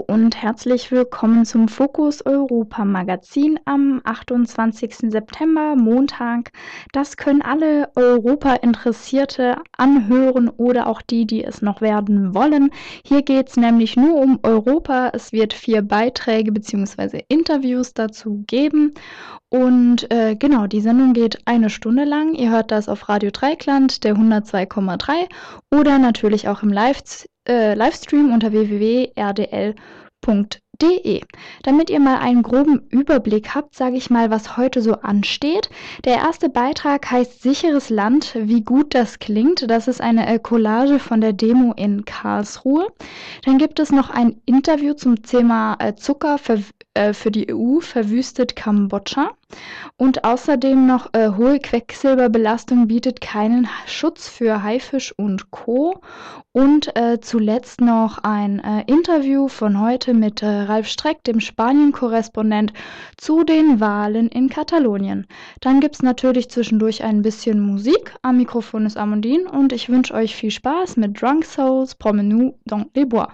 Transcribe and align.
und 0.00 0.40
herzlich 0.40 0.90
willkommen 0.90 1.44
zum 1.44 1.68
Fokus 1.68 2.24
Europa 2.24 2.82
Magazin 2.82 3.60
am 3.66 4.00
28. 4.04 5.10
September, 5.10 5.76
Montag. 5.76 6.50
Das 6.92 7.18
können 7.18 7.42
alle 7.42 7.90
Europa-Interessierte 7.94 9.56
anhören 9.76 10.48
oder 10.48 10.86
auch 10.86 11.02
die, 11.02 11.26
die 11.26 11.44
es 11.44 11.60
noch 11.60 11.82
werden 11.82 12.34
wollen. 12.34 12.70
Hier 13.04 13.20
geht 13.20 13.50
es 13.50 13.56
nämlich 13.58 13.96
nur 13.96 14.14
um 14.14 14.38
Europa. 14.42 15.10
Es 15.12 15.30
wird 15.30 15.52
vier 15.52 15.82
Beiträge 15.82 16.52
bzw. 16.52 17.24
Interviews 17.28 17.92
dazu 17.92 18.44
geben. 18.46 18.94
Und 19.50 20.10
äh, 20.10 20.36
genau, 20.36 20.66
die 20.66 20.80
Sendung 20.80 21.12
geht 21.12 21.40
eine 21.44 21.68
Stunde 21.68 22.04
lang. 22.04 22.32
Ihr 22.32 22.50
hört 22.50 22.70
das 22.70 22.88
auf 22.88 23.10
Radio 23.10 23.30
Dreikland, 23.30 24.04
der 24.04 24.14
102,3 24.14 25.28
oder 25.70 25.98
natürlich 25.98 26.48
auch 26.48 26.62
im 26.62 26.72
Live 26.72 27.02
äh, 27.48 27.74
Livestream 27.74 28.32
unter 28.32 28.52
www.rdl.de. 28.52 29.74
Damit 31.62 31.90
ihr 31.90 32.00
mal 32.00 32.18
einen 32.18 32.42
groben 32.42 32.80
Überblick 32.88 33.54
habt, 33.54 33.74
sage 33.74 33.96
ich 33.96 34.10
mal, 34.10 34.30
was 34.30 34.56
heute 34.56 34.82
so 34.82 34.94
ansteht. 34.94 35.70
Der 36.04 36.16
erste 36.16 36.48
Beitrag 36.48 37.10
heißt 37.10 37.42
Sicheres 37.42 37.90
Land, 37.90 38.34
wie 38.36 38.62
gut 38.62 38.94
das 38.94 39.18
klingt. 39.18 39.70
Das 39.70 39.86
ist 39.86 40.00
eine 40.00 40.26
äh, 40.26 40.38
Collage 40.38 40.98
von 40.98 41.20
der 41.20 41.32
Demo 41.32 41.72
in 41.76 42.04
Karlsruhe. 42.04 42.88
Dann 43.44 43.58
gibt 43.58 43.78
es 43.78 43.92
noch 43.92 44.10
ein 44.10 44.40
Interview 44.44 44.94
zum 44.94 45.22
Thema 45.22 45.76
äh, 45.78 45.94
Zucker 45.94 46.38
für, 46.38 46.62
äh, 46.94 47.12
für 47.12 47.30
die 47.30 47.52
EU 47.54 47.80
verwüstet 47.80 48.56
Kambodscha. 48.56 49.30
Und 49.96 50.24
außerdem 50.24 50.86
noch 50.86 51.12
äh, 51.12 51.30
hohe 51.36 51.58
Quecksilberbelastung 51.58 52.88
bietet 52.88 53.20
keinen 53.20 53.68
Schutz 53.86 54.28
für 54.28 54.62
Haifisch 54.62 55.12
und 55.16 55.50
Co. 55.50 56.00
Und 56.52 56.96
äh, 56.96 57.20
zuletzt 57.20 57.80
noch 57.80 58.18
ein 58.18 58.58
äh, 58.60 58.84
Interview 58.86 59.48
von 59.48 59.80
heute 59.80 60.14
mit 60.14 60.42
äh, 60.42 60.46
Ralf 60.46 60.88
Streck, 60.88 61.22
dem 61.24 61.40
Spanien-Korrespondent, 61.40 62.72
zu 63.16 63.44
den 63.44 63.80
Wahlen 63.80 64.28
in 64.28 64.48
Katalonien. 64.48 65.26
Dann 65.60 65.80
gibt 65.80 65.94
es 65.96 66.02
natürlich 66.02 66.50
zwischendurch 66.50 67.04
ein 67.04 67.22
bisschen 67.22 67.60
Musik. 67.60 68.14
Am 68.22 68.38
Mikrofon 68.38 68.86
ist 68.86 68.96
Amandine 68.96 69.50
und 69.50 69.72
ich 69.72 69.88
wünsche 69.88 70.14
euch 70.14 70.34
viel 70.34 70.50
Spaß 70.50 70.96
mit 70.96 71.20
Drunk 71.20 71.44
Souls 71.44 71.94
Promenade 71.94 72.54
dans 72.66 72.86
les 72.94 73.06
Bois. 73.06 73.28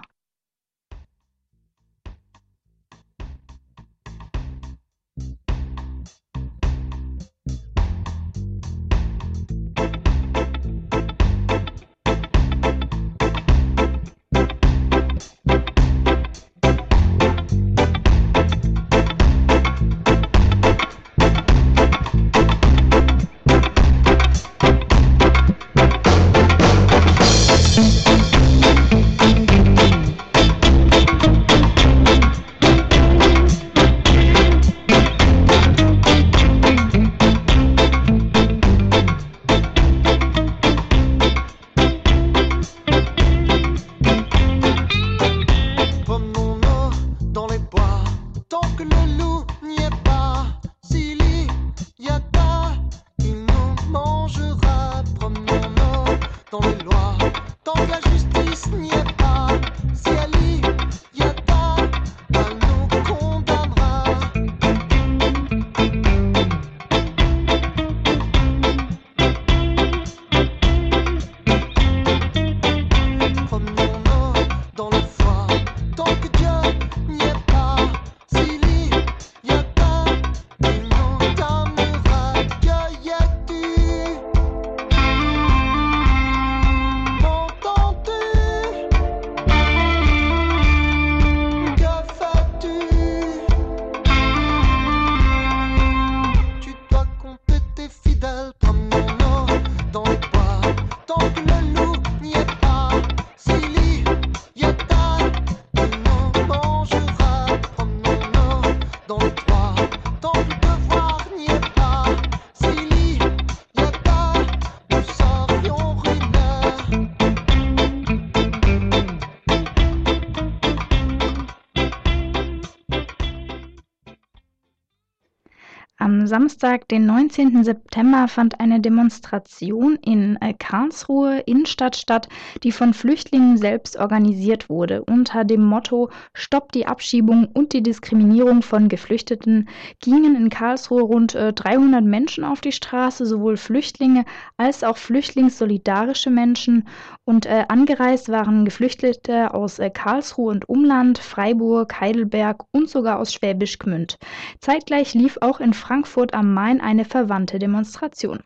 Samstag, 126.29 126.87
den 126.89 127.07
19. 127.07 127.65
September, 127.65 128.29
fand 128.29 128.61
eine 128.61 128.81
Demonstration 128.81 129.99
in 130.05 130.37
äh, 130.41 130.55
Karlsruhe 130.55 131.41
Innenstadt 131.41 131.97
statt, 131.97 132.29
die 132.63 132.71
von 132.71 132.95
Flüchtlingen 132.95 133.57
selbst 133.57 133.97
organisiert 133.97 134.69
wurde. 134.69 135.03
Unter 135.03 135.45
dem 135.45 135.65
Motto 135.65 136.11
Stopp 136.35 136.73
die 136.73 136.87
Abschiebung 136.87 137.49
und 137.53 137.73
die 137.73 137.83
Diskriminierung 137.83 138.63
von 138.63 138.89
Geflüchteten 138.89 139.69
gingen 140.01 140.37
in 140.37 140.51
Karlsruhe 140.51 141.03
rund 141.03 141.35
300 141.35 142.03
äh, 142.03 142.07
Menschen 142.07 142.45
auf 142.45 142.61
die 142.61 142.73
Straße, 142.73 143.27
sowohl 143.27 143.57
Flüchtlinge 143.57 144.25
als 144.57 144.85
auch 144.85 144.99
flüchtlingssolidarische 144.99 146.31
Menschen. 146.31 146.87
Und 147.25 147.47
äh, 147.47 147.65
angereist 147.69 148.29
waren 148.29 148.65
Geflüchtete 148.65 149.55
aus 149.55 149.81
Karlsruhe 149.95 150.51
und 150.51 150.69
Umland, 150.69 151.19
Freiburg, 151.19 152.01
Heidelberg 152.01 152.65
und 152.73 152.89
sogar 152.89 153.19
aus 153.19 153.33
Schwäbisch 153.33 153.79
Gmünd. 153.79 154.19
Zeitgleich 154.61 155.15
lief 155.15 155.39
auch 155.41 155.61
in 155.61 155.73
Frankfurt 155.73 156.18
Frankfurt 156.19 156.35
am 156.35 156.53
Main 156.53 156.81
eine 156.81 157.05
verwandte 157.05 157.61
Demonstration. 157.61 158.41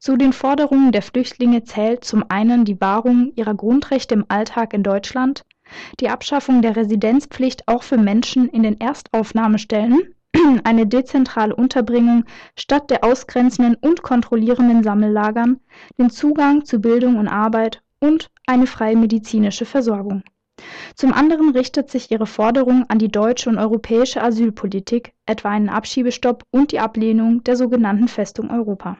Zu 0.00 0.16
den 0.16 0.32
Forderungen 0.32 0.90
der 0.90 1.02
Flüchtlinge 1.02 1.62
zählt 1.62 2.04
zum 2.04 2.24
einen 2.28 2.64
die 2.64 2.80
Wahrung 2.80 3.32
ihrer 3.36 3.54
Grundrechte 3.54 4.14
im 4.14 4.24
Alltag 4.26 4.74
in 4.74 4.82
Deutschland, 4.82 5.44
die 6.00 6.08
Abschaffung 6.08 6.62
der 6.62 6.74
Residenzpflicht 6.74 7.68
auch 7.68 7.84
für 7.84 7.96
Menschen 7.96 8.48
in 8.48 8.64
den 8.64 8.80
Erstaufnahmestellen, 8.80 10.16
eine 10.64 10.88
dezentrale 10.88 11.54
Unterbringung 11.54 12.24
statt 12.58 12.90
der 12.90 13.04
ausgrenzenden 13.04 13.76
und 13.76 14.02
kontrollierenden 14.02 14.82
Sammellagern, 14.82 15.60
den 15.98 16.10
Zugang 16.10 16.64
zu 16.64 16.80
Bildung 16.80 17.18
und 17.18 17.28
Arbeit 17.28 17.84
und 18.00 18.32
eine 18.48 18.66
freie 18.66 18.96
medizinische 18.96 19.64
Versorgung. 19.64 20.24
Zum 20.94 21.12
anderen 21.12 21.50
richtet 21.50 21.90
sich 21.90 22.10
ihre 22.10 22.26
Forderung 22.26 22.84
an 22.88 22.98
die 22.98 23.10
deutsche 23.10 23.48
und 23.50 23.58
europäische 23.58 24.22
Asylpolitik, 24.22 25.12
etwa 25.26 25.50
einen 25.50 25.68
Abschiebestopp 25.68 26.44
und 26.50 26.72
die 26.72 26.80
Ablehnung 26.80 27.44
der 27.44 27.56
sogenannten 27.56 28.08
Festung 28.08 28.50
Europa. 28.50 28.98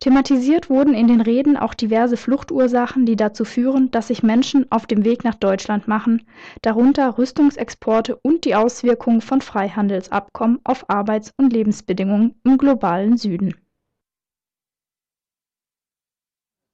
Thematisiert 0.00 0.68
wurden 0.68 0.92
in 0.92 1.08
den 1.08 1.22
Reden 1.22 1.56
auch 1.56 1.72
diverse 1.72 2.18
Fluchtursachen, 2.18 3.06
die 3.06 3.16
dazu 3.16 3.46
führen, 3.46 3.90
dass 3.90 4.08
sich 4.08 4.22
Menschen 4.22 4.70
auf 4.70 4.86
dem 4.86 5.04
Weg 5.04 5.24
nach 5.24 5.34
Deutschland 5.34 5.88
machen, 5.88 6.28
darunter 6.60 7.16
Rüstungsexporte 7.16 8.16
und 8.16 8.44
die 8.44 8.54
Auswirkungen 8.54 9.22
von 9.22 9.40
Freihandelsabkommen 9.40 10.60
auf 10.64 10.90
Arbeits- 10.90 11.32
und 11.38 11.54
Lebensbedingungen 11.54 12.38
im 12.44 12.58
globalen 12.58 13.16
Süden. 13.16 13.54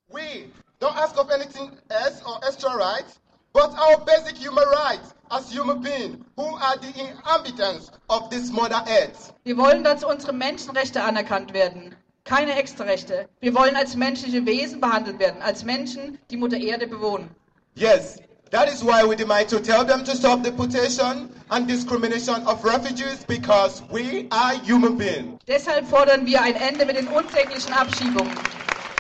We 0.09 0.51
don't 0.81 0.97
ask 0.97 1.17
of 1.17 1.31
anything 1.31 1.71
else 1.89 2.23
or 2.27 2.41
extra 2.47 2.75
rights, 2.75 3.22
but 3.53 3.71
our 3.79 3.99
basic 4.05 4.37
human 4.37 4.65
rights 4.69 5.15
as 5.31 5.51
human 5.51 5.81
beings 5.81 6.25
who 6.37 6.45
are 6.45 6.77
the 6.79 6.93
inhabitants 7.01 7.91
of 8.09 8.31
this 8.31 8.51
Mother 8.51 8.83
Earth. 8.89 9.33
Wir 9.45 9.57
wollen, 9.57 9.85
dass 9.85 10.05
unsere 10.05 10.33
Menschenrechte 10.33 11.03
anerkannt 11.03 11.53
werden. 11.53 11.95
Keine 12.25 12.55
Extrarechte. 12.55 13.29
Wir 13.41 13.55
wollen 13.55 13.75
als 13.77 13.97
menschliche 13.97 14.45
Wesen 14.47 14.81
behandelt 14.81 15.19
werden, 15.19 15.43
als 15.43 15.65
Menschen, 15.65 16.19
die 16.31 16.37
Mutter 16.37 16.57
Erde 16.57 16.87
bewohnen. 16.87 17.29
Yes, 17.75 18.19
that 18.51 18.73
is 18.73 18.83
why 18.83 19.03
we 19.03 19.17
demand 19.17 19.49
to 19.49 19.59
tell 19.59 19.85
them 19.85 20.05
to 20.05 20.15
stop 20.15 20.43
deportation 20.43 21.29
and 21.51 21.67
discrimination 21.67 22.47
of 22.47 22.65
refugees 22.65 23.25
because 23.27 23.83
we 23.91 24.29
are 24.31 24.55
human 24.65 24.97
beings. 24.97 25.41
Deshalb 25.49 25.87
fordern 25.89 26.25
wir 26.27 26.41
ein 26.41 26.55
Ende 26.55 26.87
mit 26.87 26.97
den 26.97 27.09
unsäglichen 27.09 27.73
Abschiebungen. 27.73 28.33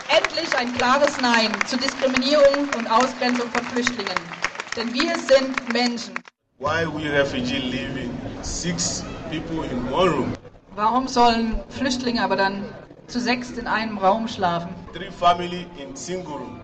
Endlich 0.08 0.54
ein 0.56 0.76
klares 0.76 1.18
Nein 1.20 1.52
zur 1.68 1.78
Diskriminierung 1.78 2.68
und 2.76 2.90
Ausgrenzung 2.90 3.48
von 3.50 3.64
Flüchtlingen. 3.66 4.41
Denn 4.74 4.94
wir 4.94 5.14
sind 5.18 5.70
Menschen. 5.74 6.14
Why 6.58 6.86
we 6.86 7.06
refugees 7.10 7.62
living 7.62 8.10
six 8.40 9.04
people 9.30 9.64
in 9.64 9.92
one 9.92 10.10
room? 10.10 10.32
Warum 10.74 11.06
sollen 11.08 11.60
Flüchtlinge 11.68 12.22
aber 12.22 12.36
dann 12.36 12.64
zu 13.06 13.20
sechst 13.20 13.58
in 13.58 13.66
einem 13.66 13.98
Raum 13.98 14.26
schlafen? 14.28 14.70
Three 14.94 15.10
family 15.10 15.66
in 15.78 15.94
single 15.94 16.32
room. 16.32 16.60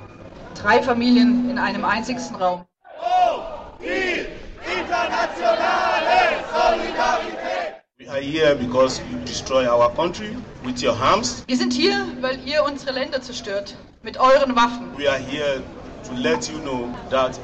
Drei 0.54 0.82
Familien 0.82 1.50
in 1.50 1.58
einem 1.58 1.84
einzigsten 1.84 2.36
Raum. 2.36 2.64
Oh, 2.98 3.40
die 3.78 4.24
internationale 4.64 6.42
Solidarität! 6.50 7.74
We 7.98 8.08
are 8.08 8.20
here 8.20 8.54
because 8.54 9.02
you 9.12 9.18
destroy 9.26 9.68
our 9.68 9.94
country 9.94 10.34
with 10.64 10.82
your 10.82 10.96
arms. 10.98 11.44
Wir 11.46 11.58
sind 11.58 11.74
hier, 11.74 12.06
weil 12.22 12.38
ihr 12.46 12.64
unsere 12.64 12.92
Länder 12.92 13.20
zerstört 13.20 13.76
mit 14.02 14.16
euren 14.16 14.56
Waffen. 14.56 14.96
We 14.96 15.10
are 15.10 15.18
here 15.18 15.62
to 16.08 16.14
let 16.14 16.48
you 16.48 16.58
know 16.60 16.88
that 17.10 17.38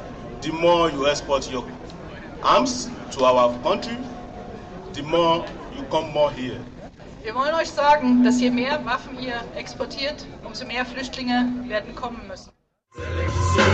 the 0.45 0.53
more 0.53 0.91
you 0.91 1.07
export 1.09 1.51
your 1.51 1.65
arms 2.43 2.91
to 3.11 3.25
our 3.25 3.59
country, 3.63 3.97
the 4.93 5.03
more 5.03 5.43
you 5.75 5.83
come 5.85 6.13
more 6.13 6.31
here. 6.33 6.61
Wir 7.23 7.35
wollen 7.35 7.55
euch 7.55 7.71
sagen, 7.71 8.23
dass 8.23 8.39
je 8.39 8.51
mehr 8.51 8.85
Waffen 8.85 9.19
ihr 9.19 9.41
exportiert, 9.57 10.27
umso 10.45 10.67
mehr 10.67 10.85
Flüchtlinge 10.85 11.51
werden 11.67 11.95
kommen 11.95 12.21
müssen. 12.29 12.51
Selektion 12.95 13.65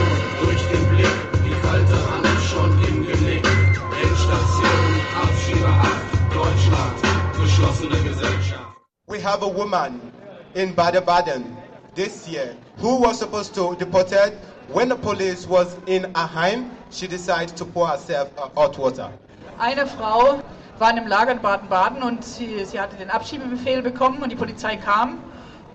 durch 0.45 0.63
den 0.69 0.89
Blick, 0.91 1.17
die 1.45 1.61
kalte 1.67 1.97
Hand 2.09 2.29
schon 2.49 2.71
im 2.85 3.05
Genick. 3.05 3.45
Endstation, 4.01 5.01
Abschiebehaft, 5.21 6.15
Deutschland, 6.33 6.97
geschlossene 7.43 8.01
Gesellschaft. 8.09 8.77
We 9.09 9.19
have 9.21 9.43
a 9.43 9.49
woman 9.49 10.01
in 10.55 10.73
Baden-Baden 10.73 11.45
this 11.97 12.29
year 12.29 12.55
who 12.81 13.01
was 13.03 13.19
supposed 13.19 13.57
to 13.57 13.75
deported 13.75 14.35
when 14.73 14.89
the 14.89 14.97
police 14.97 15.47
was 15.47 15.77
in 15.87 16.11
Aheim. 16.15 16.71
She 16.91 17.07
decided 17.07 17.57
to 17.57 17.65
pour 17.65 17.89
herself 17.89 18.31
uh, 18.37 18.49
hot 18.55 18.79
water. 18.79 19.11
Eine 19.59 19.87
Frau 19.87 20.43
war 20.79 20.91
in 20.91 20.99
einem 20.99 21.09
Lager 21.09 21.33
in 21.33 21.41
Baden-Baden 21.41 22.03
und 22.03 22.25
sie, 22.25 22.65
sie 22.65 22.81
hatte 22.81 22.97
den 22.97 23.11
Abschiebebefehl 23.11 23.83
bekommen 23.83 24.23
und 24.23 24.31
die 24.31 24.37
Polizei 24.37 24.77
kam 24.77 25.19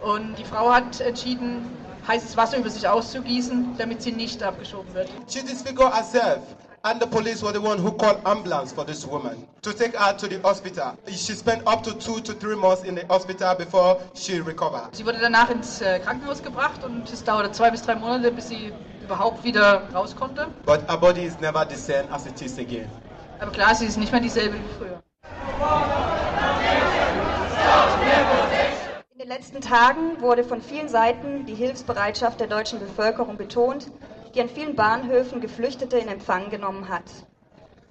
und 0.01 0.37
die 0.37 0.43
Frau 0.43 0.73
hat 0.73 0.99
entschieden, 0.99 1.69
heißes 2.07 2.35
Wasser 2.35 2.57
über 2.57 2.69
sich 2.69 2.87
auszugießen, 2.87 3.75
damit 3.77 4.01
sie 4.01 4.11
nicht 4.11 4.41
abgeschoben 4.43 4.93
wird. 4.93 5.09
She 5.27 5.41
disfigured 5.41 5.93
herself 5.93 6.39
and 6.85 6.99
the 7.01 7.07
police 7.07 7.41
were 7.41 7.51
the 7.51 7.59
one 7.59 7.79
who 7.79 7.91
called 7.91 8.21
ambulance 8.25 8.71
for 8.71 8.85
this 8.85 9.05
woman 9.05 9.47
to 9.63 9.73
take 9.73 9.95
her 9.95 10.15
to 10.15 10.27
the 10.27 10.39
hospital. 10.41 10.95
She 11.07 11.33
spent 11.33 11.63
up 11.65 11.83
to 11.83 11.93
two 11.95 12.21
to 12.21 12.33
three 12.33 12.55
months 12.55 12.83
in 12.83 12.93
the 12.93 13.05
hospital 13.07 13.55
before 13.55 13.99
she 14.13 14.39
recovered. 14.39 14.95
Sie 14.95 15.03
wurde 15.03 15.19
danach 15.19 15.49
ins 15.49 15.81
äh, 15.81 15.99
Krankenhaus 15.99 16.43
gebracht 16.43 16.83
und 16.83 17.11
es 17.11 17.23
dauerte 17.23 17.51
zwei 17.51 17.71
bis 17.71 17.81
drei 17.81 17.95
Monate, 17.95 18.31
bis 18.31 18.49
sie 18.49 18.71
überhaupt 19.03 19.43
wieder 19.43 19.89
raus 19.93 20.15
konnte. 20.15 20.47
But 20.65 20.87
her 20.87 20.97
body 20.97 21.23
is 21.25 21.39
never 21.39 21.65
the 21.67 21.75
same 21.75 22.07
as 22.11 22.27
it 22.27 22.39
is 22.41 22.59
again. 22.59 22.87
Aber 23.39 23.51
klar, 23.51 23.73
sie 23.73 23.85
ist 23.85 23.97
nicht 23.97 24.11
mehr 24.11 24.21
dieselbe 24.21 24.55
wie 24.55 24.73
früher. 24.77 25.01
In 29.11 29.19
den 29.19 29.27
letzten 29.29 29.61
Tagen 29.61 30.21
wurde 30.21 30.43
von 30.43 30.61
vielen 30.61 30.87
Seiten 30.87 31.45
die 31.47 31.55
Hilfsbereitschaft 31.55 32.39
der 32.39 32.47
deutschen 32.47 32.79
Bevölkerung 32.79 33.37
betont, 33.37 33.87
die 34.35 34.41
an 34.41 34.49
vielen 34.49 34.75
Bahnhöfen 34.75 35.39
Geflüchtete 35.39 35.97
in 35.97 36.09
Empfang 36.09 36.49
genommen 36.49 36.89
hat. 36.89 37.03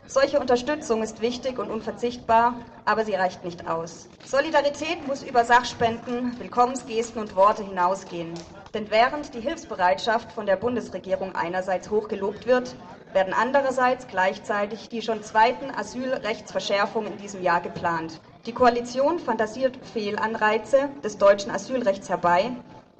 Solche 0.06 0.38
Unterstützung 0.38 1.02
ist 1.02 1.22
wichtig 1.22 1.58
und 1.58 1.70
unverzichtbar, 1.70 2.54
aber 2.84 3.06
sie 3.06 3.14
reicht 3.14 3.42
nicht 3.44 3.66
aus. 3.66 4.08
Solidarität 4.26 5.06
muss 5.06 5.22
über 5.22 5.44
Sachspenden, 5.44 6.38
Willkommensgesten 6.38 7.22
und 7.22 7.34
Worte 7.34 7.64
hinausgehen. 7.64 8.34
Denn 8.74 8.90
während 8.90 9.34
die 9.34 9.40
Hilfsbereitschaft 9.40 10.32
von 10.32 10.44
der 10.44 10.56
Bundesregierung 10.56 11.34
einerseits 11.34 11.90
hoch 11.90 12.08
gelobt 12.08 12.46
wird, 12.46 12.74
werden 13.14 13.32
andererseits 13.32 14.06
gleichzeitig 14.06 14.90
die 14.90 15.00
schon 15.00 15.22
zweiten 15.22 15.70
Asylrechtsverschärfungen 15.70 17.12
in 17.12 17.18
diesem 17.18 17.42
Jahr 17.42 17.62
geplant. 17.62 18.20
Die 18.44 18.52
Koalition 18.52 19.18
fantasiert 19.18 19.78
Fehlanreize 19.94 20.90
des 21.02 21.16
deutschen 21.16 21.50
Asylrechts 21.50 22.10
herbei, 22.10 22.50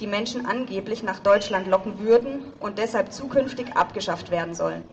die 0.00 0.06
Menschen 0.06 0.46
angeblich 0.46 1.02
nach 1.02 1.20
Deutschland 1.20 1.66
locken 1.66 1.98
würden 2.00 2.52
und 2.60 2.78
deshalb 2.78 3.12
zukünftig 3.12 3.76
abgeschafft 3.76 4.30
werden 4.30 4.54
sollen. 4.54 4.84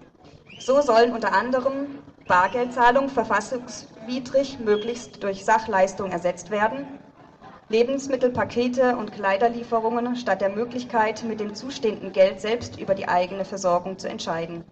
So 0.57 0.81
sollen 0.81 1.11
unter 1.11 1.33
anderem 1.33 1.87
Bargeldzahlungen 2.27 3.09
verfassungswidrig 3.09 4.59
möglichst 4.59 5.23
durch 5.23 5.43
Sachleistungen 5.43 6.11
ersetzt 6.11 6.51
werden, 6.51 6.85
Lebensmittelpakete 7.67 8.97
und 8.97 9.13
Kleiderlieferungen 9.13 10.17
statt 10.17 10.41
der 10.41 10.49
Möglichkeit, 10.49 11.23
mit 11.23 11.39
dem 11.39 11.55
zustehenden 11.55 12.11
Geld 12.11 12.41
selbst 12.41 12.77
über 12.79 12.95
die 12.95 13.07
eigene 13.07 13.45
Versorgung 13.45 13.97
zu 13.97 14.09
entscheiden. 14.09 14.65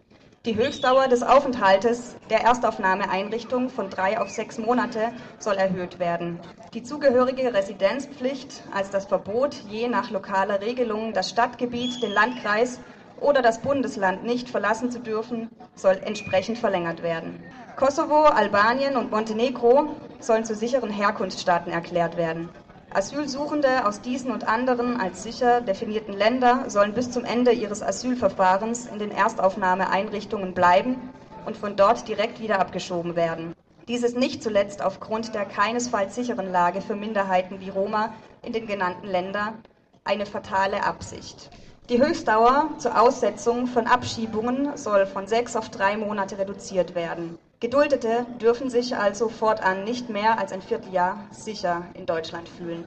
Die 0.45 0.55
Höchstdauer 0.55 1.09
des 1.09 1.21
Aufenthaltes 1.21 2.15
der 2.29 2.45
Erstaufnahmeeinrichtung 2.45 3.69
von 3.69 3.89
drei 3.89 4.21
auf 4.21 4.29
sechs 4.29 4.57
Monate 4.57 5.11
soll 5.37 5.55
erhöht 5.55 5.99
werden. 5.99 6.39
Die 6.73 6.81
zugehörige 6.81 7.53
Residenzpflicht 7.53 8.63
als 8.73 8.89
das 8.89 9.05
Verbot, 9.05 9.53
je 9.67 9.89
nach 9.89 10.11
lokaler 10.11 10.61
Regelung 10.61 11.11
das 11.11 11.29
Stadtgebiet, 11.29 12.01
den 12.01 12.13
Landkreis 12.13 12.79
oder 13.19 13.41
das 13.41 13.61
Bundesland 13.61 14.23
nicht 14.23 14.47
verlassen 14.47 14.91
zu 14.91 14.99
dürfen, 14.99 15.49
soll 15.75 15.99
entsprechend 16.05 16.57
verlängert 16.57 17.03
werden. 17.03 17.43
Kosovo, 17.75 18.23
Albanien 18.23 18.95
und 18.95 19.11
Montenegro 19.11 19.89
sollen 20.21 20.45
zu 20.45 20.55
sicheren 20.55 20.89
Herkunftsstaaten 20.89 21.73
erklärt 21.73 22.15
werden. 22.15 22.47
Asylsuchende 22.91 23.85
aus 23.85 24.01
diesen 24.01 24.31
und 24.31 24.47
anderen 24.47 24.99
als 24.99 25.21
sicher 25.21 25.61
definierten 25.61 26.13
Ländern 26.13 26.69
sollen 26.71 26.93
bis 26.93 27.11
zum 27.11 27.23
Ende 27.23 27.51
ihres 27.51 27.83
Asylverfahrens 27.83 28.87
in 28.87 28.97
den 28.97 29.11
Erstaufnahmeeinrichtungen 29.11 30.55
bleiben 30.55 30.97
und 31.45 31.55
von 31.55 31.75
dort 31.75 32.07
direkt 32.07 32.39
wieder 32.39 32.59
abgeschoben 32.59 33.15
werden. 33.15 33.53
Dies 33.87 34.03
ist 34.03 34.17
nicht 34.17 34.41
zuletzt 34.41 34.81
aufgrund 34.83 35.35
der 35.35 35.45
keinesfalls 35.45 36.15
sicheren 36.15 36.51
Lage 36.51 36.81
für 36.81 36.95
Minderheiten 36.95 37.59
wie 37.59 37.69
Roma 37.69 38.13
in 38.43 38.53
den 38.53 38.65
genannten 38.65 39.07
Ländern 39.07 39.63
eine 40.03 40.25
fatale 40.25 40.83
Absicht. 40.83 41.51
Die 41.89 41.99
Höchstdauer 41.99 42.69
zur 42.77 42.99
Aussetzung 42.99 43.67
von 43.67 43.87
Abschiebungen 43.87 44.77
soll 44.77 45.05
von 45.05 45.27
sechs 45.27 45.55
auf 45.55 45.69
drei 45.69 45.97
Monate 45.97 46.37
reduziert 46.37 46.95
werden. 46.95 47.37
Geduldete 47.61 48.25
dürfen 48.41 48.69
sich 48.69 48.95
also 48.95 49.27
fortan 49.27 49.83
nicht 49.83 50.07
mehr 50.09 50.39
als 50.39 50.53
ein 50.53 50.61
Vierteljahr 50.61 51.27
sicher 51.31 51.83
in 51.93 52.05
Deutschland 52.05 52.47
fühlen. 52.47 52.85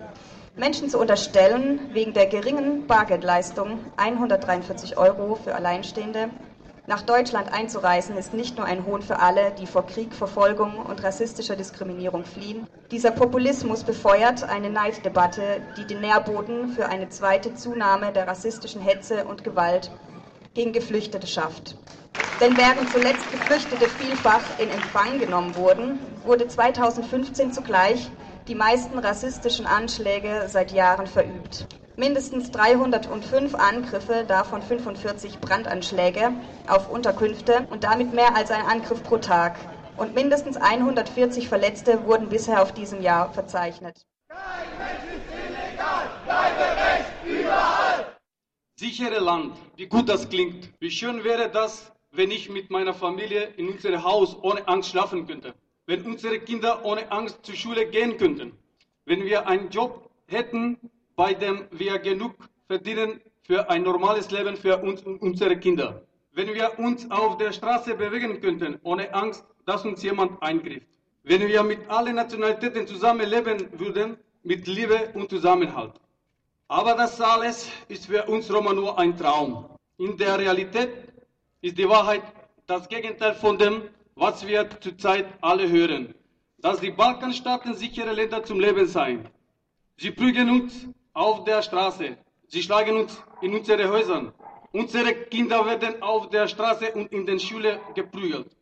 Menschen 0.57 0.89
zu 0.89 0.99
unterstellen, 0.99 1.79
wegen 1.93 2.15
der 2.15 2.25
geringen 2.25 2.87
Bargeldleistung 2.87 3.81
143 3.99 4.97
Euro 4.97 5.35
für 5.35 5.55
Alleinstehende 5.55 6.31
nach 6.87 7.03
Deutschland 7.03 7.53
einzureisen, 7.53 8.17
ist 8.17 8.33
nicht 8.33 8.57
nur 8.57 8.65
ein 8.65 8.87
Hohn 8.87 9.03
für 9.03 9.19
alle, 9.19 9.53
die 9.53 9.67
vor 9.67 9.87
Krieg, 9.87 10.15
Verfolgung 10.15 10.79
und 10.79 11.03
rassistischer 11.03 11.55
Diskriminierung 11.55 12.25
fliehen. 12.25 12.67
Dieser 12.91 13.11
Populismus 13.11 13.85
befeuert 13.85 14.43
eine 14.43 14.71
Neiddebatte, 14.71 15.61
die 15.77 15.87
den 15.87 16.01
Nährboden 16.01 16.71
für 16.71 16.87
eine 16.87 17.11
zweite 17.11 17.55
Zunahme 17.55 18.11
der 18.11 18.27
rassistischen 18.27 18.81
Hetze 18.81 19.27
und 19.27 19.45
Gewalt 19.45 19.91
gegen 20.55 20.73
Geflüchtete 20.73 21.27
schafft. 21.27 21.77
Denn 22.43 22.57
während 22.57 22.91
zuletzt 22.91 23.31
Geflüchtete 23.31 23.89
vielfach 23.89 24.43
in 24.59 24.69
Empfang 24.69 25.21
genommen 25.21 25.55
wurden, 25.55 26.01
wurde 26.25 26.49
2015 26.49 27.53
zugleich 27.53 28.11
die 28.49 28.57
meisten 28.57 28.99
rassistischen 28.99 29.65
Anschläge 29.65 30.47
seit 30.49 30.73
Jahren 30.73 31.07
verübt. 31.07 31.69
Mindestens 31.97 32.51
305 32.51 33.55
Angriffe, 33.55 34.25
davon 34.27 34.61
45 34.61 35.39
Brandanschläge 35.39 36.33
auf 36.67 36.91
Unterkünfte 36.91 37.65
und 37.71 37.85
damit 37.85 38.13
mehr 38.13 38.35
als 38.35 38.51
ein 38.51 38.67
Angriff 38.67 39.05
pro 39.05 39.19
Tag. 39.19 39.57
Und 39.97 40.17
mindestens 40.17 40.57
140 40.57 41.47
Verletzte 41.49 42.05
wurden 42.07 42.29
bisher 42.29 42.61
auf 42.61 42.73
diesem 42.73 43.03
Jahr 43.03 43.33
verzeichnet. 43.33 44.05
Kein 44.29 44.39
Mensch 44.79 45.15
ist 45.15 45.31
illegal, 45.33 46.11
bleibe 46.25 46.73
Sichere 48.75 49.21
Land, 49.21 49.55
wie 49.77 49.87
gut 49.87 50.09
das 50.09 50.29
klingt. 50.29 50.71
Wie 50.81 50.91
schön 50.91 51.23
wäre 51.23 51.49
das, 51.49 51.92
wenn 52.13 52.31
ich 52.31 52.51
mit 52.51 52.71
meiner 52.71 52.95
Familie 52.95 53.55
in 53.57 53.71
unserem 53.71 54.05
Haus 54.05 54.37
ohne 54.43 54.67
Angst 54.69 54.91
schlafen 54.91 55.27
könnte. 55.27 55.55
Wenn 55.87 56.03
unsere 56.03 56.39
Kinder 56.39 56.85
ohne 56.85 57.11
Angst 57.11 57.39
zur 57.43 57.55
Schule 57.55 57.87
gehen 57.87 58.17
könnten. 58.19 58.53
Wenn 59.07 59.25
wir 59.25 59.49
einen 59.49 59.71
Job 59.71 60.11
hätten, 60.27 60.79
bei 61.17 61.35
dem 61.35 61.67
wir 61.71 61.99
genug 61.99 62.35
verdienen 62.67 63.21
für 63.43 63.69
ein 63.69 63.83
normales 63.83 64.31
Leben 64.31 64.57
für 64.57 64.77
uns 64.79 65.03
und 65.03 65.21
unsere 65.23 65.59
Kinder. 65.59 66.07
Wenn 66.33 66.55
wir 66.55 66.79
uns 66.79 67.11
auf 67.11 67.37
der 67.39 67.53
Straße 67.53 67.95
bewegen 67.95 68.41
könnten, 68.41 68.79
ohne 68.83 69.13
Angst, 69.13 69.45
dass 69.67 69.85
uns 69.85 70.03
jemand 70.03 70.41
eingreift. 70.43 70.87
Wenn 71.25 71.47
wir 71.47 71.63
mit 71.63 71.89
allen 71.89 72.17
Nationalitäten 72.17 72.87
zusammenleben 72.87 73.69
würden, 73.73 74.17
mit 74.43 74.67
Liebe 74.67 75.11
und 75.15 75.31
Zusammenhalt. 75.31 75.93
Aber 76.69 76.95
das 76.95 77.21
alles 77.21 77.71
ist 77.89 78.07
für 78.07 78.25
uns 78.25 78.53
Roma 78.53 78.73
nur 78.73 78.99
ein 78.99 79.17
Traum. 79.17 79.67
In 79.99 80.17
der 80.17 80.39
Realität 80.39 81.12
ist 81.63 81.79
die 81.79 81.89
Wahrheit 81.89 82.23
das 82.67 82.89
Gegenteil 82.89 83.35
von 83.35 83.57
dem, 83.57 83.83
was 84.17 84.47
wir 84.47 84.69
zurzeit 84.81 85.27
alle 85.41 85.69
hören. 85.69 86.15
Dass 86.59 86.81
die 86.81 86.91
Balkanstaaten 86.91 87.75
sichere 87.75 88.13
Länder 88.13 88.43
zum 88.45 88.61
Leben 88.61 88.87
seien. 88.87 89.29
Sie 89.97 90.11
prügeln 90.11 90.51
uns 90.51 90.89
auf 91.13 91.45
der 91.45 91.63
Straße. 91.63 92.17
Sie 92.49 92.63
schlagen 92.63 92.97
uns 92.97 93.23
in 93.41 93.55
unsere 93.55 93.89
Häusern. 93.89 94.33
Unsere 94.73 95.15
Kinder 95.15 95.65
werden 95.67 96.03
auf 96.03 96.31
der 96.31 96.49
Straße 96.49 96.93
und 96.93 97.13
in 97.13 97.27
den 97.27 97.39
Schulen 97.39 97.79
geprügelt. 97.95 98.57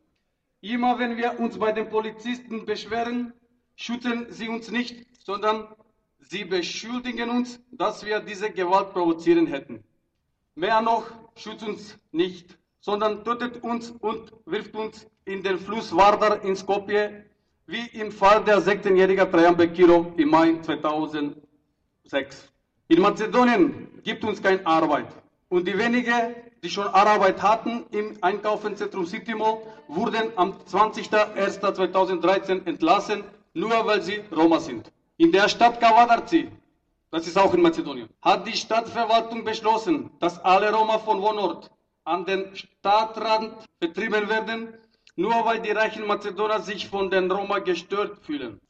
Immer 0.61 0.99
wenn 0.99 1.17
wir 1.17 1.39
uns 1.41 1.59
bei 1.59 1.73
den 1.73 1.89
Polizisten 1.89 2.67
beschweren, 2.67 3.33
schützen 3.77 4.27
sie 4.29 4.49
uns 4.49 4.71
nicht, 4.71 5.07
sondern 5.25 5.69
sie 6.19 6.45
beschuldigen 6.45 7.31
uns, 7.31 7.61
dass 7.71 8.05
wir 8.05 8.21
diese 8.21 8.51
Gewalt 8.51 8.93
provozieren 8.93 9.47
hätten. 9.47 9.85
Mehr 10.55 10.83
noch, 10.83 11.07
schützt 11.37 11.67
uns 11.67 11.99
nicht, 12.13 12.59
sondern 12.81 13.25
tötet 13.25 13.63
uns 13.63 13.91
und 14.01 14.33
wirft 14.47 14.75
uns 14.75 15.07
in 15.25 15.43
den 15.43 15.59
Fluss 15.59 15.95
Vardar 15.95 16.43
in 16.43 16.57
Skopje, 16.57 17.25
wie 17.67 17.87
im 17.93 18.11
Fall 18.11 18.43
der 18.43 18.61
16-jährigen 18.61 19.31
Trajan 19.31 19.57
Bekiro 19.57 20.13
im 20.17 20.31
Mai 20.31 20.59
2006. 20.61 22.51
In 22.89 23.01
Mazedonien 23.01 23.89
gibt 24.03 24.25
uns 24.25 24.43
keine 24.43 24.67
Arbeit. 24.67 25.07
Und 25.49 25.69
die 25.69 25.79
wenigen, 25.79 26.35
die 26.63 26.71
schon 26.71 26.89
Arbeit 26.89 27.41
hatten 27.43 27.87
im 27.93 28.17
Einkaufszentrum 28.21 29.07
Citimo, 29.07 29.63
wurden 29.87 30.33
am 30.37 30.55
20.01.2013 30.69 32.67
entlassen, 32.67 33.23
nur 33.55 33.87
weil 33.87 34.03
sie 34.03 34.23
Roma 34.35 34.59
sind. 34.59 34.91
In 35.19 35.31
der 35.31 35.49
Stadt 35.49 35.81
Kavadarci, 35.81 36.51
das 37.11 37.27
ist 37.27 37.37
auch 37.39 37.53
in 37.55 37.63
Mazedonien, 37.63 38.09
hat 38.23 38.47
die 38.47 38.57
Stadtverwaltung 38.57 39.45
beschlossen, 39.45 40.11
dass 40.19 40.43
alle 40.45 40.73
Roma 40.73 40.99
von 40.99 41.21
Wohnort 41.21 41.71
an 42.11 42.25
den 42.25 42.57
Stadtrand 42.57 43.55
vertrieben 43.79 44.29
werden, 44.29 44.75
nur 45.15 45.45
weil 45.45 45.61
die 45.61 45.71
reichen 45.71 46.07
Mazedonier 46.07 46.61
sich 46.61 46.89
von 46.89 47.09
den 47.09 47.31
Roma 47.31 47.61
gestört 47.61 48.19
fühlen. 48.27 48.61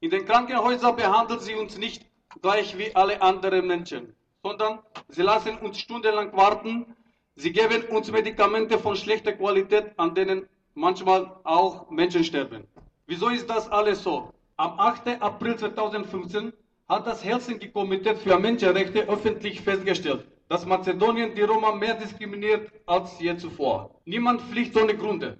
In 0.00 0.10
den 0.10 0.24
Krankenhäusern 0.26 0.96
behandeln 0.96 1.40
sie 1.40 1.54
uns 1.54 1.78
nicht 1.78 2.02
gleich 2.42 2.76
wie 2.76 2.94
alle 2.96 3.22
anderen 3.22 3.66
Menschen, 3.66 4.14
sondern 4.42 4.80
sie 5.08 5.22
lassen 5.22 5.58
uns 5.58 5.78
stundenlang 5.78 6.36
warten. 6.36 6.96
Sie 7.36 7.52
geben 7.52 7.84
uns 7.96 8.10
Medikamente 8.10 8.78
von 8.80 8.96
schlechter 8.96 9.32
Qualität, 9.32 9.92
an 9.96 10.14
denen 10.16 10.48
manchmal 10.74 11.22
auch 11.44 11.90
Menschen 11.90 12.24
sterben. 12.24 12.66
Wieso 13.06 13.28
ist 13.28 13.48
das 13.48 13.70
alles 13.70 14.02
so? 14.02 14.32
Am 14.56 14.78
8. 14.78 15.22
April 15.22 15.56
2015 15.56 16.52
hat 16.88 17.06
das 17.06 17.24
Helsinki-Komitee 17.24 18.16
für 18.16 18.38
Menschenrechte 18.38 19.08
öffentlich 19.08 19.60
festgestellt, 19.60 20.26
dass 20.48 20.64
Mazedonien 20.66 21.34
die 21.34 21.42
Roma 21.42 21.72
mehr 21.72 21.94
diskriminiert 21.94 22.70
als 22.86 23.18
je 23.20 23.36
zuvor. 23.36 24.00
Niemand 24.04 24.40
fliegt 24.42 24.76
ohne 24.76 24.96
Gründe. 24.96 25.38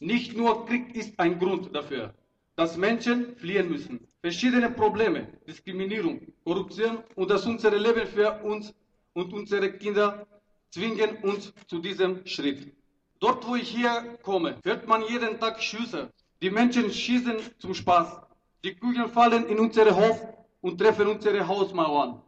Nicht 0.00 0.36
nur 0.36 0.66
Krieg 0.66 0.94
ist 0.94 1.18
ein 1.18 1.38
Grund 1.38 1.74
dafür, 1.74 2.14
dass 2.56 2.76
Menschen 2.76 3.36
fliehen 3.36 3.68
müssen. 3.68 4.00
Verschiedene 4.20 4.70
Probleme, 4.70 5.28
Diskriminierung, 5.46 6.20
Korruption 6.44 6.98
und 7.14 7.30
das 7.30 7.46
unsere 7.46 7.76
Leben 7.76 8.06
für 8.06 8.42
uns 8.42 8.74
und 9.12 9.32
unsere 9.32 9.72
Kinder 9.72 10.26
zwingen 10.70 11.16
uns 11.22 11.52
zu 11.66 11.78
diesem 11.78 12.26
Schritt. 12.26 12.72
Dort, 13.20 13.46
wo 13.46 13.56
ich 13.56 13.68
hier 13.68 14.18
komme, 14.22 14.58
hört 14.62 14.86
man 14.86 15.02
jeden 15.08 15.38
Tag 15.40 15.62
Schüsse. 15.62 16.10
Die 16.42 16.50
Menschen 16.50 16.90
schießen 16.90 17.36
zum 17.58 17.72
Spaß. 17.72 18.20
Die 18.62 18.74
Kugeln 18.74 19.08
fallen 19.08 19.46
in 19.46 19.58
unsere 19.58 19.94
Hof 19.96 20.20
und 20.60 20.78
treffen 20.78 21.06
unsere 21.06 21.46
Hausmauern. 21.46 22.20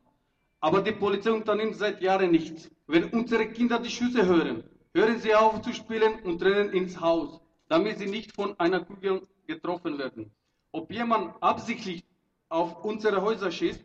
Aber 0.60 0.82
die 0.82 0.92
Polizei 0.92 1.30
unternimmt 1.30 1.76
seit 1.76 2.00
Jahren 2.02 2.30
nichts. 2.30 2.70
Wenn 2.86 3.04
unsere 3.10 3.46
Kinder 3.46 3.78
die 3.78 3.90
Schüsse 3.90 4.26
hören, 4.26 4.64
hören 4.94 5.18
sie 5.20 5.34
auf 5.34 5.62
zu 5.62 5.72
spielen 5.72 6.20
und 6.24 6.42
rennen 6.42 6.70
ins 6.70 7.00
Haus, 7.00 7.40
damit 7.68 7.98
sie 7.98 8.06
nicht 8.06 8.34
von 8.34 8.58
einer 8.58 8.80
Kugel 8.80 9.22
getroffen 9.46 9.98
werden. 9.98 10.32
Ob 10.72 10.90
jemand 10.92 11.40
absichtlich 11.42 12.04
auf 12.48 12.84
unsere 12.84 13.22
Häuser 13.22 13.50
schießt 13.50 13.84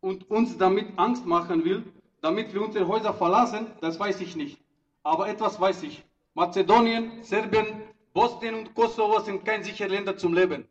und 0.00 0.30
uns 0.30 0.58
damit 0.58 0.98
Angst 0.98 1.24
machen 1.24 1.64
will, 1.64 1.84
damit 2.20 2.52
wir 2.52 2.62
unsere 2.62 2.86
Häuser 2.86 3.14
verlassen, 3.14 3.66
das 3.80 3.98
weiß 3.98 4.20
ich 4.20 4.36
nicht. 4.36 4.60
Aber 5.02 5.28
etwas 5.28 5.58
weiß 5.58 5.82
ich. 5.84 6.04
Mazedonien, 6.34 7.22
Serbien, 7.22 7.82
Bosnien 8.12 8.54
und 8.54 8.74
Kosovo 8.74 9.20
sind 9.20 9.44
kein 9.44 9.62
sichere 9.62 9.88
Länder 9.88 10.16
zum 10.16 10.34
Leben. 10.34 10.68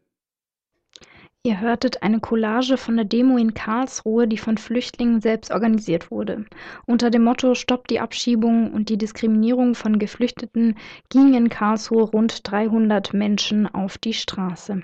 Ihr 1.44 1.62
hörtet 1.62 2.04
eine 2.04 2.20
Collage 2.20 2.76
von 2.76 2.98
der 2.98 3.06
Demo 3.06 3.38
in 3.38 3.54
Karlsruhe, 3.54 4.28
die 4.28 4.38
von 4.38 4.58
Flüchtlingen 4.58 5.22
selbst 5.22 5.52
organisiert 5.52 6.12
wurde. 6.12 6.46
Unter 6.86 7.10
dem 7.10 7.24
Motto 7.24 7.56
Stoppt 7.56 7.92
die 7.92 8.02
Abschiebung 8.02 8.74
und 8.74 8.90
die 8.90 8.98
Diskriminierung 8.98 9.74
von 9.74 10.00
Geflüchteten 10.00 10.78
gingen 11.08 11.34
in 11.34 11.50
Karlsruhe 11.50 12.04
rund 12.04 12.42
300 12.44 13.14
Menschen 13.14 13.68
auf 13.68 13.98
die 13.98 14.14
Straße. 14.14 14.84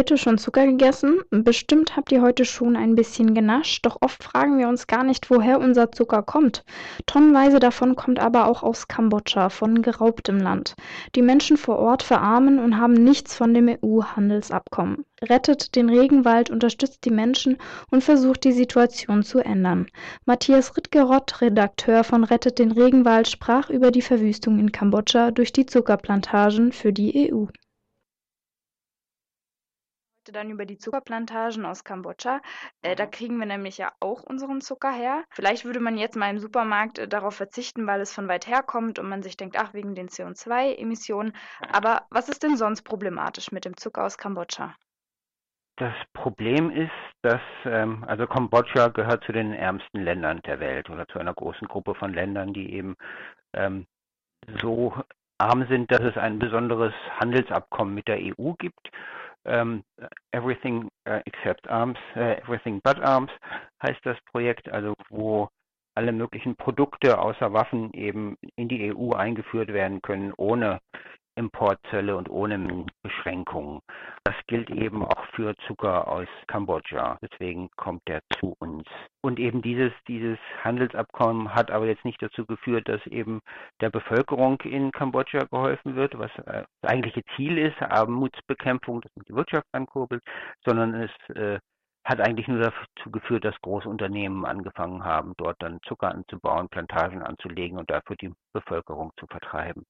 Heute 0.00 0.16
schon 0.16 0.38
Zucker 0.38 0.64
gegessen? 0.64 1.20
Bestimmt 1.28 1.94
habt 1.94 2.10
ihr 2.10 2.22
heute 2.22 2.46
schon 2.46 2.74
ein 2.74 2.94
bisschen 2.94 3.34
genascht, 3.34 3.84
doch 3.84 3.98
oft 4.00 4.24
fragen 4.24 4.56
wir 4.56 4.66
uns 4.66 4.86
gar 4.86 5.04
nicht, 5.04 5.28
woher 5.28 5.60
unser 5.60 5.92
Zucker 5.92 6.22
kommt. 6.22 6.64
Tonnenweise 7.04 7.58
davon 7.58 7.96
kommt 7.96 8.18
aber 8.18 8.46
auch 8.46 8.62
aus 8.62 8.88
Kambodscha, 8.88 9.50
von 9.50 9.82
geraubtem 9.82 10.38
Land. 10.38 10.74
Die 11.16 11.20
Menschen 11.20 11.58
vor 11.58 11.78
Ort 11.78 12.02
verarmen 12.02 12.60
und 12.60 12.78
haben 12.78 12.94
nichts 12.94 13.36
von 13.36 13.52
dem 13.52 13.68
EU-Handelsabkommen. 13.68 15.04
Rettet 15.22 15.76
den 15.76 15.90
Regenwald, 15.90 16.48
unterstützt 16.48 17.04
die 17.04 17.10
Menschen 17.10 17.58
und 17.90 18.02
versucht 18.02 18.44
die 18.44 18.52
Situation 18.52 19.22
zu 19.22 19.40
ändern. 19.40 19.86
Matthias 20.24 20.78
Rittgerott, 20.78 21.42
Redakteur 21.42 22.04
von 22.04 22.24
Rettet 22.24 22.58
den 22.58 22.72
Regenwald, 22.72 23.28
sprach 23.28 23.68
über 23.68 23.90
die 23.90 24.00
Verwüstung 24.00 24.58
in 24.60 24.72
Kambodscha 24.72 25.30
durch 25.30 25.52
die 25.52 25.66
Zuckerplantagen 25.66 26.72
für 26.72 26.94
die 26.94 27.30
EU. 27.30 27.48
Heute 30.30 30.38
dann 30.38 30.50
über 30.50 30.64
die 30.64 30.78
Zuckerplantagen 30.78 31.66
aus 31.66 31.82
Kambodscha. 31.82 32.40
Äh, 32.82 32.94
da 32.94 33.06
kriegen 33.06 33.36
wir 33.38 33.46
nämlich 33.46 33.78
ja 33.78 33.90
auch 33.98 34.22
unseren 34.22 34.60
Zucker 34.60 34.92
her. 34.92 35.24
Vielleicht 35.30 35.64
würde 35.64 35.80
man 35.80 35.98
jetzt 35.98 36.14
mal 36.14 36.30
im 36.30 36.38
Supermarkt 36.38 37.00
äh, 37.00 37.08
darauf 37.08 37.34
verzichten, 37.34 37.84
weil 37.88 38.00
es 38.00 38.14
von 38.14 38.28
weit 38.28 38.46
her 38.46 38.62
kommt 38.62 39.00
und 39.00 39.08
man 39.08 39.24
sich 39.24 39.36
denkt, 39.36 39.56
ach, 39.58 39.74
wegen 39.74 39.96
den 39.96 40.06
CO2-Emissionen. 40.08 41.32
Aber 41.72 42.02
was 42.10 42.28
ist 42.28 42.44
denn 42.44 42.56
sonst 42.56 42.82
problematisch 42.82 43.50
mit 43.50 43.64
dem 43.64 43.76
Zucker 43.76 44.04
aus 44.04 44.18
Kambodscha? 44.18 44.76
Das 45.78 45.94
Problem 46.12 46.70
ist, 46.70 46.92
dass 47.22 47.42
ähm, 47.64 48.04
also 48.06 48.28
Kambodscha 48.28 48.86
gehört 48.86 49.24
zu 49.24 49.32
den 49.32 49.52
ärmsten 49.52 50.00
Ländern 50.00 50.42
der 50.46 50.60
Welt 50.60 50.90
oder 50.90 51.08
zu 51.08 51.18
einer 51.18 51.34
großen 51.34 51.66
Gruppe 51.66 51.96
von 51.96 52.14
Ländern, 52.14 52.52
die 52.52 52.72
eben 52.72 52.94
ähm, 53.52 53.84
so 54.60 54.94
arm 55.38 55.66
sind, 55.68 55.90
dass 55.90 56.02
es 56.02 56.16
ein 56.16 56.38
besonderes 56.38 56.92
Handelsabkommen 57.18 57.94
mit 57.94 58.06
der 58.06 58.18
EU 58.18 58.52
gibt. 58.58 58.90
Ähm, 59.46 59.82
everything 60.32 60.88
uh, 61.08 61.20
except 61.24 61.68
Arms, 61.68 61.98
uh, 62.16 62.36
Everything 62.42 62.80
but 62.82 63.00
Arms 63.00 63.30
heißt 63.82 64.00
das 64.04 64.18
Projekt, 64.30 64.70
also 64.70 64.94
wo 65.08 65.48
alle 65.94 66.12
möglichen 66.12 66.56
Produkte 66.56 67.18
außer 67.18 67.52
Waffen 67.52 67.92
eben 67.92 68.36
in 68.56 68.68
die 68.68 68.94
EU 68.94 69.12
eingeführt 69.12 69.72
werden 69.72 70.00
können, 70.02 70.32
ohne 70.36 70.80
Importzölle 71.40 72.16
und 72.16 72.28
ohne 72.28 72.84
Beschränkungen. 73.02 73.80
Das 74.24 74.34
gilt 74.46 74.68
eben 74.70 75.02
auch 75.02 75.24
für 75.34 75.56
Zucker 75.66 76.06
aus 76.06 76.28
Kambodscha. 76.46 77.16
Deswegen 77.22 77.70
kommt 77.76 78.02
der 78.06 78.20
zu 78.38 78.54
uns. 78.58 78.84
Und 79.22 79.38
eben 79.38 79.62
dieses, 79.62 79.92
dieses 80.06 80.38
Handelsabkommen 80.62 81.54
hat 81.54 81.70
aber 81.70 81.86
jetzt 81.86 82.04
nicht 82.04 82.22
dazu 82.22 82.44
geführt, 82.44 82.88
dass 82.88 83.04
eben 83.06 83.40
der 83.80 83.88
Bevölkerung 83.88 84.60
in 84.60 84.92
Kambodscha 84.92 85.44
geholfen 85.50 85.96
wird, 85.96 86.18
was 86.18 86.30
äh, 86.46 86.64
das 86.82 86.90
eigentliche 86.90 87.22
Ziel 87.34 87.56
ist, 87.56 87.80
Armutsbekämpfung, 87.80 89.00
dass 89.00 89.12
man 89.16 89.24
die 89.26 89.34
Wirtschaft 89.34 89.66
ankurbelt, 89.72 90.22
sondern 90.64 90.94
es 90.94 91.36
äh, 91.36 91.58
hat 92.04 92.20
eigentlich 92.20 92.48
nur 92.48 92.60
dazu 92.60 93.10
geführt, 93.10 93.44
dass 93.44 93.60
große 93.62 93.88
Unternehmen 93.88 94.44
angefangen 94.44 95.04
haben, 95.04 95.32
dort 95.38 95.56
dann 95.62 95.80
Zucker 95.86 96.10
anzubauen, 96.10 96.68
Plantagen 96.68 97.22
anzulegen 97.22 97.78
und 97.78 97.90
dafür 97.90 98.16
die 98.16 98.32
Bevölkerung 98.52 99.12
zu 99.18 99.26
vertreiben. 99.26 99.84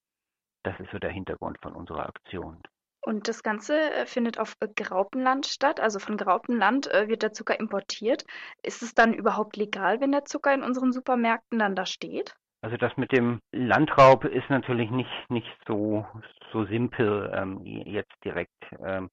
Das 0.63 0.79
ist 0.81 0.91
so 0.93 0.99
der 0.99 1.11
Hintergrund 1.11 1.59
von 1.63 1.73
unserer 1.75 2.07
Aktion. 2.09 2.63
Und 3.03 3.29
das 3.29 3.43
Ganze 3.43 3.79
äh, 3.79 4.07
findet 4.07 4.39
auf 4.39 4.57
äh, 4.61 4.69
Graupenland 4.69 5.47
statt. 5.47 5.81
Also 5.81 5.99
von 5.99 6.17
Graupenland 6.17 6.93
äh, 6.93 7.09
wird 7.09 7.23
der 7.23 7.33
Zucker 7.33 7.59
importiert. 7.59 8.25
Ist 8.63 8.83
es 8.83 8.95
dann 8.95 9.15
überhaupt 9.15 9.57
legal, 9.57 10.01
wenn 10.01 10.13
der 10.13 10.27
Zucker 10.27 10.53
in 10.53 10.63
unseren 10.63 10.93
Supermärkten 10.93 11.59
dann 11.59 11.75
da 11.75 11.87
steht? 11.87 12.35
Also 12.63 12.77
das 12.77 12.95
mit 12.99 13.11
dem 13.13 13.41
Landraub 13.53 14.25
ist 14.25 14.51
natürlich 14.51 14.91
nicht, 14.91 15.31
nicht 15.31 15.51
so, 15.67 16.07
so 16.53 16.67
simpel 16.67 17.33
ähm, 17.35 17.65
jetzt 17.65 18.13
direkt 18.23 18.53
ähm, 18.85 19.09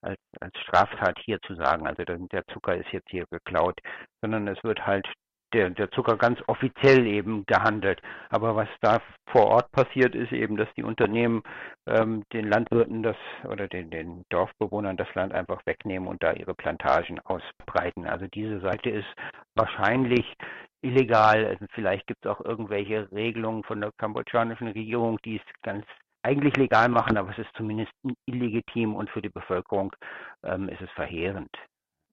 als, 0.00 0.18
als 0.40 0.56
Straftat 0.60 1.18
hier 1.22 1.38
zu 1.42 1.56
sagen. 1.56 1.86
Also 1.86 2.04
der 2.04 2.46
Zucker 2.46 2.74
ist 2.74 2.90
jetzt 2.92 3.10
hier 3.10 3.26
geklaut, 3.30 3.78
sondern 4.22 4.48
es 4.48 4.62
wird 4.64 4.86
halt 4.86 5.06
der, 5.52 5.70
der 5.70 5.90
Zucker 5.90 6.16
ganz 6.16 6.40
offiziell 6.46 7.06
eben 7.06 7.44
gehandelt. 7.46 8.00
Aber 8.30 8.56
was 8.56 8.68
da 8.80 9.00
vor 9.30 9.46
Ort 9.46 9.70
passiert, 9.72 10.14
ist 10.14 10.32
eben, 10.32 10.56
dass 10.56 10.68
die 10.76 10.82
Unternehmen 10.82 11.42
ähm, 11.86 12.24
den 12.32 12.48
Landwirten 12.48 13.02
das 13.02 13.16
oder 13.44 13.68
den, 13.68 13.90
den 13.90 14.24
Dorfbewohnern 14.30 14.96
das 14.96 15.12
Land 15.14 15.32
einfach 15.32 15.60
wegnehmen 15.66 16.08
und 16.08 16.22
da 16.22 16.32
ihre 16.32 16.54
Plantagen 16.54 17.20
ausbreiten. 17.20 18.06
Also 18.06 18.26
diese 18.26 18.60
Seite 18.60 18.90
ist 18.90 19.08
wahrscheinlich 19.54 20.34
illegal. 20.82 21.46
Also 21.46 21.66
vielleicht 21.72 22.06
gibt 22.06 22.24
es 22.24 22.30
auch 22.30 22.40
irgendwelche 22.40 23.10
Regelungen 23.12 23.62
von 23.64 23.80
der 23.80 23.92
kambodschanischen 23.98 24.68
Regierung, 24.68 25.18
die 25.24 25.36
es 25.36 25.42
ganz 25.62 25.84
eigentlich 26.22 26.56
legal 26.56 26.88
machen, 26.88 27.16
aber 27.16 27.30
es 27.30 27.38
ist 27.38 27.50
zumindest 27.56 27.92
illegitim 28.26 28.96
und 28.96 29.08
für 29.10 29.22
die 29.22 29.28
Bevölkerung 29.28 29.94
ähm, 30.42 30.68
ist 30.68 30.80
es 30.80 30.90
verheerend. 30.90 31.50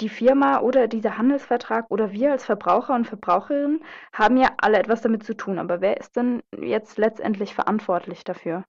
Die 0.03 0.09
Firma 0.09 0.59
oder 0.59 0.89
dieser 0.89 1.17
Handelsvertrag 1.17 1.85
oder 1.89 2.11
wir 2.11 2.33
als 2.33 2.43
Verbraucher 2.43 2.93
und 2.93 3.07
Verbraucherinnen 3.07 3.81
haben 4.11 4.35
ja 4.35 4.49
alle 4.57 4.77
etwas 4.77 5.01
damit 5.01 5.23
zu 5.23 5.33
tun. 5.33 5.59
Aber 5.59 5.79
wer 5.79 5.95
ist 5.95 6.17
denn 6.17 6.43
jetzt 6.59 6.97
letztendlich 6.97 7.55
verantwortlich 7.55 8.25
dafür? 8.25 8.65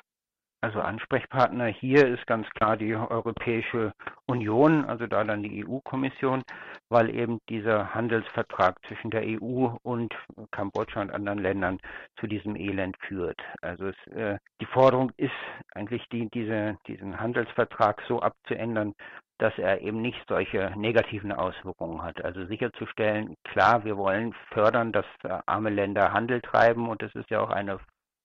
Also 0.60 0.80
Ansprechpartner 0.80 1.66
hier 1.66 2.06
ist 2.06 2.24
ganz 2.28 2.48
klar 2.50 2.76
die 2.76 2.94
Europäische 2.94 3.92
Union, 4.26 4.84
also 4.84 5.08
da 5.08 5.24
dann 5.24 5.42
die 5.42 5.66
EU-Kommission, 5.66 6.44
weil 6.88 7.10
eben 7.10 7.40
dieser 7.50 7.92
Handelsvertrag 7.92 8.76
zwischen 8.86 9.10
der 9.10 9.24
EU 9.24 9.70
und 9.82 10.14
Kambodscha 10.52 11.02
und 11.02 11.10
anderen 11.10 11.40
Ländern 11.40 11.80
zu 12.20 12.28
diesem 12.28 12.54
Elend 12.54 12.96
führt. 13.08 13.42
Also 13.60 13.88
es, 13.88 14.06
äh, 14.12 14.38
die 14.60 14.66
Forderung 14.66 15.10
ist 15.16 15.32
eigentlich 15.74 16.08
die, 16.12 16.30
diese, 16.30 16.78
diesen 16.86 17.20
Handelsvertrag 17.20 18.00
so 18.06 18.20
abzuändern, 18.20 18.94
dass 19.38 19.56
er 19.58 19.80
eben 19.80 20.00
nicht 20.00 20.22
solche 20.28 20.72
negativen 20.76 21.32
Auswirkungen 21.32 22.02
hat. 22.02 22.24
Also 22.24 22.46
sicherzustellen, 22.46 23.36
klar, 23.44 23.84
wir 23.84 23.96
wollen 23.96 24.34
fördern, 24.52 24.92
dass 24.92 25.06
äh, 25.24 25.38
arme 25.46 25.70
Länder 25.70 26.12
Handel 26.12 26.40
treiben 26.40 26.88
und 26.88 27.02
es 27.02 27.14
ist 27.14 27.30
ja 27.30 27.40
auch 27.40 27.50
eine 27.50 27.78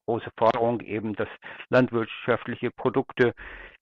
große 0.05 0.31
Forderung 0.37 0.81
eben, 0.81 1.15
dass 1.15 1.29
landwirtschaftliche 1.69 2.71
Produkte 2.71 3.33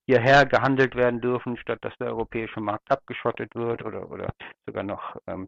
hierher 0.05 0.45
gehandelt 0.45 0.95
werden 0.95 1.21
dürfen, 1.21 1.57
statt 1.57 1.79
dass 1.81 1.95
der 1.97 2.07
europäische 2.07 2.61
Markt 2.61 2.89
abgeschottet 2.89 3.53
wird 3.55 3.83
oder, 3.83 4.09
oder 4.09 4.33
sogar 4.65 4.83
noch 4.83 5.17
ähm, 5.27 5.47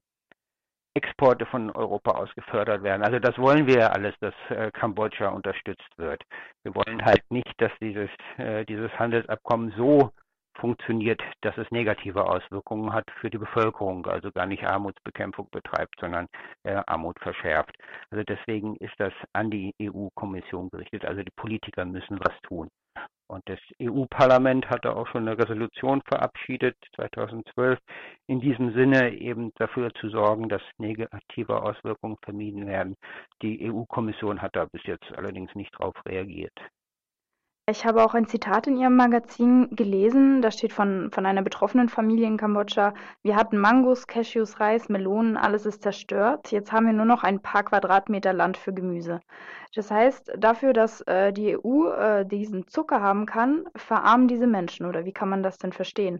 Exporte 0.96 1.46
von 1.46 1.70
Europa 1.72 2.12
aus 2.12 2.30
gefördert 2.36 2.84
werden. 2.84 3.04
Also 3.04 3.20
das 3.20 3.38
wollen 3.38 3.68
wir 3.68 3.80
ja 3.80 3.88
alles, 3.88 4.15
dass 4.20 4.34
äh, 4.50 4.72
Kambodscha 4.72 5.30
unterstützt 5.30 5.98
wird. 5.98 6.24
Wir 6.63 6.76
wollen 6.76 7.04
halt 7.06 7.24
nicht, 7.30 7.54
dass 7.58 7.72
dieses, 7.80 8.10
äh, 8.38 8.65
dieses 8.65 8.92
Handelsabkommen 9.00 9.72
so 9.78 10.12
funktioniert, 10.60 11.22
dass 11.41 11.58
es 11.58 11.69
negative 11.72 12.26
Auswirkungen 12.26 12.93
hat 12.93 13.06
für 13.19 13.30
die 13.30 13.38
Bevölkerung, 13.38 14.06
also 14.06 14.32
gar 14.32 14.45
nicht 14.45 14.63
Armutsbekämpfung 14.63 15.48
betreibt, 15.52 15.95
sondern 16.00 16.28
äh, 16.63 16.82
Armut 16.88 17.19
verschärft. 17.19 17.76
Also 18.12 18.24
deswegen 18.24 18.76
ist 18.78 18.93
das 18.98 19.13
an 19.34 19.50
die 19.50 19.74
EU-Kommission 19.82 20.69
gerichtet. 20.69 21.06
Also 21.06 21.24
die 21.24 21.32
Politiker 21.36 21.86
müssen 21.86 22.19
was 22.19 22.39
tun. 22.43 22.69
Und 23.32 23.48
das 23.48 23.60
EU-Parlament 23.80 24.67
hatte 24.72 24.95
auch 24.95 25.08
schon 25.08 25.28
eine 25.28 25.38
Resolution 25.38 26.02
verabschiedet, 26.08 26.76
2012, 26.95 27.78
in 28.26 28.41
diesem 28.41 28.74
Sinne 28.74 29.13
eben 29.13 29.52
dafür 29.56 29.93
zu 29.93 30.10
sorgen, 30.10 30.50
dass 30.50 30.63
negative 30.80 31.62
Auswirkungen 31.62 32.17
vermieden 32.24 32.65
werden. 32.65 32.95
Die 33.43 33.72
EU-Kommission 33.72 34.41
hat 34.41 34.56
da 34.56 34.65
bis 34.65 34.84
jetzt 34.86 35.12
allerdings 35.15 35.54
nicht 35.54 35.72
darauf 35.76 35.93
reagiert. 36.08 36.58
Ich 37.69 37.86
habe 37.86 38.03
auch 38.03 38.15
ein 38.15 38.25
Zitat 38.25 38.65
in 38.65 38.77
Ihrem 38.77 38.95
Magazin 38.95 39.67
gelesen, 39.75 40.41
da 40.41 40.49
steht 40.49 40.73
von, 40.73 41.12
von 41.12 41.25
einer 41.25 41.43
betroffenen 41.43 41.88
Familie 41.88 42.25
in 42.25 42.38
Kambodscha, 42.38 42.93
wir 43.21 43.36
hatten 43.36 43.60
Mangos, 43.60 44.08
Cashews, 44.08 44.60
Reis, 44.60 44.89
Melonen, 44.89 45.38
alles 45.38 45.67
ist 45.67 45.84
zerstört. 45.84 46.51
Jetzt 46.51 46.71
haben 46.71 46.88
wir 46.88 46.93
nur 46.93 47.05
noch 47.05 47.23
ein 47.23 47.41
paar 47.41 47.63
Quadratmeter 47.63 48.34
Land 48.34 48.58
für 48.58 48.73
Gemüse. 48.73 49.19
Das 49.75 49.91
heißt, 49.91 50.34
dafür, 50.38 50.73
dass 50.73 51.01
äh, 51.01 51.32
die 51.32 51.58
EU 51.58 51.91
äh, 51.91 52.25
diesen 52.25 52.67
Zucker 52.67 53.01
haben 53.01 53.25
kann, 53.27 53.65
verarmen 53.75 54.27
diese 54.27 54.47
Menschen, 54.47 54.88
oder 54.88 55.05
wie 55.05 55.13
kann 55.13 55.29
man 55.29 55.43
das 55.43 55.58
denn 55.58 55.73
verstehen? 55.73 56.19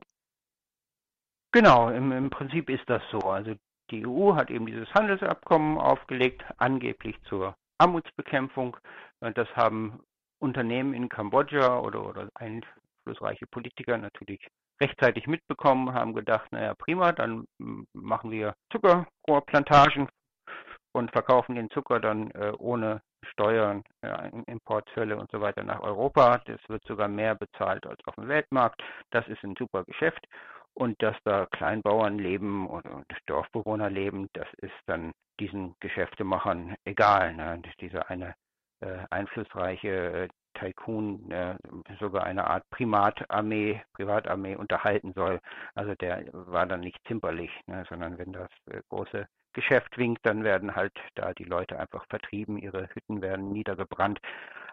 Genau, 1.52 1.90
im, 1.90 2.12
im 2.12 2.30
Prinzip 2.30 2.70
ist 2.70 2.88
das 2.88 3.02
so. 3.12 3.20
Also 3.20 3.56
die 3.90 4.06
EU 4.06 4.36
hat 4.36 4.52
eben 4.52 4.68
dieses 4.68 4.94
Handelsabkommen 4.94 5.80
aufgelegt, 5.80 6.44
angeblich 6.58 7.16
zur 7.24 7.56
Armutsbekämpfung. 7.80 8.78
Das 9.20 9.48
haben 9.56 10.04
Unternehmen 10.40 10.94
in 10.94 11.10
Kambodscha 11.10 11.80
oder, 11.80 12.08
oder 12.08 12.30
einflussreiche 12.36 13.48
Politiker 13.48 13.98
natürlich 13.98 14.48
rechtzeitig 14.82 15.28
mitbekommen, 15.28 15.94
haben 15.94 16.14
gedacht, 16.14 16.52
naja 16.52 16.74
prima, 16.76 17.12
dann 17.12 17.46
machen 17.94 18.32
wir 18.32 18.56
Zuckerrohrplantagen 18.72 20.08
und 20.94 21.12
verkaufen 21.12 21.56
den 21.56 21.70
Zucker 21.70 22.00
dann 22.00 22.32
äh, 22.32 22.54
ohne 22.58 23.02
Steuern, 23.26 23.84
äh, 24.02 24.30
Importzölle 24.48 25.18
und 25.18 25.30
so 25.32 25.42
weiter 25.42 25.64
nach 25.64 25.82
Europa. 25.82 26.40
Das 26.46 26.60
wird 26.68 26.84
sogar 26.86 27.08
mehr 27.08 27.36
bezahlt 27.36 27.86
als 27.86 28.00
auf 28.06 28.16
dem 28.16 28.28
Weltmarkt. 28.28 28.82
Das 29.12 29.28
ist 29.28 29.44
ein 29.44 29.56
super 29.58 29.84
Geschäft. 29.84 30.26
Und 30.74 31.02
dass 31.02 31.18
da 31.26 31.46
Kleinbauern 31.48 32.20
leben 32.20 32.68
oder 32.68 33.04
Dorfbewohner 33.26 33.90
leben, 33.90 34.30
das 34.34 34.48
ist 34.62 34.74
dann 34.86 35.12
diesen 35.40 35.76
Geschäftemachern 35.82 36.76
egal. 36.86 37.34
Ne? 37.36 37.62
Dieser 37.82 38.10
eine 38.10 38.36
einflussreiche 39.10 39.90
äh, 39.90 40.28
Tycoon 40.54 41.30
äh, 41.32 41.56
sogar 42.00 42.24
eine 42.24 42.48
Art 42.48 42.70
Primatarmee, 42.70 43.82
Privatarmee 43.94 44.56
unterhalten 44.56 45.14
soll. 45.14 45.40
Also 45.76 45.96
der 45.96 46.26
war 46.34 46.66
dann 46.66 46.82
nicht 46.82 47.00
zimperlich, 47.08 47.52
ne, 47.68 47.86
sondern 47.90 48.18
wenn 48.18 48.34
das 48.34 48.50
äh, 48.72 48.82
große 48.90 49.28
Geschäft 49.54 49.98
winkt, 49.98 50.26
dann 50.26 50.44
werden 50.44 50.76
halt 50.76 50.94
da 51.16 51.34
die 51.34 51.44
Leute 51.44 51.80
einfach 51.80 52.06
vertrieben, 52.08 52.58
ihre 52.58 52.90
Hütten 52.94 53.22
werden 53.22 53.52
niedergebrannt. 53.52 54.20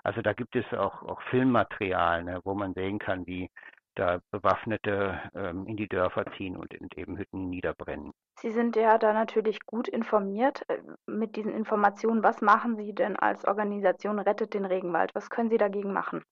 Also 0.02 0.22
da 0.22 0.32
gibt 0.32 0.54
es 0.54 0.64
auch, 0.72 1.02
auch 1.02 1.20
Filmmaterial, 1.22 2.24
ne, 2.24 2.40
wo 2.44 2.54
man 2.54 2.74
sehen 2.74 2.98
kann, 2.98 3.26
wie 3.26 3.50
da 3.96 4.20
Bewaffnete 4.30 5.20
ähm, 5.34 5.66
in 5.66 5.76
die 5.76 5.88
Dörfer 5.88 6.24
ziehen 6.36 6.56
und, 6.56 6.72
eben 6.96 7.18
Hütten 7.18 7.48
niederbrennen. 7.50 8.12
Sie 8.38 8.50
sind 8.50 8.76
ja 8.76 8.98
da 8.98 9.12
natürlich 9.12 9.58
gut 9.66 9.88
informiert 9.88 10.62
äh, 10.68 10.78
mit 11.06 11.36
diesen 11.36 11.52
Informationen. 11.52 12.22
Was 12.22 12.40
machen 12.42 12.76
Sie 12.76 12.94
denn 12.94 13.16
als 13.16 13.44
Organisation 13.46 14.18
Rettet 14.18 14.54
den 14.54 14.64
Regenwald? 14.64 15.14
Was 15.14 15.30
können 15.30 15.50
Sie 15.50 15.58
dagegen 15.58 15.92
machen? 15.92 16.22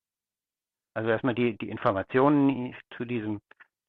Also 0.95 1.11
erstmal 1.11 1.35
die, 1.35 1.57
die 1.59 1.71
Informationen 1.71 2.77
zu 2.97 3.05
diesem, 3.05 3.41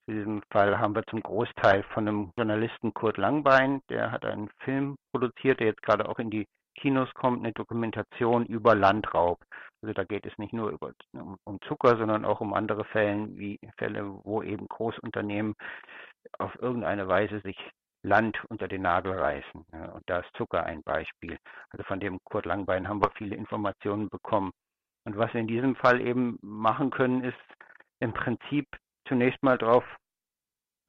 Zu 0.05 0.13
diesem 0.15 0.41
Fall 0.51 0.77
haben 0.77 0.95
wir 0.95 1.03
zum 1.07 1.21
Großteil 1.21 1.83
von 1.93 2.07
einem 2.07 2.31
Journalisten 2.37 2.93
Kurt 2.93 3.17
Langbein, 3.17 3.81
der 3.89 4.11
hat 4.11 4.23
einen 4.25 4.49
Film 4.59 4.95
produziert, 5.11 5.59
der 5.59 5.67
jetzt 5.67 5.81
gerade 5.81 6.07
auch 6.07 6.19
in 6.19 6.29
die 6.29 6.45
Kinos 6.75 7.13
kommt, 7.13 7.39
eine 7.39 7.53
Dokumentation 7.53 8.45
über 8.45 8.75
Landraub. 8.75 9.39
Also 9.81 9.93
da 9.93 10.03
geht 10.03 10.25
es 10.25 10.37
nicht 10.37 10.53
nur 10.53 10.69
über, 10.69 10.93
um, 11.13 11.37
um 11.43 11.59
Zucker, 11.67 11.97
sondern 11.97 12.25
auch 12.25 12.41
um 12.41 12.53
andere 12.53 12.85
Fälle, 12.85 13.27
wie 13.37 13.59
Fälle, 13.77 14.07
wo 14.23 14.41
eben 14.43 14.67
Großunternehmen 14.67 15.55
auf 16.39 16.55
irgendeine 16.61 17.07
Weise 17.07 17.39
sich 17.41 17.57
Land 18.03 18.37
unter 18.49 18.67
den 18.67 18.83
Nagel 18.83 19.13
reißen. 19.13 19.65
Ja, 19.73 19.91
und 19.91 20.03
da 20.07 20.19
ist 20.19 20.29
Zucker 20.37 20.63
ein 20.63 20.83
Beispiel. 20.83 21.37
Also 21.71 21.83
von 21.85 21.99
dem 21.99 22.19
Kurt 22.23 22.45
Langbein 22.45 22.87
haben 22.87 23.01
wir 23.01 23.11
viele 23.17 23.35
Informationen 23.35 24.09
bekommen. 24.09 24.51
Und 25.05 25.17
was 25.17 25.33
wir 25.33 25.41
in 25.41 25.47
diesem 25.47 25.75
Fall 25.75 26.01
eben 26.01 26.37
machen 26.41 26.91
können, 26.91 27.23
ist 27.23 27.37
im 27.99 28.13
Prinzip 28.13 28.67
zunächst 29.07 29.41
mal 29.43 29.57
darauf 29.57 29.83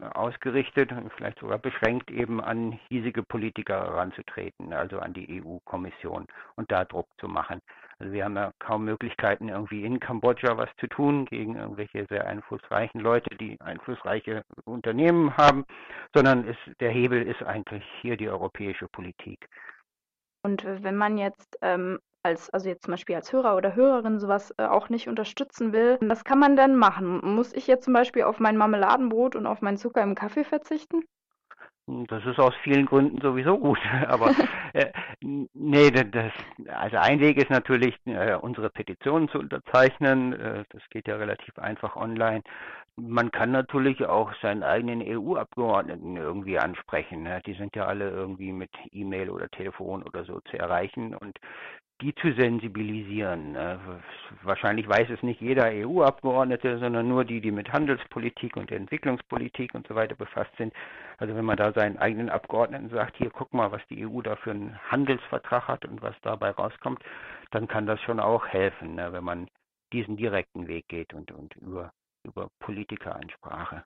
ausgerichtet 0.01 0.93
und 0.93 1.13
vielleicht 1.13 1.39
sogar 1.39 1.59
beschränkt 1.59 2.11
eben 2.11 2.41
an 2.41 2.79
hiesige 2.89 3.23
Politiker 3.23 3.81
heranzutreten, 3.85 4.73
also 4.73 4.99
an 4.99 5.15
die 5.15 5.43
EU-Kommission 5.43 6.27
und 6.57 6.71
da 6.71 6.85
Druck 6.85 7.09
zu 7.19 7.29
machen. 7.29 7.61
Also 7.99 8.13
wir 8.13 8.25
haben 8.25 8.37
ja 8.37 8.53
kaum 8.59 8.85
Möglichkeiten, 8.85 9.49
irgendwie 9.49 9.85
in 9.85 10.01
Kambodscha 10.01 10.57
was 10.59 10.69
zu 10.79 10.87
tun 10.87 11.25
gegen 11.27 11.57
irgendwelche 11.57 12.07
sehr 12.11 12.27
einflussreichen 12.27 13.01
Leute, 13.01 13.35
die 13.37 13.59
einflussreiche 13.61 14.45
Unternehmen 14.65 15.35
haben, 15.37 15.65
sondern 16.15 16.47
es, 16.47 16.57
der 16.81 16.91
Hebel 16.91 17.23
ist 17.23 17.43
eigentlich 17.43 17.85
hier 18.03 18.19
die 18.19 18.29
europäische 18.29 18.89
Politik. 18.89 19.49
Und 20.43 20.63
wenn 20.65 20.97
man 20.97 21.17
jetzt 21.17 21.59
ähm, 21.63 21.99
als, 22.27 22.51
also 22.51 22.69
jetzt 22.69 22.85
zum 22.85 22.93
Beispiel 22.93 23.15
als 23.15 23.33
Hörer 23.33 23.57
oder 23.57 23.75
Hörerin 23.75 24.19
sowas 24.19 24.53
äh, 24.59 24.65
auch 24.65 24.89
nicht 24.89 25.09
unterstützen 25.09 25.73
will, 25.73 25.99
was 26.03 26.25
kann 26.25 26.39
man 26.39 26.57
denn 26.57 26.77
machen? 26.77 27.21
Muss 27.23 27.53
ich 27.53 27.67
jetzt 27.67 27.85
zum 27.85 27.95
Beispiel 27.95 28.25
auf 28.25 28.41
mein 28.41 28.57
Marmeladenbrot 28.57 29.37
und 29.37 29.47
auf 29.47 29.63
meinen 29.63 29.77
Zucker 29.77 30.03
im 30.03 30.15
Kaffee 30.15 30.45
verzichten? 30.45 31.05
Das 32.09 32.25
ist 32.27 32.41
aus 32.41 32.55
vielen 32.65 32.85
Gründen 32.85 33.21
sowieso 33.21 33.59
gut, 33.59 33.79
aber 34.09 34.35
äh, 34.73 34.91
nee, 35.21 35.91
das, 35.93 36.33
also 36.67 36.97
ein 36.97 37.21
Weg 37.21 37.37
ist 37.37 37.49
natürlich, 37.49 37.95
äh, 38.07 38.35
unsere 38.35 38.71
Petitionen 38.71 39.29
zu 39.29 39.39
unterzeichnen. 39.39 40.33
Äh, 40.33 40.65
das 40.71 40.83
geht 40.91 41.07
ja 41.07 41.15
relativ 41.15 41.57
einfach 41.61 41.95
online. 41.95 42.43
Man 42.97 43.31
kann 43.31 43.53
natürlich 43.53 44.05
auch 44.05 44.33
seinen 44.43 44.65
eigenen 44.65 45.01
EU-Abgeordneten 45.01 46.17
irgendwie 46.17 46.59
ansprechen. 46.59 47.23
Ne? 47.23 47.41
Die 47.47 47.55
sind 47.55 47.77
ja 47.77 47.85
alle 47.87 48.11
irgendwie 48.11 48.53
mit 48.53 48.71
E-Mail 48.91 49.31
oder 49.31 49.49
Telefon 49.51 50.03
oder 50.03 50.25
so 50.25 50.41
zu 50.41 50.59
erreichen 50.59 51.15
und 51.15 51.39
die 52.03 52.15
zu 52.17 52.33
sensibilisieren. 52.35 53.53
Ne? 53.53 53.81
Wahrscheinlich 54.43 54.87
weiß 54.89 55.09
es 55.11 55.23
nicht 55.23 55.41
jeder 55.41 55.67
EU-Abgeordnete, 55.67 56.79
sondern 56.79 57.09
nur 57.09 57.25
die, 57.25 57.41
die 57.41 57.51
mit 57.51 57.73
Handelspolitik 57.73 58.57
und 58.57 58.71
Entwicklungspolitik 58.71 59.75
und 59.75 59.87
so 59.89 59.95
weiter 59.95 60.15
befasst 60.15 60.55
sind. 60.59 60.75
Also 61.19 61.35
wenn 61.35 61.45
man 61.45 61.57
da 61.57 61.73
seinen 61.73 61.99
eigenen 61.99 62.29
Abgeordneten 62.29 62.91
sagt, 62.91 63.17
hier 63.17 63.31
guck 63.31 63.55
mal, 63.55 63.73
was 63.73 63.81
die 63.89 64.07
EU 64.07 64.21
da 64.21 64.37
für 64.37 64.51
einen 64.51 64.79
Handelsvertrag 64.91 65.69
hat 65.69 65.85
und 65.87 66.03
was 66.03 66.15
dabei 66.21 66.51
rauskommt, 66.51 67.03
dann 67.51 67.67
kann 67.67 67.87
das 67.87 68.01
schon 68.03 68.21
auch 68.21 68.47
helfen, 68.47 68.97
ne? 68.97 69.13
wenn 69.13 69.25
man 69.25 69.49
diesen 69.93 70.17
direkten 70.17 70.69
Weg 70.69 70.89
geht 70.89 71.15
und, 71.15 71.33
und 71.33 71.57
über, 71.57 71.93
über 72.25 72.51
Politikeransprache. 72.59 73.85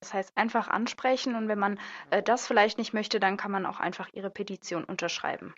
Das 0.00 0.14
heißt, 0.14 0.36
einfach 0.36 0.66
ansprechen 0.66 1.36
und 1.36 1.46
wenn 1.46 1.60
man 1.60 1.78
äh, 2.10 2.24
das 2.24 2.48
vielleicht 2.48 2.76
nicht 2.78 2.92
möchte, 2.92 3.20
dann 3.20 3.36
kann 3.36 3.52
man 3.52 3.66
auch 3.66 3.78
einfach 3.78 4.08
Ihre 4.12 4.30
Petition 4.30 4.82
unterschreiben. 4.82 5.54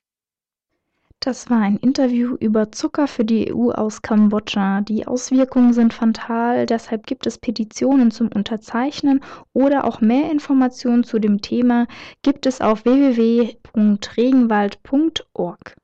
Das 1.24 1.48
war 1.48 1.60
ein 1.60 1.78
Interview 1.78 2.37
über 2.38 2.70
Zucker 2.70 3.08
für 3.08 3.24
die 3.24 3.50
EU 3.50 3.70
aus 3.70 4.02
Kambodscha. 4.02 4.82
Die 4.82 5.06
Auswirkungen 5.06 5.72
sind 5.72 5.94
fatal, 5.94 6.66
deshalb 6.66 7.06
gibt 7.06 7.26
es 7.26 7.38
Petitionen 7.38 8.10
zum 8.10 8.28
Unterzeichnen 8.28 9.20
oder 9.54 9.87
auch 9.87 10.02
mehr 10.02 10.30
Informationen 10.30 11.02
zu 11.02 11.18
dem 11.18 11.40
Thema 11.40 11.87
gibt 12.20 12.44
es 12.44 12.60
auf 12.60 12.84
www.regenwald.org. 12.84 15.76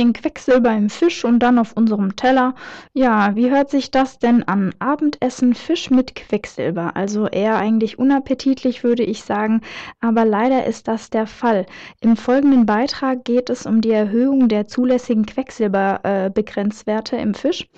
bisschen 0.00 0.12
Quecksilber 0.14 0.72
im 0.72 0.88
Fisch 0.88 1.26
und 1.26 1.40
dann 1.40 1.58
auf 1.58 1.76
unserem 1.76 2.16
Teller. 2.16 2.54
Ja, 2.94 3.36
wie 3.36 3.50
hört 3.50 3.70
sich 3.70 3.90
das 3.90 4.18
denn 4.18 4.42
an? 4.44 4.72
Abendessen 4.78 5.52
Fisch 5.54 5.90
mit 5.90 6.14
Quecksilber. 6.14 6.96
Also 6.96 7.26
eher 7.26 7.56
eigentlich 7.56 7.98
unappetitlich, 7.98 8.82
würde 8.82 9.02
ich 9.02 9.24
sagen, 9.24 9.60
aber 10.00 10.24
leider 10.24 10.64
ist 10.64 10.88
das 10.88 11.10
der 11.10 11.26
Fall. 11.26 11.66
Im 12.00 12.16
folgenden 12.16 12.64
Beitrag 12.64 13.24
geht 13.24 13.50
es 13.50 13.66
um 13.66 13.82
die 13.82 13.90
Erhöhung 13.90 14.48
der 14.48 14.66
zulässigen 14.68 15.26
Quecksilberbegrenzwerte 15.26 17.16
äh, 17.16 17.22
im 17.22 17.34
Fisch. 17.34 17.68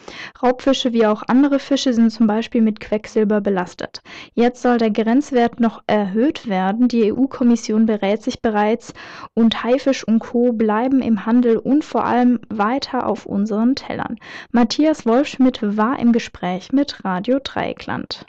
Raubfische 0.40 0.92
wie 0.92 1.06
auch 1.06 1.24
andere 1.26 1.58
Fische 1.58 1.92
sind 1.92 2.10
zum 2.10 2.28
Beispiel 2.28 2.62
mit 2.62 2.78
Quecksilber 2.78 3.40
belastet. 3.40 4.00
Jetzt 4.34 4.62
soll 4.62 4.78
der 4.78 4.92
Grenzwert 4.92 5.58
noch 5.58 5.82
erhöht 5.88 6.48
werden. 6.48 6.86
Die 6.86 7.12
EU-Kommission 7.12 7.86
berät 7.86 8.22
sich 8.22 8.40
bereits 8.40 8.94
und 9.34 9.64
Haifisch 9.64 10.06
und 10.06 10.20
Co. 10.20 10.52
bleiben 10.52 11.02
im 11.02 11.26
Handel 11.26 11.56
und 11.56 11.84
vor 11.84 12.04
allem 12.04 12.11
weiter 12.48 13.06
auf 13.06 13.26
unseren 13.26 13.74
Tellern. 13.74 14.18
Matthias 14.50 15.06
Wolfschmidt 15.06 15.60
war 15.62 15.98
im 15.98 16.12
Gespräch 16.12 16.72
mit 16.72 17.04
Radio 17.04 17.38
Dreieckland. 17.42 18.26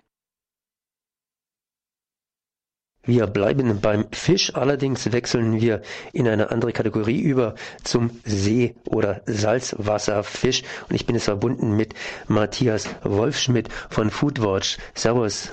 Wir 3.06 3.28
bleiben 3.28 3.82
beim 3.82 4.06
Fisch, 4.14 4.56
allerdings 4.56 5.12
wechseln 5.12 5.60
wir 5.60 5.82
in 6.14 6.26
eine 6.26 6.52
andere 6.52 6.72
Kategorie 6.72 7.20
über 7.20 7.56
zum 7.84 8.12
See- 8.24 8.76
oder 8.86 9.22
Salzwasserfisch. 9.26 10.64
Und 10.88 10.96
ich 10.96 11.06
bin 11.06 11.16
jetzt 11.16 11.26
verbunden 11.26 11.76
mit 11.76 11.96
Matthias 12.30 12.88
Wolfschmidt 13.04 13.68
von 13.90 14.10
Foodwatch. 14.10 14.78
Servus. 14.94 15.52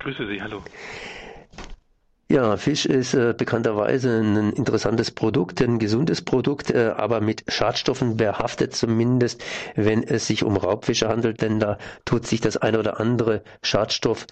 Grüße 0.00 0.26
Sie, 0.26 0.42
hallo. 0.42 0.60
Ja, 2.30 2.58
Fisch 2.58 2.84
ist 2.84 3.14
äh, 3.14 3.32
bekannterweise 3.36 4.20
ein 4.20 4.52
interessantes 4.52 5.10
Produkt, 5.10 5.62
ein 5.62 5.78
gesundes 5.78 6.20
Produkt, 6.20 6.70
äh, 6.70 6.92
aber 6.94 7.22
mit 7.22 7.44
Schadstoffen 7.48 8.18
behaftet 8.18 8.74
zumindest, 8.76 9.42
wenn 9.76 10.02
es 10.02 10.26
sich 10.26 10.44
um 10.44 10.58
Raubfische 10.58 11.08
handelt, 11.08 11.40
denn 11.40 11.58
da 11.58 11.78
tut 12.04 12.26
sich 12.26 12.42
das 12.42 12.58
eine 12.58 12.80
oder 12.80 13.00
andere 13.00 13.42
Schadstoff 13.62 14.26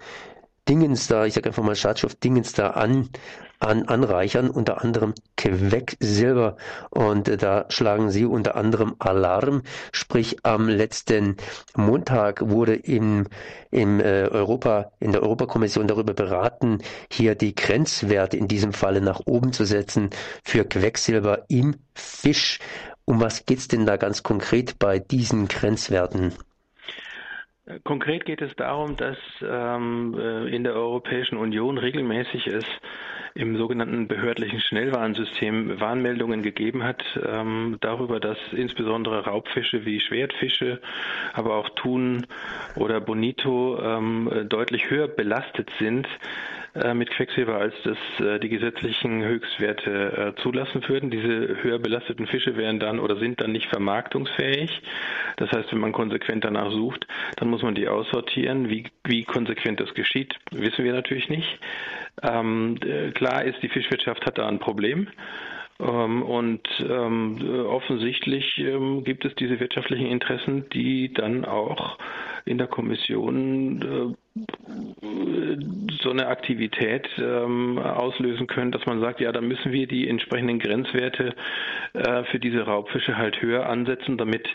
Dingens 0.68 1.06
da, 1.06 1.24
ich 1.24 1.32
sage 1.34 1.48
einfach 1.48 1.62
mal 1.62 1.74
Schadstoff 1.74 2.16
Dingens 2.16 2.52
da 2.52 2.70
an, 2.70 3.08
an 3.58 3.84
anreichern, 3.88 4.50
unter 4.50 4.82
anderem 4.82 5.14
Quecksilber. 5.36 6.56
Und 6.90 7.28
äh, 7.28 7.36
da 7.36 7.66
schlagen 7.68 8.10
sie 8.10 8.24
unter 8.24 8.56
anderem 8.56 8.94
Alarm. 8.98 9.62
Sprich, 9.92 10.38
am 10.44 10.68
letzten 10.68 11.36
Montag 11.76 12.48
wurde 12.48 12.74
im, 12.74 13.26
im 13.70 14.00
äh, 14.00 14.28
Europa, 14.28 14.92
in 15.00 15.12
der 15.12 15.22
Europakommission 15.22 15.86
darüber 15.86 16.14
beraten, 16.14 16.78
hier 17.10 17.34
die 17.34 17.54
Grenzwerte 17.54 18.36
in 18.36 18.48
diesem 18.48 18.72
Falle 18.72 19.00
nach 19.00 19.20
oben 19.26 19.52
zu 19.52 19.64
setzen 19.64 20.10
für 20.44 20.64
Quecksilber 20.64 21.44
im 21.48 21.76
Fisch. 21.94 22.58
Um 23.04 23.20
was 23.20 23.46
geht's 23.46 23.68
denn 23.68 23.86
da 23.86 23.96
ganz 23.96 24.22
konkret 24.24 24.78
bei 24.78 24.98
diesen 24.98 25.46
Grenzwerten? 25.48 26.32
Konkret 27.82 28.24
geht 28.24 28.42
es 28.42 28.54
darum, 28.54 28.96
dass 28.96 29.18
ähm, 29.42 30.14
äh, 30.16 30.54
in 30.54 30.62
der 30.62 30.74
Europäischen 30.74 31.36
Union 31.36 31.78
regelmäßig 31.78 32.46
es 32.46 32.64
im 33.34 33.56
sogenannten 33.56 34.06
behördlichen 34.06 34.60
Schnellwarnsystem 34.60 35.80
Warnmeldungen 35.80 36.42
gegeben 36.42 36.84
hat 36.84 37.02
ähm, 37.16 37.76
darüber, 37.80 38.20
dass 38.20 38.38
insbesondere 38.52 39.24
Raubfische 39.24 39.84
wie 39.84 40.00
Schwertfische, 40.00 40.80
aber 41.32 41.56
auch 41.56 41.68
Thun 41.70 42.26
oder 42.76 43.00
Bonito 43.00 43.78
ähm, 43.82 44.46
deutlich 44.48 44.88
höher 44.88 45.08
belastet 45.08 45.68
sind 45.80 46.06
äh, 46.06 46.65
mit 46.94 47.10
Quecksilber, 47.10 47.56
als 47.56 47.74
das 47.84 47.98
äh, 48.20 48.38
die 48.38 48.48
gesetzlichen 48.48 49.22
Höchstwerte 49.24 50.34
äh, 50.36 50.42
zulassen 50.42 50.86
würden. 50.88 51.10
Diese 51.10 51.62
höher 51.62 51.78
belasteten 51.78 52.26
Fische 52.26 52.56
wären 52.56 52.78
dann 52.78 52.98
oder 52.98 53.16
sind 53.16 53.40
dann 53.40 53.52
nicht 53.52 53.66
vermarktungsfähig. 53.66 54.82
Das 55.36 55.50
heißt, 55.52 55.72
wenn 55.72 55.80
man 55.80 55.92
konsequent 55.92 56.44
danach 56.44 56.70
sucht, 56.70 57.06
dann 57.36 57.48
muss 57.48 57.62
man 57.62 57.74
die 57.74 57.88
aussortieren. 57.88 58.68
Wie, 58.68 58.84
wie 59.04 59.24
konsequent 59.24 59.80
das 59.80 59.94
geschieht, 59.94 60.34
wissen 60.50 60.84
wir 60.84 60.92
natürlich 60.92 61.28
nicht. 61.28 61.58
Ähm, 62.22 62.78
klar 63.14 63.44
ist, 63.44 63.62
die 63.62 63.68
Fischwirtschaft 63.68 64.26
hat 64.26 64.38
da 64.38 64.46
ein 64.48 64.58
Problem. 64.58 65.08
Ähm, 65.78 66.22
und 66.22 66.68
ähm, 66.80 67.66
offensichtlich 67.66 68.58
ähm, 68.58 69.04
gibt 69.04 69.24
es 69.24 69.34
diese 69.34 69.60
wirtschaftlichen 69.60 70.06
Interessen, 70.06 70.68
die 70.70 71.12
dann 71.12 71.44
auch 71.44 71.98
in 72.46 72.58
der 72.58 72.68
Kommission 72.68 73.82
äh, 73.82 74.14
so 76.02 76.10
eine 76.10 76.26
Aktivität 76.28 77.08
ähm, 77.18 77.78
auslösen 77.78 78.46
können, 78.46 78.70
dass 78.70 78.84
man 78.86 79.00
sagt, 79.00 79.20
ja, 79.20 79.32
da 79.32 79.40
müssen 79.40 79.72
wir 79.72 79.86
die 79.86 80.08
entsprechenden 80.08 80.58
Grenzwerte 80.58 81.34
äh, 81.94 82.24
für 82.24 82.38
diese 82.38 82.62
Raubfische 82.62 83.16
halt 83.16 83.40
höher 83.40 83.66
ansetzen, 83.66 84.18
damit 84.18 84.46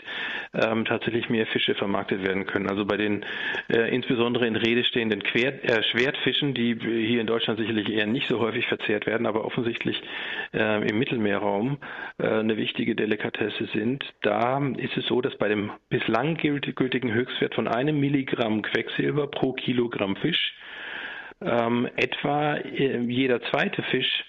ähm, 0.54 0.84
tatsächlich 0.84 1.28
mehr 1.28 1.46
Fische 1.46 1.74
vermarktet 1.74 2.22
werden 2.26 2.46
können. 2.46 2.68
Also 2.68 2.84
bei 2.84 2.96
den 2.96 3.24
äh, 3.68 3.94
insbesondere 3.94 4.46
in 4.46 4.56
Rede 4.56 4.84
stehenden 4.84 5.22
Quer 5.22 5.64
äh, 5.64 5.82
Schwertfischen, 5.82 6.54
die 6.54 6.76
hier 6.80 7.20
in 7.20 7.26
Deutschland 7.26 7.58
sicherlich 7.58 7.90
eher 7.90 8.06
nicht 8.06 8.28
so 8.28 8.38
häufig 8.38 8.66
verzehrt 8.66 9.06
werden, 9.06 9.26
aber 9.26 9.44
offensichtlich 9.44 10.00
äh, 10.54 10.88
im 10.88 10.98
Mittelmeerraum 10.98 11.78
äh, 12.18 12.28
eine 12.28 12.56
wichtige 12.56 12.94
Delikatesse 12.94 13.68
sind, 13.74 14.04
da 14.22 14.58
ist 14.76 14.96
es 14.96 15.06
so, 15.06 15.20
dass 15.20 15.36
bei 15.36 15.48
dem 15.48 15.70
bislang 15.88 16.36
gültigen 16.36 17.12
Höchstwert 17.12 17.54
von 17.54 17.68
einem 17.82 18.00
Milligramm 18.00 18.62
Quecksilber 18.62 19.26
pro 19.26 19.52
Kilogramm 19.52 20.16
Fisch 20.16 20.54
ähm, 21.40 21.88
etwa 21.96 22.56
äh, 22.56 23.00
jeder 23.00 23.42
zweite 23.42 23.82
Fisch 23.82 24.24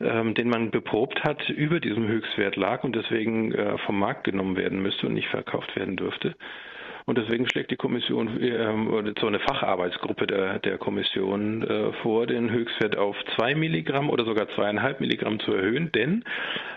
ähm, 0.00 0.34
den 0.34 0.48
man 0.48 0.70
beprobt 0.70 1.24
hat, 1.24 1.48
über 1.48 1.80
diesem 1.80 2.06
Höchstwert 2.06 2.54
lag 2.54 2.84
und 2.84 2.94
deswegen 2.94 3.52
äh, 3.52 3.78
vom 3.78 3.98
Markt 3.98 4.22
genommen 4.24 4.56
werden 4.56 4.80
müsste 4.80 5.08
und 5.08 5.14
nicht 5.14 5.28
verkauft 5.28 5.74
werden 5.74 5.96
dürfte. 5.96 6.36
Und 7.04 7.16
deswegen 7.16 7.48
schlägt 7.48 7.70
die 7.70 7.76
Kommission 7.76 8.28
oder 8.88 9.14
so 9.18 9.26
eine 9.26 9.40
Facharbeitsgruppe 9.40 10.26
der, 10.26 10.58
der 10.58 10.76
Kommission 10.76 11.62
äh, 11.62 11.92
vor, 12.02 12.26
den 12.26 12.50
Höchstwert 12.50 12.98
auf 12.98 13.16
2 13.36 13.54
Milligramm 13.54 14.10
oder 14.10 14.26
sogar 14.26 14.46
zweieinhalb 14.50 15.00
Milligramm 15.00 15.40
zu 15.40 15.54
erhöhen, 15.54 15.90
denn 15.92 16.22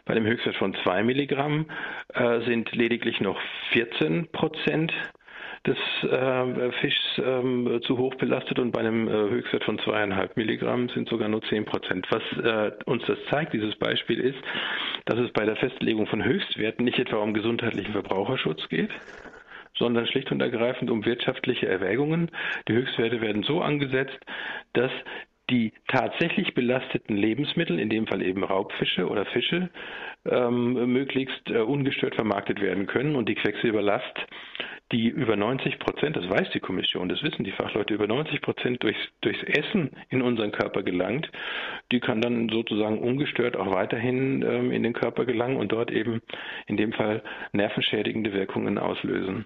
bei 0.06 0.14
dem 0.14 0.26
Höchstwert 0.26 0.56
von 0.56 0.74
2 0.84 1.04
Milligramm 1.04 1.66
äh, 2.14 2.40
sind 2.46 2.72
lediglich 2.72 3.20
noch 3.20 3.38
14 3.74 4.30
Prozent 4.32 4.94
des 5.66 5.78
äh, 6.04 6.72
Fischs 6.80 7.22
ähm, 7.24 7.80
zu 7.84 7.98
hoch 7.98 8.16
belastet 8.16 8.58
und 8.58 8.72
bei 8.72 8.80
einem 8.80 9.08
äh, 9.08 9.12
Höchstwert 9.12 9.64
von 9.64 9.78
zweieinhalb 9.80 10.36
Milligramm 10.36 10.90
sind 10.90 11.08
sogar 11.08 11.30
nur 11.30 11.44
zehn 11.44 11.66
Prozent. 11.66 12.08
Was 12.10 12.24
äh, 12.44 12.72
uns 12.86 13.04
das 13.06 13.20
zeigt, 13.30 13.54
dieses 13.54 13.76
Beispiel 13.76 14.20
ist, 14.20 14.40
dass 15.06 15.20
es 15.20 15.32
bei 15.34 15.46
der 15.46 15.56
Festlegung 15.56 16.08
von 16.08 16.24
Höchstwerten 16.24 16.84
nicht 16.84 16.98
etwa 16.98 17.18
um 17.18 17.34
gesundheitlichen 17.34 17.92
Verbraucherschutz 17.92 18.68
geht, 18.70 18.90
sondern 19.78 20.08
schlicht 20.08 20.32
und 20.32 20.42
ergreifend 20.42 20.90
um 20.90 21.06
wirtschaftliche 21.06 21.68
Erwägungen. 21.68 22.32
Die 22.68 22.74
Höchstwerte 22.74 23.22
werden 23.22 23.44
so 23.44 23.62
angesetzt, 23.62 24.20
dass 24.74 24.92
die 25.52 25.74
tatsächlich 25.88 26.54
belasteten 26.54 27.18
Lebensmittel, 27.18 27.78
in 27.80 27.90
dem 27.90 28.08
Fall 28.08 28.22
eben 28.22 28.44
Raubfische 28.44 29.08
oder 29.08 29.26
Fische, 29.26 29.70
ähm, 30.26 30.92
möglichst 30.92 31.50
äh, 31.50 31.60
ungestört 31.60 32.16
vermarktet 32.16 32.62
werden 32.62 32.88
können 32.88 33.16
und 33.16 33.28
die 33.28 33.36
Quecksilberlast 33.36 34.26
die 34.92 35.08
über 35.08 35.36
90 35.36 35.80
Prozent, 35.80 36.16
das 36.16 36.30
weiß 36.30 36.50
die 36.54 36.60
Kommission, 36.60 37.10
das 37.10 37.24
wissen 37.24 37.44
die 37.44 37.52
Fachleute, 37.52 37.94
über 37.94 38.08
90 38.08 38.42
Prozent 38.42 38.84
durchs, 38.84 39.00
durchs 39.22 39.44
Essen 39.44 39.92
in 40.10 40.22
unseren 40.22 40.52
Körper 40.52 40.84
gelangt, 40.84 41.32
die 41.92 42.00
kann 42.00 42.22
dann 42.22 42.50
sozusagen 42.50 43.00
ungestört 43.00 43.56
auch 43.56 43.74
weiterhin 43.74 44.42
ähm, 44.44 44.72
in 44.72 44.84
den 44.84 44.94
Körper 44.94 45.26
gelangen 45.26 45.58
und 45.58 45.72
dort 45.72 45.92
eben 45.92 46.22
in 46.68 46.78
dem 46.78 46.94
Fall 46.94 47.24
nervenschädigende 47.54 48.34
Wirkungen 48.34 48.78
auslösen. 48.78 49.46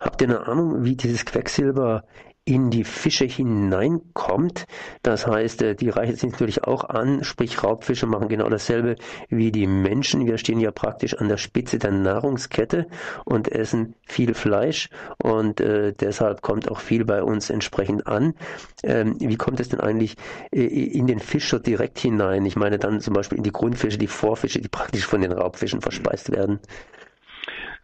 Habt 0.00 0.20
ihr 0.20 0.28
eine 0.28 0.46
Ahnung, 0.46 0.84
wie 0.84 0.96
dieses 0.96 1.24
Quecksilber 1.24 2.04
in 2.44 2.70
die 2.70 2.82
Fische 2.82 3.24
hineinkommt. 3.24 4.66
Das 5.02 5.26
heißt, 5.26 5.62
äh, 5.62 5.74
die 5.76 5.90
reichen 5.90 6.16
sich 6.16 6.30
natürlich 6.32 6.64
auch 6.64 6.88
an, 6.88 7.22
sprich 7.22 7.62
Raubfische 7.62 8.06
machen 8.06 8.28
genau 8.28 8.48
dasselbe 8.48 8.96
wie 9.28 9.52
die 9.52 9.68
Menschen. 9.68 10.26
Wir 10.26 10.38
stehen 10.38 10.58
ja 10.58 10.72
praktisch 10.72 11.14
an 11.14 11.28
der 11.28 11.36
Spitze 11.36 11.78
der 11.78 11.92
Nahrungskette 11.92 12.88
und 13.24 13.50
essen 13.50 13.94
viel 14.06 14.34
Fleisch 14.34 14.88
und 15.22 15.60
äh, 15.60 15.92
deshalb 15.92 16.42
kommt 16.42 16.68
auch 16.68 16.80
viel 16.80 17.04
bei 17.04 17.22
uns 17.22 17.48
entsprechend 17.48 18.08
an. 18.08 18.34
Ähm, 18.82 19.16
wie 19.20 19.36
kommt 19.36 19.60
es 19.60 19.68
denn 19.68 19.80
eigentlich 19.80 20.16
äh, 20.50 20.64
in 20.64 21.06
den 21.06 21.20
Fisch 21.20 21.48
so 21.48 21.60
direkt 21.60 21.98
hinein? 22.00 22.44
Ich 22.44 22.56
meine 22.56 22.78
dann 22.78 23.00
zum 23.00 23.14
Beispiel 23.14 23.38
in 23.38 23.44
die 23.44 23.52
Grundfische, 23.52 23.98
die 23.98 24.08
Vorfische, 24.08 24.60
die 24.60 24.68
praktisch 24.68 25.06
von 25.06 25.20
den 25.20 25.32
Raubfischen 25.32 25.80
verspeist 25.80 26.32
werden. 26.32 26.58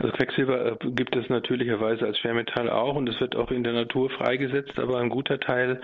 Also 0.00 0.12
Quecksilber 0.12 0.64
äh, 0.64 0.76
gibt 0.92 1.16
es 1.16 1.28
natürlicherweise 1.28 2.06
als 2.06 2.18
Schwermetall 2.18 2.70
auch 2.70 2.94
und 2.94 3.08
es 3.08 3.20
wird 3.20 3.34
auch 3.34 3.50
in 3.50 3.64
der 3.64 3.72
Natur 3.72 4.10
freigesetzt, 4.10 4.78
aber 4.78 4.98
ein 4.98 5.08
guter 5.08 5.40
Teil 5.40 5.80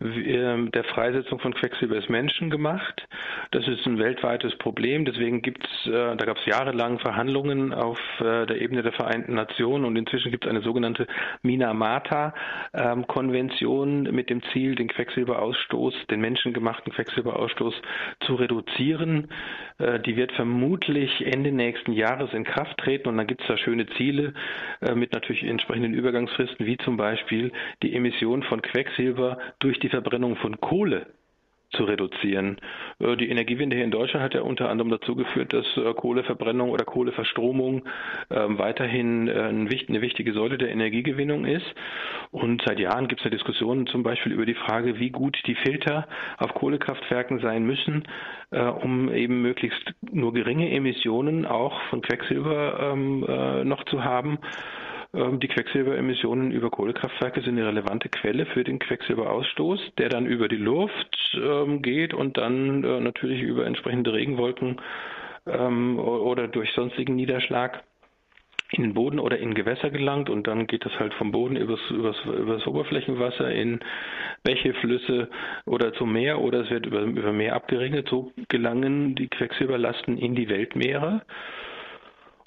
ähm, 0.00 0.70
der 0.72 0.84
Freisetzung 0.84 1.38
von 1.38 1.52
Quecksilber 1.52 1.96
ist 1.96 2.08
menschengemacht. 2.08 3.06
Das 3.50 3.68
ist 3.68 3.84
ein 3.86 3.98
weltweites 3.98 4.56
Problem. 4.56 5.04
Deswegen 5.04 5.42
gibt 5.42 5.66
es, 5.66 5.86
äh, 5.86 6.16
da 6.16 6.24
gab 6.24 6.38
es 6.38 6.46
jahrelang 6.46 6.98
Verhandlungen 6.98 7.74
auf 7.74 8.00
äh, 8.20 8.46
der 8.46 8.62
Ebene 8.62 8.82
der 8.82 8.92
Vereinten 8.92 9.34
Nationen 9.34 9.84
und 9.84 9.96
inzwischen 9.96 10.30
gibt 10.30 10.46
es 10.46 10.50
eine 10.50 10.62
sogenannte 10.62 11.06
Minamata-Konvention 11.42 14.04
mit 14.04 14.30
dem 14.30 14.42
Ziel, 14.44 14.76
den 14.76 14.88
Quecksilberausstoß, 14.88 16.06
den 16.10 16.22
menschengemachten 16.22 16.90
Quecksilberausstoß 16.94 17.74
zu 18.20 18.34
reduzieren. 18.34 19.28
Die 20.06 20.16
wird 20.16 20.32
vermutlich 20.32 21.24
Ende 21.24 21.52
nächsten 21.52 21.92
Jahres 21.92 22.32
in 22.32 22.42
Kraft 22.42 22.78
treten 22.78 23.08
und 23.08 23.16
dann 23.16 23.28
gibt 23.28 23.42
es 23.42 23.46
da 23.46 23.57
schöne 23.58 23.86
Ziele 23.96 24.34
äh, 24.80 24.94
mit 24.94 25.12
natürlich 25.12 25.44
entsprechenden 25.44 25.94
Übergangsfristen, 25.94 26.66
wie 26.66 26.78
zum 26.78 26.96
Beispiel 26.96 27.52
die 27.82 27.94
Emission 27.94 28.42
von 28.42 28.62
Quecksilber 28.62 29.38
durch 29.58 29.78
die 29.78 29.88
Verbrennung 29.88 30.36
von 30.36 30.60
Kohle 30.60 31.06
zu 31.70 31.84
reduzieren. 31.84 32.56
Äh, 32.98 33.16
die 33.16 33.28
Energiewende 33.28 33.76
hier 33.76 33.84
in 33.84 33.90
Deutschland 33.90 34.24
hat 34.24 34.34
ja 34.34 34.42
unter 34.42 34.68
anderem 34.68 34.90
dazu 34.90 35.14
geführt, 35.14 35.52
dass 35.52 35.66
äh, 35.76 35.92
Kohleverbrennung 35.94 36.70
oder 36.70 36.84
Kohleverstromung 36.84 37.84
ähm, 38.30 38.58
weiterhin 38.58 39.28
eine 39.28 39.70
wichtige 39.70 40.32
Säule 40.32 40.58
der 40.58 40.70
Energiegewinnung 40.70 41.44
ist. 41.44 41.66
Und 42.30 42.62
seit 42.66 42.78
Jahren 42.78 43.08
gibt 43.08 43.20
es 43.20 43.24
ja 43.24 43.30
Diskussionen 43.30 43.86
zum 43.86 44.02
Beispiel 44.02 44.32
über 44.32 44.46
die 44.46 44.54
Frage, 44.54 44.98
wie 44.98 45.10
gut 45.10 45.38
die 45.46 45.54
Filter 45.54 46.06
auf 46.38 46.54
Kohlekraftwerken 46.54 47.40
sein 47.40 47.64
müssen, 47.64 48.04
um 48.50 49.12
eben 49.12 49.42
möglichst 49.42 49.94
nur 50.10 50.32
geringe 50.32 50.70
Emissionen 50.70 51.46
auch 51.46 51.80
von 51.90 52.02
Quecksilber 52.02 52.92
ähm, 52.92 53.20
noch 53.68 53.84
zu 53.84 54.04
haben. 54.04 54.38
Ähm, 55.18 55.40
die 55.40 55.48
Quecksilberemissionen 55.48 56.52
über 56.52 56.70
Kohlekraftwerke 56.70 57.40
sind 57.42 57.58
eine 57.58 57.66
relevante 57.66 58.08
Quelle 58.08 58.46
für 58.46 58.62
den 58.62 58.78
Quecksilberausstoß, 58.78 59.94
der 59.98 60.08
dann 60.08 60.26
über 60.26 60.48
die 60.48 60.56
Luft 60.56 61.16
ähm, 61.34 61.82
geht 61.82 62.14
und 62.14 62.36
dann 62.36 62.84
äh, 62.84 63.00
natürlich 63.00 63.42
über 63.42 63.66
entsprechende 63.66 64.12
Regenwolken 64.12 64.80
ähm, 65.46 65.98
oder 65.98 66.46
durch 66.46 66.70
sonstigen 66.72 67.16
Niederschlag 67.16 67.82
in 68.70 68.82
den 68.82 68.94
Boden 68.94 69.18
oder 69.18 69.38
in 69.38 69.54
Gewässer 69.54 69.90
gelangt 69.90 70.28
und 70.28 70.46
dann 70.46 70.66
geht 70.66 70.84
das 70.84 70.92
halt 71.00 71.14
vom 71.14 71.32
Boden 71.32 71.56
übers, 71.56 71.80
übers, 71.90 72.16
übers 72.26 72.66
Oberflächenwasser 72.66 73.50
in 73.50 73.80
Bäche, 74.44 74.74
Flüsse 74.74 75.30
oder 75.64 75.94
zum 75.94 76.12
Meer 76.12 76.38
oder 76.40 76.60
es 76.60 76.70
wird 76.70 76.84
über, 76.84 77.00
über 77.00 77.32
Meer 77.32 77.54
abgeregnet. 77.54 78.08
So 78.08 78.30
gelangen 78.48 79.14
die 79.14 79.28
Quecksilberlasten 79.28 80.18
in 80.18 80.34
die 80.34 80.50
Weltmeere. 80.50 81.22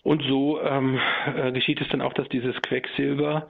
Und 0.04 0.24
so 0.24 0.60
ähm, 0.62 1.00
äh, 1.36 1.52
geschieht 1.52 1.80
es 1.82 1.88
dann 1.90 2.02
auch, 2.02 2.14
dass 2.14 2.28
dieses 2.30 2.60
Quecksilber 2.62 3.48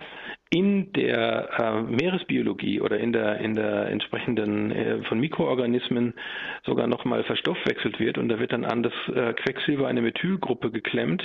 in 0.53 0.91
der 0.93 1.49
äh, 1.57 1.81
Meeresbiologie 1.81 2.81
oder 2.81 2.99
in 2.99 3.13
der, 3.13 3.39
in 3.39 3.55
der 3.55 3.87
entsprechenden 3.87 4.71
äh, 4.71 5.01
von 5.03 5.19
Mikroorganismen 5.19 6.13
sogar 6.65 6.87
nochmal 6.87 7.23
verstoffwechselt 7.23 7.99
wird 7.99 8.17
und 8.17 8.27
da 8.27 8.37
wird 8.37 8.51
dann 8.51 8.65
an 8.65 8.83
das 8.83 8.93
äh, 9.15 9.33
Quecksilber 9.33 9.87
eine 9.87 10.01
Methylgruppe 10.01 10.69
geklemmt, 10.69 11.23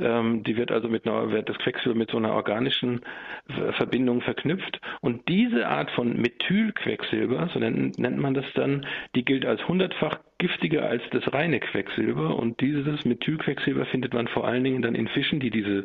Ähm, 0.00 0.44
die 0.44 0.56
wird 0.56 0.70
also 0.70 0.88
mit 0.88 1.06
einer, 1.06 1.30
wird 1.30 1.48
das 1.48 1.58
Quecksilber 1.58 1.98
mit 1.98 2.10
so 2.10 2.18
einer 2.18 2.32
organischen 2.32 3.00
äh, 3.48 3.72
Verbindung 3.72 4.20
verknüpft. 4.20 4.80
Und 5.00 5.28
diese 5.28 5.66
Art 5.66 5.90
von 5.90 6.16
Methylquecksilber, 6.20 7.50
so 7.52 7.58
nennt, 7.58 7.98
nennt 7.98 8.18
man 8.18 8.34
das 8.34 8.44
dann, 8.54 8.86
die 9.14 9.24
gilt 9.24 9.44
als 9.44 9.66
hundertfach 9.66 10.20
giftiger 10.38 10.88
als 10.88 11.02
das 11.10 11.32
reine 11.32 11.58
Quecksilber. 11.58 12.36
Und 12.36 12.60
dieses 12.60 13.04
Methylquecksilber 13.04 13.86
findet 13.86 14.14
man 14.14 14.28
vor 14.28 14.46
allen 14.46 14.62
Dingen 14.62 14.82
dann 14.82 14.94
in 14.94 15.08
Fischen, 15.08 15.40
die 15.40 15.50
diese 15.50 15.82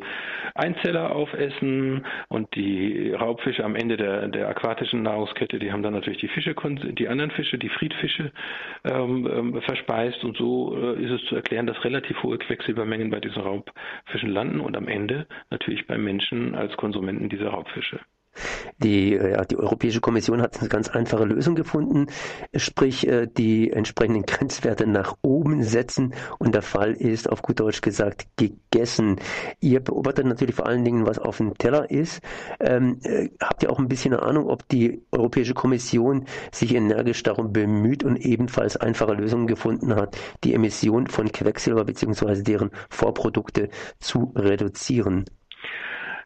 Einzeller 0.54 1.10
aufessen 1.10 2.06
und 2.28 2.54
die 2.54 2.63
Raubfische 3.14 3.64
am 3.64 3.76
Ende 3.76 3.96
der, 3.96 4.28
der 4.28 4.48
aquatischen 4.48 5.02
Nahrungskette, 5.02 5.58
die 5.58 5.72
haben 5.72 5.82
dann 5.82 5.94
natürlich 5.94 6.20
die 6.20 6.28
Fische, 6.28 6.54
die 6.54 7.08
anderen 7.08 7.30
Fische, 7.30 7.58
die 7.58 7.68
Friedfische 7.68 8.32
ähm, 8.84 9.28
ähm, 9.30 9.62
verspeist. 9.62 10.24
Und 10.24 10.36
so 10.36 10.76
äh, 10.76 11.02
ist 11.02 11.10
es 11.10 11.28
zu 11.28 11.36
erklären, 11.36 11.66
dass 11.66 11.84
relativ 11.84 12.22
hohe 12.22 12.38
Quecksilbermengen 12.38 13.10
bei 13.10 13.20
diesen 13.20 13.42
Raubfischen 13.42 14.30
landen 14.30 14.60
und 14.60 14.76
am 14.76 14.88
Ende 14.88 15.26
natürlich 15.50 15.86
beim 15.86 16.04
Menschen 16.04 16.54
als 16.54 16.76
Konsumenten 16.76 17.28
dieser 17.28 17.48
Raubfische. 17.48 18.00
Die, 18.82 19.14
äh, 19.14 19.32
ja, 19.32 19.44
die 19.44 19.56
Europäische 19.56 20.00
Kommission 20.00 20.42
hat 20.42 20.58
eine 20.60 20.68
ganz 20.68 20.88
einfache 20.88 21.24
Lösung 21.24 21.54
gefunden, 21.54 22.06
sprich 22.54 23.06
äh, 23.06 23.26
die 23.26 23.70
entsprechenden 23.70 24.24
Grenzwerte 24.26 24.86
nach 24.86 25.16
oben 25.22 25.62
setzen 25.62 26.14
und 26.38 26.54
der 26.54 26.62
Fall 26.62 26.92
ist, 26.92 27.30
auf 27.30 27.42
gut 27.42 27.60
Deutsch 27.60 27.80
gesagt, 27.80 28.26
gegessen. 28.36 29.16
Ihr 29.60 29.80
beobachtet 29.80 30.26
natürlich 30.26 30.54
vor 30.54 30.66
allen 30.66 30.84
Dingen, 30.84 31.06
was 31.06 31.18
auf 31.18 31.38
dem 31.38 31.56
Teller 31.56 31.90
ist. 31.90 32.20
Ähm, 32.60 32.98
äh, 33.04 33.28
habt 33.40 33.62
ihr 33.62 33.70
auch 33.70 33.78
ein 33.78 33.88
bisschen 33.88 34.14
eine 34.14 34.22
Ahnung, 34.22 34.48
ob 34.48 34.68
die 34.68 35.02
Europäische 35.12 35.54
Kommission 35.54 36.26
sich 36.52 36.74
energisch 36.74 37.22
darum 37.22 37.52
bemüht 37.52 38.04
und 38.04 38.16
ebenfalls 38.16 38.76
einfache 38.76 39.14
Lösungen 39.14 39.46
gefunden 39.46 39.94
hat, 39.94 40.16
die 40.42 40.54
Emission 40.54 41.06
von 41.06 41.30
Quecksilber 41.30 41.84
bzw. 41.84 42.42
deren 42.42 42.70
Vorprodukte 42.90 43.68
zu 44.00 44.32
reduzieren? 44.34 45.24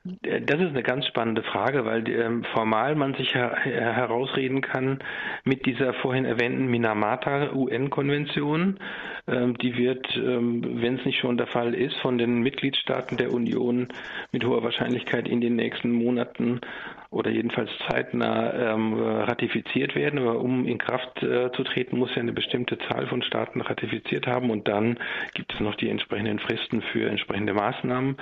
Das 0.04 0.60
ist 0.60 0.68
eine 0.68 0.82
ganz 0.82 1.06
spannende 1.06 1.42
Frage, 1.42 1.84
weil 1.84 2.08
ähm, 2.08 2.44
formal 2.44 2.94
man 2.94 3.14
sich 3.14 3.34
her 3.34 3.56
herausreden 3.56 4.60
kann 4.60 5.00
mit 5.44 5.66
dieser 5.66 5.92
vorhin 5.94 6.24
erwähnten 6.24 6.68
Minamata-UN-Konvention. 6.68 8.78
Ähm, 9.26 9.58
die 9.58 9.76
wird, 9.76 10.06
ähm, 10.16 10.82
wenn 10.82 10.98
es 10.98 11.04
nicht 11.04 11.18
schon 11.18 11.36
der 11.36 11.48
Fall 11.48 11.74
ist, 11.74 11.96
von 11.96 12.16
den 12.16 12.42
Mitgliedstaaten 12.42 13.16
der 13.16 13.32
Union 13.32 13.88
mit 14.32 14.44
hoher 14.44 14.62
Wahrscheinlichkeit 14.62 15.26
in 15.28 15.40
den 15.40 15.56
nächsten 15.56 15.90
Monaten 15.90 16.60
oder 17.10 17.30
jedenfalls 17.30 17.70
zeitnah 17.88 18.52
ähm, 18.52 18.94
ratifiziert 18.94 19.94
werden. 19.94 20.18
Aber 20.18 20.40
um 20.40 20.66
in 20.66 20.76
Kraft 20.76 21.22
äh, 21.22 21.50
zu 21.52 21.64
treten, 21.64 21.98
muss 21.98 22.14
ja 22.14 22.20
eine 22.20 22.32
bestimmte 22.32 22.78
Zahl 22.78 23.06
von 23.06 23.22
Staaten 23.22 23.62
ratifiziert 23.62 24.26
haben 24.26 24.50
und 24.50 24.68
dann 24.68 24.98
gibt 25.34 25.54
es 25.54 25.60
noch 25.60 25.74
die 25.74 25.88
entsprechenden 25.88 26.38
Fristen 26.38 26.82
für 26.82 27.08
entsprechende 27.08 27.54
Maßnahmen. 27.54 28.16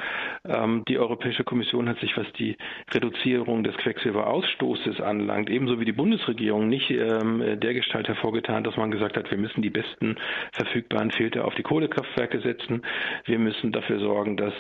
Ähm, 0.45 0.85
die 0.87 0.99
Europäische 0.99 1.43
Kommission 1.43 1.89
hat 1.89 1.99
sich, 1.99 2.17
was 2.17 2.31
die 2.35 2.57
Reduzierung 2.95 3.65
des 3.65 3.77
Quecksilberausstoßes 3.77 5.01
anlangt, 5.01 5.51
ebenso 5.51 5.81
wie 5.81 5.85
die 5.85 5.93
Bundesregierung 5.93 6.69
nicht 6.69 6.91
ähm, 6.91 7.59
dergestalt 7.59 8.07
hervorgetan, 8.07 8.63
dass 8.63 8.77
man 8.77 8.93
gesagt 8.93 9.17
hat, 9.17 9.31
wir 9.33 9.39
müssen 9.39 9.63
die 9.63 9.71
besten 9.71 10.17
verfügbaren 10.53 11.11
Filter 11.11 11.45
auf 11.45 11.55
die 11.57 11.65
Kohlekraftwerke 11.65 12.41
setzen. 12.41 12.83
Wir 13.25 13.41
müssen 13.41 13.73
dafür 13.73 13.99
sorgen, 13.99 14.37
dass 14.37 14.55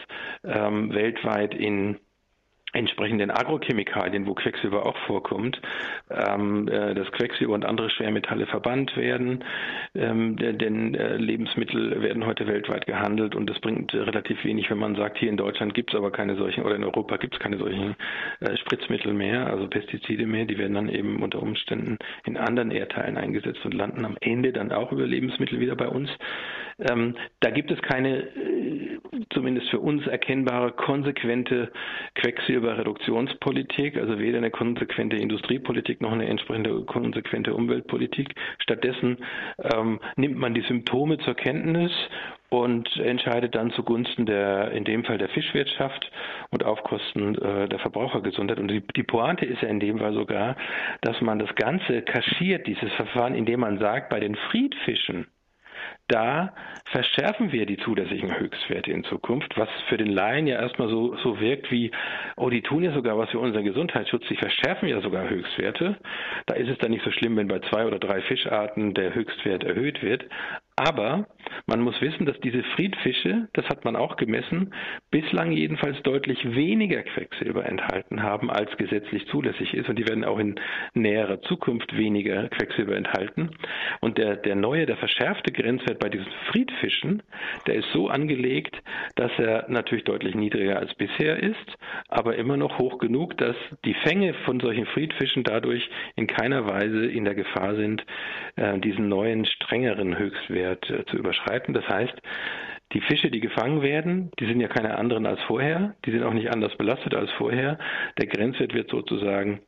ähm, 0.44 0.92
weltweit 0.92 1.54
in 1.54 1.98
entsprechenden 2.76 3.30
Agrochemikalien, 3.30 4.26
wo 4.26 4.34
Quecksilber 4.34 4.86
auch 4.86 4.96
vorkommt, 5.06 5.60
ähm, 6.10 6.68
äh, 6.68 6.94
dass 6.94 7.10
Quecksilber 7.12 7.54
und 7.54 7.64
andere 7.64 7.90
Schwermetalle 7.90 8.46
verbannt 8.46 8.96
werden, 8.96 9.44
ähm, 9.94 10.36
denn 10.36 10.94
äh, 10.94 11.16
Lebensmittel 11.16 12.02
werden 12.02 12.26
heute 12.26 12.46
weltweit 12.46 12.86
gehandelt 12.86 13.34
und 13.34 13.48
das 13.48 13.58
bringt 13.60 13.94
relativ 13.94 14.44
wenig, 14.44 14.70
wenn 14.70 14.78
man 14.78 14.94
sagt, 14.94 15.18
hier 15.18 15.30
in 15.30 15.36
Deutschland 15.36 15.74
gibt 15.74 15.92
es 15.92 15.98
aber 15.98 16.10
keine 16.10 16.36
solchen 16.36 16.64
oder 16.64 16.76
in 16.76 16.84
Europa 16.84 17.16
gibt 17.16 17.34
es 17.34 17.40
keine 17.40 17.58
solchen 17.58 17.96
äh, 18.40 18.56
Spritzmittel 18.58 19.12
mehr, 19.12 19.46
also 19.46 19.66
Pestizide 19.66 20.26
mehr, 20.26 20.44
die 20.44 20.58
werden 20.58 20.74
dann 20.74 20.88
eben 20.88 21.22
unter 21.22 21.42
Umständen 21.42 21.98
in 22.24 22.36
anderen 22.36 22.70
Erdteilen 22.70 23.16
eingesetzt 23.16 23.64
und 23.64 23.74
landen 23.74 24.04
am 24.04 24.16
Ende 24.20 24.52
dann 24.52 24.72
auch 24.72 24.92
über 24.92 25.06
Lebensmittel 25.06 25.60
wieder 25.60 25.76
bei 25.76 25.88
uns. 25.88 26.10
Ähm, 26.78 27.16
da 27.40 27.50
gibt 27.50 27.70
es 27.70 27.80
keine, 27.80 28.18
äh, 28.18 28.98
zumindest 29.32 29.70
für 29.70 29.80
uns 29.80 30.06
erkennbare, 30.06 30.72
konsequente 30.72 31.72
Quecksilberreduktionspolitik, 32.16 33.96
also 33.96 34.18
weder 34.18 34.38
eine 34.38 34.50
konsequente 34.50 35.16
Industriepolitik 35.16 36.02
noch 36.02 36.12
eine 36.12 36.26
entsprechende 36.26 36.82
konsequente 36.84 37.54
Umweltpolitik. 37.54 38.34
Stattdessen 38.58 39.18
ähm, 39.58 40.00
nimmt 40.16 40.36
man 40.36 40.52
die 40.52 40.60
Symptome 40.62 41.16
zur 41.18 41.34
Kenntnis 41.34 41.92
und 42.50 42.94
entscheidet 42.98 43.54
dann 43.54 43.70
zugunsten 43.72 44.26
der, 44.26 44.70
in 44.72 44.84
dem 44.84 45.04
Fall 45.04 45.18
der 45.18 45.30
Fischwirtschaft 45.30 46.10
und 46.50 46.64
auf 46.64 46.82
Kosten 46.82 47.36
äh, 47.36 47.68
der 47.68 47.78
Verbrauchergesundheit. 47.78 48.58
Und 48.58 48.68
die, 48.68 48.82
die 48.94 49.02
Pointe 49.02 49.46
ist 49.46 49.62
ja 49.62 49.68
in 49.68 49.80
dem 49.80 49.98
Fall 49.98 50.12
sogar, 50.12 50.56
dass 51.00 51.20
man 51.22 51.38
das 51.38 51.54
Ganze 51.54 52.02
kaschiert, 52.02 52.66
dieses 52.66 52.92
Verfahren, 52.92 53.34
indem 53.34 53.60
man 53.60 53.78
sagt, 53.78 54.10
bei 54.10 54.20
den 54.20 54.36
Friedfischen, 54.50 55.26
da 56.08 56.54
verschärfen 56.92 57.52
wir 57.52 57.66
die 57.66 57.78
zulässigen 57.78 58.38
Höchstwerte 58.38 58.92
in 58.92 59.04
Zukunft, 59.04 59.56
was 59.56 59.68
für 59.88 59.96
den 59.96 60.08
Laien 60.08 60.46
ja 60.46 60.60
erstmal 60.60 60.88
so, 60.88 61.16
so 61.16 61.40
wirkt 61.40 61.70
wie, 61.70 61.90
oh, 62.36 62.48
die 62.48 62.62
tun 62.62 62.84
ja 62.84 62.92
sogar 62.92 63.18
was 63.18 63.30
für 63.30 63.40
unseren 63.40 63.64
Gesundheitsschutz, 63.64 64.24
die 64.28 64.36
verschärfen 64.36 64.88
ja 64.88 65.00
sogar 65.00 65.28
Höchstwerte. 65.28 65.96
Da 66.46 66.54
ist 66.54 66.68
es 66.68 66.78
dann 66.78 66.92
nicht 66.92 67.04
so 67.04 67.10
schlimm, 67.10 67.36
wenn 67.36 67.48
bei 67.48 67.58
zwei 67.70 67.86
oder 67.86 67.98
drei 67.98 68.20
Fischarten 68.22 68.94
der 68.94 69.14
Höchstwert 69.14 69.64
erhöht 69.64 70.02
wird. 70.02 70.26
Aber 70.78 71.26
man 71.66 71.80
muss 71.80 71.98
wissen, 72.02 72.26
dass 72.26 72.38
diese 72.40 72.62
Friedfische, 72.74 73.48
das 73.54 73.66
hat 73.70 73.86
man 73.86 73.96
auch 73.96 74.16
gemessen, 74.16 74.74
bislang 75.10 75.52
jedenfalls 75.52 76.02
deutlich 76.02 76.54
weniger 76.54 77.02
Quecksilber 77.02 77.64
enthalten 77.64 78.22
haben, 78.22 78.50
als 78.50 78.76
gesetzlich 78.76 79.26
zulässig 79.28 79.72
ist. 79.72 79.88
Und 79.88 79.98
die 79.98 80.06
werden 80.06 80.24
auch 80.24 80.38
in 80.38 80.56
näherer 80.92 81.40
Zukunft 81.42 81.96
weniger 81.96 82.48
Quecksilber 82.48 82.94
enthalten. 82.94 83.52
Und 84.00 84.18
der, 84.18 84.36
der 84.36 84.54
neue, 84.54 84.84
der 84.84 84.98
verschärfte 84.98 85.50
Grenzwert 85.50 85.98
bei 85.98 86.10
diesen 86.10 86.30
Friedfischen, 86.50 87.22
der 87.66 87.76
ist 87.76 87.90
so 87.94 88.08
angelegt, 88.08 88.76
dass 89.14 89.32
er 89.38 89.64
natürlich 89.68 90.04
deutlich 90.04 90.34
niedriger 90.34 90.78
als 90.78 90.92
bisher 90.94 91.42
ist, 91.42 91.78
aber 92.08 92.36
immer 92.36 92.58
noch 92.58 92.78
hoch 92.78 92.98
genug, 92.98 93.38
dass 93.38 93.56
die 93.86 93.94
Fänge 93.94 94.34
von 94.44 94.60
solchen 94.60 94.84
Friedfischen 94.84 95.42
dadurch 95.42 95.88
in 96.16 96.26
keiner 96.26 96.66
Weise 96.66 97.06
in 97.06 97.24
der 97.24 97.34
Gefahr 97.34 97.76
sind, 97.76 98.04
äh, 98.56 98.78
diesen 98.78 99.08
neuen, 99.08 99.46
strengeren 99.46 100.18
Höchstwert 100.18 100.65
Grenzwert 100.66 100.90
äh, 100.90 101.04
zu 101.06 101.16
überschreiten. 101.16 101.74
Das 101.74 101.86
heißt, 101.88 102.14
die 102.92 103.00
Fische, 103.00 103.30
die 103.30 103.40
gefangen 103.40 103.82
werden, 103.82 104.30
die 104.38 104.46
sind 104.46 104.60
ja 104.60 104.68
keine 104.68 104.96
anderen 104.96 105.26
als 105.26 105.40
vorher, 105.42 105.94
die 106.04 106.12
sind 106.12 106.22
auch 106.22 106.32
nicht 106.32 106.50
anders 106.50 106.76
belastet 106.76 107.14
als 107.14 107.30
vorher. 107.32 107.78
Der 108.18 108.26
Grenzwert 108.26 108.74
wird 108.74 108.90
sozusagen 108.90 109.60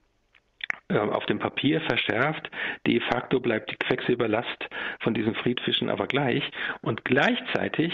auf 0.90 1.26
dem 1.26 1.38
Papier 1.38 1.80
verschärft. 1.82 2.50
De 2.86 3.00
facto 3.00 3.40
bleibt 3.40 3.70
die 3.70 3.76
Quecksilberlast 3.76 4.68
von 5.00 5.14
diesen 5.14 5.34
Friedfischen 5.34 5.90
aber 5.90 6.06
gleich. 6.06 6.42
Und 6.80 7.04
gleichzeitig 7.04 7.92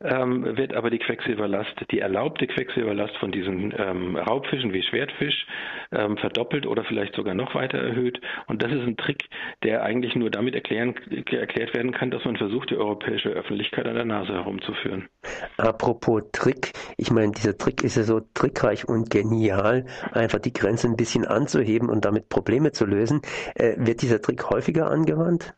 ähm, 0.00 0.56
wird 0.56 0.74
aber 0.74 0.90
die 0.90 0.98
Quecksilberlast, 0.98 1.74
die 1.90 1.98
erlaubte 1.98 2.46
Quecksilberlast 2.46 3.16
von 3.16 3.32
diesen 3.32 3.74
ähm, 3.76 4.16
Raubfischen 4.16 4.72
wie 4.72 4.82
Schwertfisch 4.82 5.46
ähm, 5.90 6.16
verdoppelt 6.18 6.66
oder 6.66 6.84
vielleicht 6.84 7.16
sogar 7.16 7.34
noch 7.34 7.54
weiter 7.54 7.78
erhöht. 7.78 8.20
Und 8.46 8.62
das 8.62 8.70
ist 8.70 8.82
ein 8.82 8.96
Trick, 8.96 9.24
der 9.64 9.82
eigentlich 9.82 10.14
nur 10.14 10.30
damit 10.30 10.54
erklären, 10.54 10.94
erklärt 11.30 11.74
werden 11.74 11.92
kann, 11.92 12.10
dass 12.10 12.24
man 12.24 12.36
versucht, 12.36 12.70
die 12.70 12.76
europäische 12.76 13.30
Öffentlichkeit 13.30 13.86
an 13.86 13.94
der 13.94 14.04
Nase 14.04 14.34
herumzuführen. 14.34 15.08
Apropos 15.56 16.22
Trick, 16.32 16.72
ich 16.96 17.10
meine, 17.10 17.32
dieser 17.32 17.58
Trick 17.58 17.82
ist 17.82 17.96
ja 17.96 18.04
so 18.04 18.20
trickreich 18.34 18.88
und 18.88 19.10
genial, 19.10 19.86
einfach 20.12 20.38
die 20.38 20.52
Grenze 20.52 20.86
ein 20.86 20.96
bisschen 20.96 21.26
anzuheben 21.26 21.88
und 21.88 22.04
damit 22.04 22.17
Probleme 22.20 22.72
zu 22.72 22.86
lösen. 22.86 23.22
Äh, 23.54 23.74
wird 23.78 24.02
dieser 24.02 24.20
Trick 24.20 24.50
häufiger 24.50 24.90
angewandt? 24.90 25.54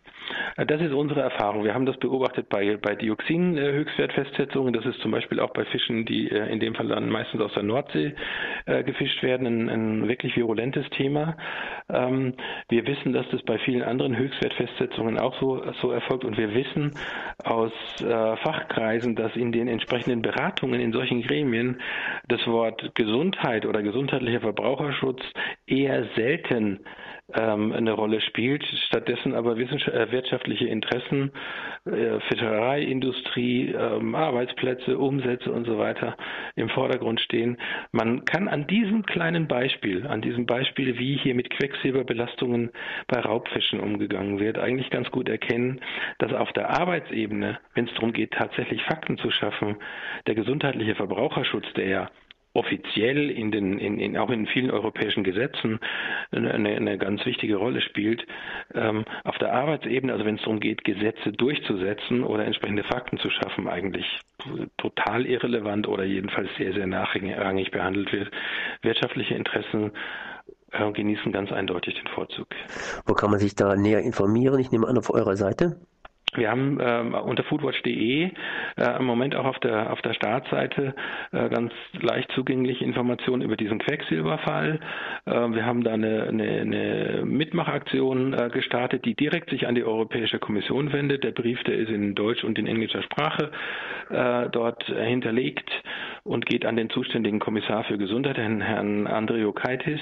Das 0.56 0.80
ist 0.80 0.92
unsere 0.92 1.20
Erfahrung. 1.20 1.64
Wir 1.64 1.74
haben 1.74 1.86
das 1.86 1.96
beobachtet 1.98 2.48
bei, 2.48 2.76
bei 2.76 2.94
Dioxin-Höchstwertfestsetzungen. 2.94 4.72
Das 4.72 4.84
ist 4.84 5.00
zum 5.00 5.10
Beispiel 5.10 5.40
auch 5.40 5.52
bei 5.52 5.64
Fischen, 5.64 6.04
die 6.04 6.30
äh, 6.30 6.52
in 6.52 6.60
dem 6.60 6.74
Fall 6.74 6.88
dann 6.88 7.08
meistens 7.08 7.40
aus 7.40 7.52
der 7.54 7.62
Nordsee 7.62 8.14
äh, 8.66 8.82
gefischt 8.84 9.22
werden, 9.22 9.46
ein, 9.46 9.68
ein, 9.68 10.08
wirklich 10.08 10.36
virulentes 10.36 10.88
Thema. 10.90 11.36
Ähm, 11.88 12.34
wir 12.68 12.86
wissen, 12.86 13.12
dass 13.12 13.26
das 13.30 13.42
bei 13.42 13.58
vielen 13.58 13.82
anderen 13.82 14.16
Höchstwertfestsetzungen 14.16 15.18
auch 15.18 15.38
so, 15.40 15.62
so 15.80 15.90
erfolgt. 15.90 16.24
Und 16.24 16.36
wir 16.36 16.54
wissen 16.54 16.92
aus 17.44 17.72
äh, 18.00 18.36
Fachkreisen, 18.36 19.16
dass 19.16 19.34
in 19.36 19.52
den 19.52 19.68
entsprechenden 19.68 20.22
Beratungen 20.22 20.80
in 20.80 20.92
solchen 20.92 21.22
Gremien 21.22 21.80
das 22.28 22.46
Wort 22.46 22.94
Gesundheit 22.94 23.66
oder 23.66 23.82
gesundheitlicher 23.82 24.40
Verbraucherschutz 24.40 25.22
eher 25.70 26.06
selten 26.16 26.80
ähm, 27.34 27.72
eine 27.72 27.92
Rolle 27.92 28.20
spielt, 28.20 28.64
stattdessen 28.86 29.34
aber 29.34 29.56
äh, 29.56 30.12
wirtschaftliche 30.12 30.66
Interessen, 30.66 31.30
äh, 31.84 32.20
Fischereiindustrie, 32.28 33.72
ähm, 33.72 34.14
Arbeitsplätze, 34.14 34.98
Umsätze 34.98 35.52
und 35.52 35.66
so 35.66 35.78
weiter 35.78 36.16
im 36.56 36.68
Vordergrund 36.70 37.20
stehen. 37.20 37.56
Man 37.92 38.24
kann 38.24 38.48
an 38.48 38.66
diesem 38.66 39.04
kleinen 39.04 39.48
Beispiel, 39.48 40.06
an 40.06 40.22
diesem 40.22 40.46
Beispiel, 40.46 40.98
wie 40.98 41.16
hier 41.16 41.34
mit 41.34 41.50
Quecksilberbelastungen 41.50 42.70
bei 43.06 43.20
Raubfischen 43.20 43.80
umgegangen 43.80 44.40
wird, 44.40 44.58
eigentlich 44.58 44.90
ganz 44.90 45.10
gut 45.10 45.28
erkennen, 45.28 45.80
dass 46.18 46.32
auf 46.32 46.52
der 46.52 46.70
Arbeitsebene, 46.70 47.58
wenn 47.74 47.86
es 47.86 47.94
darum 47.94 48.12
geht, 48.12 48.32
tatsächlich 48.32 48.82
Fakten 48.82 49.18
zu 49.18 49.30
schaffen, 49.30 49.76
der 50.26 50.34
gesundheitliche 50.34 50.94
Verbraucherschutz, 50.94 51.66
der 51.74 51.86
ja 51.86 52.10
offiziell 52.52 53.30
in 53.30 53.52
den, 53.52 53.78
in, 53.78 53.98
in, 53.98 54.16
auch 54.16 54.30
in 54.30 54.46
vielen 54.46 54.70
europäischen 54.70 55.22
Gesetzen 55.22 55.78
eine, 56.32 56.52
eine 56.52 56.98
ganz 56.98 57.24
wichtige 57.24 57.56
Rolle 57.56 57.80
spielt. 57.80 58.26
Ähm, 58.74 59.04
auf 59.24 59.38
der 59.38 59.52
Arbeitsebene, 59.52 60.12
also 60.12 60.24
wenn 60.24 60.34
es 60.34 60.42
darum 60.42 60.58
geht, 60.58 60.82
Gesetze 60.84 61.30
durchzusetzen 61.32 62.24
oder 62.24 62.44
entsprechende 62.44 62.82
Fakten 62.82 63.18
zu 63.18 63.30
schaffen, 63.30 63.68
eigentlich 63.68 64.06
total 64.78 65.26
irrelevant 65.26 65.86
oder 65.86 66.04
jedenfalls 66.04 66.48
sehr, 66.58 66.72
sehr 66.72 66.86
nachrangig 66.86 67.70
behandelt 67.70 68.12
wird. 68.12 68.30
Wirtschaftliche 68.82 69.34
Interessen 69.34 69.92
äh, 70.72 70.90
genießen 70.90 71.30
ganz 71.32 71.52
eindeutig 71.52 71.94
den 71.94 72.08
Vorzug. 72.08 72.48
Wo 73.06 73.14
kann 73.14 73.30
man 73.30 73.38
sich 73.38 73.54
da 73.54 73.76
näher 73.76 74.00
informieren? 74.00 74.58
Ich 74.58 74.72
nehme 74.72 74.88
an, 74.88 74.98
auf 74.98 75.10
eurer 75.10 75.36
Seite. 75.36 75.76
Wir 76.34 76.50
haben 76.50 76.78
ähm, 76.80 77.14
unter 77.14 77.42
foodwatch.de 77.42 78.30
äh, 78.76 78.98
im 78.98 79.04
Moment 79.04 79.34
auch 79.34 79.46
auf 79.46 79.58
der 79.58 79.92
auf 79.92 80.00
der 80.02 80.14
Startseite 80.14 80.94
äh, 81.32 81.48
ganz 81.48 81.72
leicht 82.00 82.30
zugängliche 82.32 82.84
Informationen 82.84 83.42
über 83.42 83.56
diesen 83.56 83.80
Quecksilberfall. 83.80 84.78
Äh, 85.26 85.30
wir 85.32 85.66
haben 85.66 85.82
da 85.82 85.92
eine, 85.92 86.24
eine, 86.28 86.60
eine 86.60 87.22
Mitmachaktion 87.24 88.32
äh, 88.34 88.48
gestartet, 88.50 89.04
die 89.04 89.14
direkt 89.14 89.50
sich 89.50 89.66
an 89.66 89.74
die 89.74 89.82
Europäische 89.84 90.38
Kommission 90.38 90.92
wendet. 90.92 91.24
Der 91.24 91.32
Brief, 91.32 91.62
der 91.64 91.76
ist 91.76 91.90
in 91.90 92.14
Deutsch 92.14 92.44
und 92.44 92.58
in 92.58 92.66
englischer 92.68 93.02
Sprache 93.02 93.50
äh, 94.10 94.48
dort 94.50 94.84
hinterlegt 94.84 95.68
und 96.22 96.46
geht 96.46 96.64
an 96.64 96.76
den 96.76 96.90
zuständigen 96.90 97.40
Kommissar 97.40 97.82
für 97.84 97.98
Gesundheit, 97.98 98.38
Herrn, 98.38 98.60
Herrn 98.60 99.06
Andrio 99.08 99.52
Kaitis. 99.52 100.00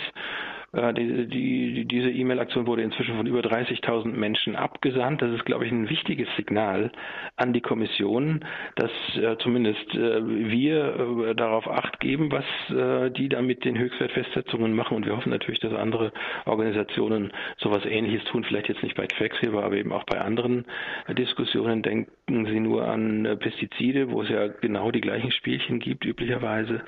Äh, 0.72 0.92
die, 0.94 1.26
die, 1.26 1.84
diese 1.86 2.10
E-Mail-Aktion 2.10 2.66
wurde 2.66 2.82
inzwischen 2.82 3.16
von 3.16 3.26
über 3.26 3.40
30.000 3.40 4.08
Menschen 4.08 4.56
abgesandt. 4.56 5.22
Das 5.22 5.32
ist, 5.32 5.44
glaube 5.44 5.66
ich, 5.66 5.72
ein 5.72 5.88
wichtiges 5.88 6.28
Signal 6.36 6.92
an 7.36 7.52
die 7.52 7.60
Kommission, 7.60 8.44
dass 8.76 8.90
äh, 9.16 9.36
zumindest 9.38 9.94
äh, 9.94 10.20
wir 10.24 11.28
äh, 11.30 11.34
darauf 11.34 11.68
acht 11.68 12.00
geben, 12.00 12.30
was 12.30 12.44
äh, 12.70 13.10
die 13.10 13.28
da 13.28 13.40
mit 13.40 13.64
den 13.64 13.78
Höchstwertfestsetzungen 13.78 14.74
machen. 14.74 14.96
Und 14.96 15.06
wir 15.06 15.16
hoffen 15.16 15.30
natürlich, 15.30 15.60
dass 15.60 15.72
andere 15.72 16.12
Organisationen 16.44 17.32
sowas 17.56 17.84
Ähnliches 17.86 18.24
tun. 18.24 18.44
Vielleicht 18.44 18.68
jetzt 18.68 18.82
nicht 18.82 18.96
bei 18.96 19.06
Quecksilber, 19.06 19.64
aber 19.64 19.76
eben 19.76 19.92
auch 19.92 20.04
bei 20.04 20.20
anderen 20.20 20.66
Diskussionen. 21.08 21.82
Denken 22.28 22.46
Sie 22.46 22.60
nur 22.60 22.86
an 22.86 23.38
Pestizide, 23.40 24.10
wo 24.10 24.20
es 24.20 24.28
ja 24.28 24.48
genau 24.48 24.90
die 24.90 25.00
gleichen 25.00 25.32
Spielchen 25.32 25.78
gibt, 25.78 26.04
üblicherweise. 26.04 26.82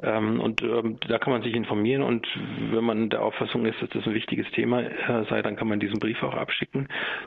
Ähm, 0.00 0.40
und 0.40 0.62
ähm, 0.62 0.98
da 1.08 1.18
kann 1.18 1.32
man 1.32 1.42
sich 1.42 1.54
informieren. 1.54 2.02
Und 2.02 2.26
wenn 2.70 2.84
man 2.84 3.10
der 3.10 3.22
Auffassung 3.22 3.66
ist, 3.66 3.82
dass 3.82 3.90
das 3.90 4.06
ein 4.06 4.14
wichtiges 4.14 4.48
Thema 4.52 4.82
äh, 4.82 5.24
sei, 5.28 5.42
dann 5.42 5.56
kann 5.56 5.66
man 5.66 5.80
diesen 5.80 5.98
Brief 5.98 6.22
auch 6.22 6.34
abschicken. 6.34 6.86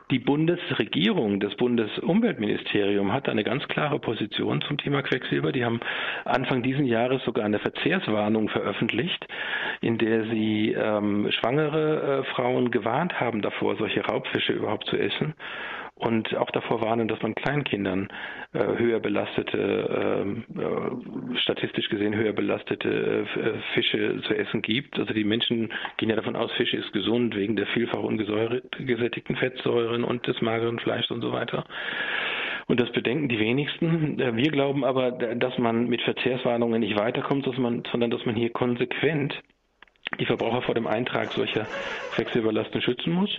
Die 0.10 0.20
Bundesregierung, 0.20 1.42
das 1.42 1.56
Bundesumweltministerium 1.56 3.12
hat 3.12 3.28
eine 3.28 3.44
ganz 3.44 3.68
klare 3.68 4.00
Position 4.00 4.62
zum 4.62 4.78
Thema 4.78 5.02
Quecksilber. 5.02 5.52
Die 5.52 5.66
haben 5.66 5.82
Anfang 6.24 6.64
diesen 6.64 6.86
Jahres 6.86 7.22
sogar 7.26 7.44
eine 7.44 7.60
Verzehrswarnung 7.60 8.48
veröffentlicht, 8.48 9.28
in 9.82 9.98
der 9.98 10.24
sie 10.26 10.72
ähm, 10.72 11.30
schwangere 11.32 12.22
äh, 12.22 12.34
Frauen 12.34 12.72
gewarnt 12.72 13.20
haben 13.20 13.42
davor, 13.42 13.76
solche 13.76 14.06
Raubfische 14.06 14.54
überhaupt 14.54 14.86
zu 14.86 14.96
essen 14.96 15.34
und 16.00 16.34
auch 16.38 16.50
davor 16.52 16.82
warnen, 16.82 17.10
dass 17.10 17.22
man 17.22 17.36
Kleinkindern 17.36 18.08
äh, 18.54 18.60
höher 18.60 19.02
belastete, 19.02 19.58
äh, 19.58 20.62
äh, 20.62 21.38
statistisch 21.40 21.90
gesehen 21.90 22.16
höher 22.16 22.32
belastete 22.32 23.26
äh, 23.36 23.74
Fische 23.74 24.22
zu 24.26 24.34
essen 24.34 24.62
gibt. 24.62 24.98
Also 24.98 25.14
die 25.14 25.26
Menschen 25.26 25.74
gehen 25.98 26.10
ja 26.10 26.16
davon 26.16 26.38
aus, 26.38 26.52
Fische 26.54 26.78
ist 26.78 26.94
gesund 26.94 27.36
wegen 27.36 27.58
der 27.58 27.68
vielfach 27.68 28.00
ungesättigten 28.00 29.36
Fettsäuren 29.36 30.06
und 30.06 30.26
des 30.26 30.40
mageren 30.42 30.80
Fleischs 30.80 31.12
und 31.12 31.22
so 31.22 31.34
weiter. 31.34 31.66
Und 32.68 32.80
das 32.80 32.92
bedenken 32.94 33.28
die 33.28 33.40
wenigsten. 33.40 34.22
Äh, 34.22 34.38
wir 34.38 34.52
glauben 34.52 34.86
aber, 34.86 35.12
dass 35.12 35.58
man 35.58 35.88
mit 35.88 36.02
Verzehrswarnungen 36.04 36.80
nicht 36.80 36.98
weiterkommt, 36.98 37.46
dass 37.46 37.58
man, 37.58 37.84
sondern 37.92 38.10
dass 38.10 38.26
man 38.26 38.36
hier 38.36 38.52
konsequent 38.52 39.38
die 40.18 40.26
Verbraucher 40.26 40.62
vor 40.62 40.76
dem 40.76 40.88
Eintrag 40.88 41.32
solcher 41.34 41.68
Quecksilberlasten 42.14 42.82
schützen 42.82 43.12
muss 43.14 43.38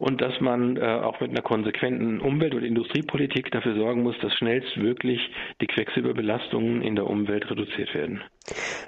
und 0.00 0.20
dass 0.22 0.40
man 0.40 0.78
äh, 0.78 0.80
auch 0.80 1.20
mit 1.20 1.30
einer 1.30 1.42
konsequenten 1.42 2.20
Umwelt- 2.20 2.54
und 2.54 2.64
Industriepolitik 2.64 3.50
dafür 3.50 3.74
sorgen 3.74 4.02
muss, 4.02 4.16
dass 4.22 4.32
schnellstmöglich 4.34 5.20
die 5.60 5.66
Quecksilberbelastungen 5.66 6.80
in 6.80 6.96
der 6.96 7.06
Umwelt 7.06 7.50
reduziert 7.50 7.94
werden. 7.94 8.22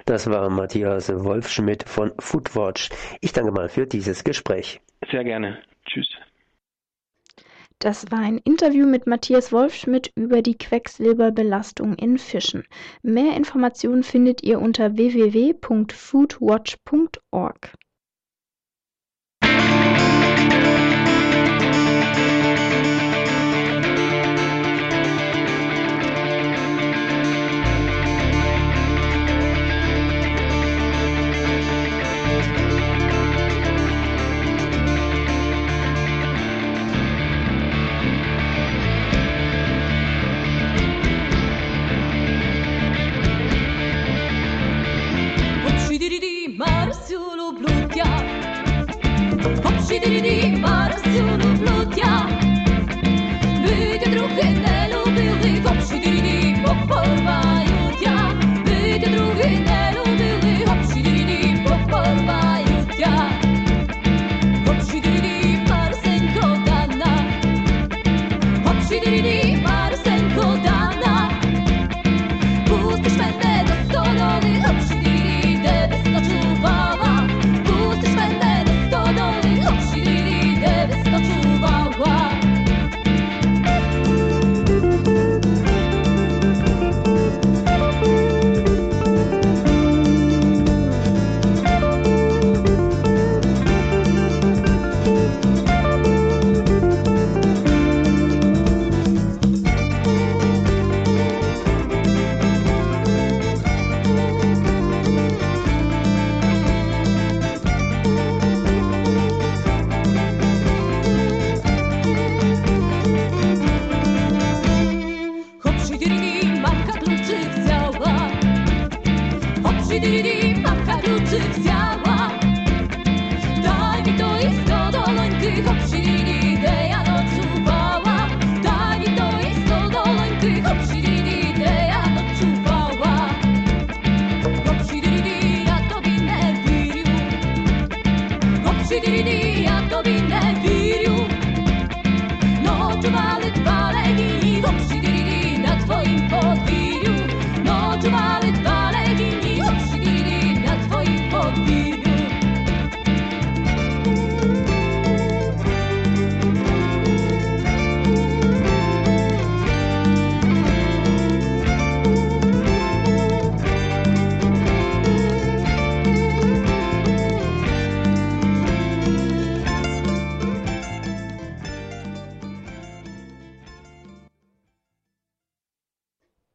Das 0.07 0.27
war 0.29 0.49
Matthias 0.49 1.13
Wolfschmidt 1.13 1.87
von 1.87 2.11
Foodwatch. 2.17 2.89
Ich 3.21 3.31
danke 3.31 3.51
mal 3.51 3.69
für 3.69 3.85
dieses 3.85 4.23
Gespräch. 4.23 4.81
Sehr 5.11 5.23
gerne. 5.23 5.59
Tschüss. 5.85 6.09
Das 7.77 8.11
war 8.11 8.19
ein 8.19 8.39
Interview 8.39 8.87
mit 8.87 9.05
Matthias 9.05 9.51
Wolfschmidt 9.51 10.11
über 10.15 10.41
die 10.41 10.57
Quecksilberbelastung 10.57 11.93
in 11.93 12.17
Fischen. 12.17 12.63
Mehr 13.03 13.37
Informationen 13.37 14.01
findet 14.01 14.41
ihr 14.41 14.59
unter 14.59 14.97
www.foodwatch.org. 14.97 17.73
Sidiri, 49.93 50.59
para 50.59 50.97
se 50.97 51.21
uno 51.21 51.55
flotia. 51.57 52.42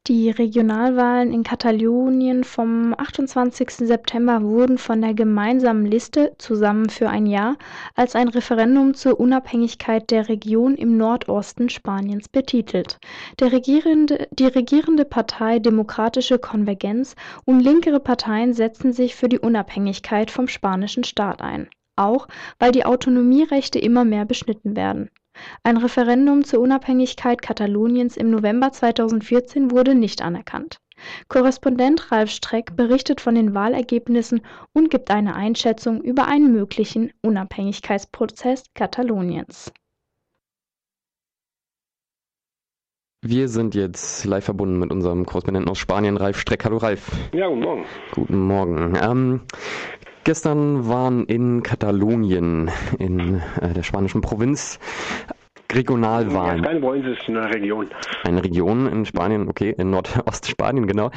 Regionalwahlen 0.09 1.31
in 1.31 1.43
Katalonien 1.43 2.43
vom 2.43 2.95
28. 2.97 3.69
September 3.69 4.41
wurden 4.41 4.79
von 4.79 5.01
der 5.01 5.13
gemeinsamen 5.13 5.85
Liste 5.85 6.33
Zusammen 6.39 6.89
für 6.89 7.09
ein 7.09 7.27
Jahr 7.27 7.57
als 7.93 8.15
ein 8.15 8.27
Referendum 8.27 8.95
zur 8.95 9.19
Unabhängigkeit 9.19 10.09
der 10.09 10.27
Region 10.27 10.73
im 10.73 10.97
Nordosten 10.97 11.69
Spaniens 11.69 12.27
betitelt. 12.27 12.97
Regierende, 13.39 14.27
die 14.31 14.47
regierende 14.47 15.05
Partei 15.05 15.59
Demokratische 15.59 16.39
Konvergenz 16.39 17.15
und 17.45 17.59
linkere 17.59 17.99
Parteien 17.99 18.53
setzen 18.53 18.93
sich 18.93 19.15
für 19.15 19.29
die 19.29 19.39
Unabhängigkeit 19.39 20.31
vom 20.31 20.47
spanischen 20.47 21.03
Staat 21.03 21.43
ein, 21.43 21.69
auch 21.95 22.27
weil 22.57 22.71
die 22.71 22.85
Autonomierechte 22.85 23.77
immer 23.77 24.05
mehr 24.05 24.25
beschnitten 24.25 24.75
werden. 24.75 25.11
Ein 25.63 25.77
Referendum 25.77 26.43
zur 26.43 26.59
Unabhängigkeit 26.59 27.41
Kataloniens 27.41 28.17
im 28.17 28.29
November 28.29 28.71
2014 28.71 29.71
wurde 29.71 29.95
nicht 29.95 30.21
anerkannt. 30.21 30.79
Korrespondent 31.27 32.11
Ralf 32.11 32.29
Streck 32.29 32.75
berichtet 32.75 33.21
von 33.21 33.35
den 33.35 33.53
Wahlergebnissen 33.53 34.41
und 34.73 34.89
gibt 34.89 35.11
eine 35.11 35.35
Einschätzung 35.35 36.01
über 36.01 36.27
einen 36.27 36.51
möglichen 36.51 37.11
Unabhängigkeitsprozess 37.21 38.63
Kataloniens. 38.73 39.71
Wir 43.21 43.49
sind 43.49 43.75
jetzt 43.75 44.23
live 44.23 44.45
verbunden 44.45 44.79
mit 44.79 44.91
unserem 44.91 45.25
Korrespondenten 45.25 45.69
aus 45.69 45.77
Spanien, 45.77 46.15
Ralf 46.15 46.39
Streck. 46.39 46.63
Hallo 46.63 46.77
Ralf. 46.77 47.11
Ja, 47.33 47.49
guten 47.49 47.59
Morgen. 47.61 47.85
Guten 48.13 48.37
Morgen. 48.39 48.97
Ähm, 49.01 49.41
Gestern 50.23 50.87
waren 50.87 51.25
in 51.25 51.63
Katalonien, 51.63 52.69
in 52.97 53.41
äh, 53.61 53.73
der 53.73 53.83
spanischen 53.83 54.21
Provinz, 54.21 54.79
Regionalwahlen. 55.71 56.63
Ja, 56.63 56.69
keine 56.69 56.79
Provinz, 56.79 57.05
ist 57.05 57.27
eine 57.27 57.53
Region. 57.53 57.87
Eine 58.23 58.43
Region 58.43 58.87
in 58.87 59.05
Spanien, 59.05 59.47
okay, 59.47 59.73
in 59.77 59.91
Nordostspanien, 59.91 60.87
genau. 60.87 61.11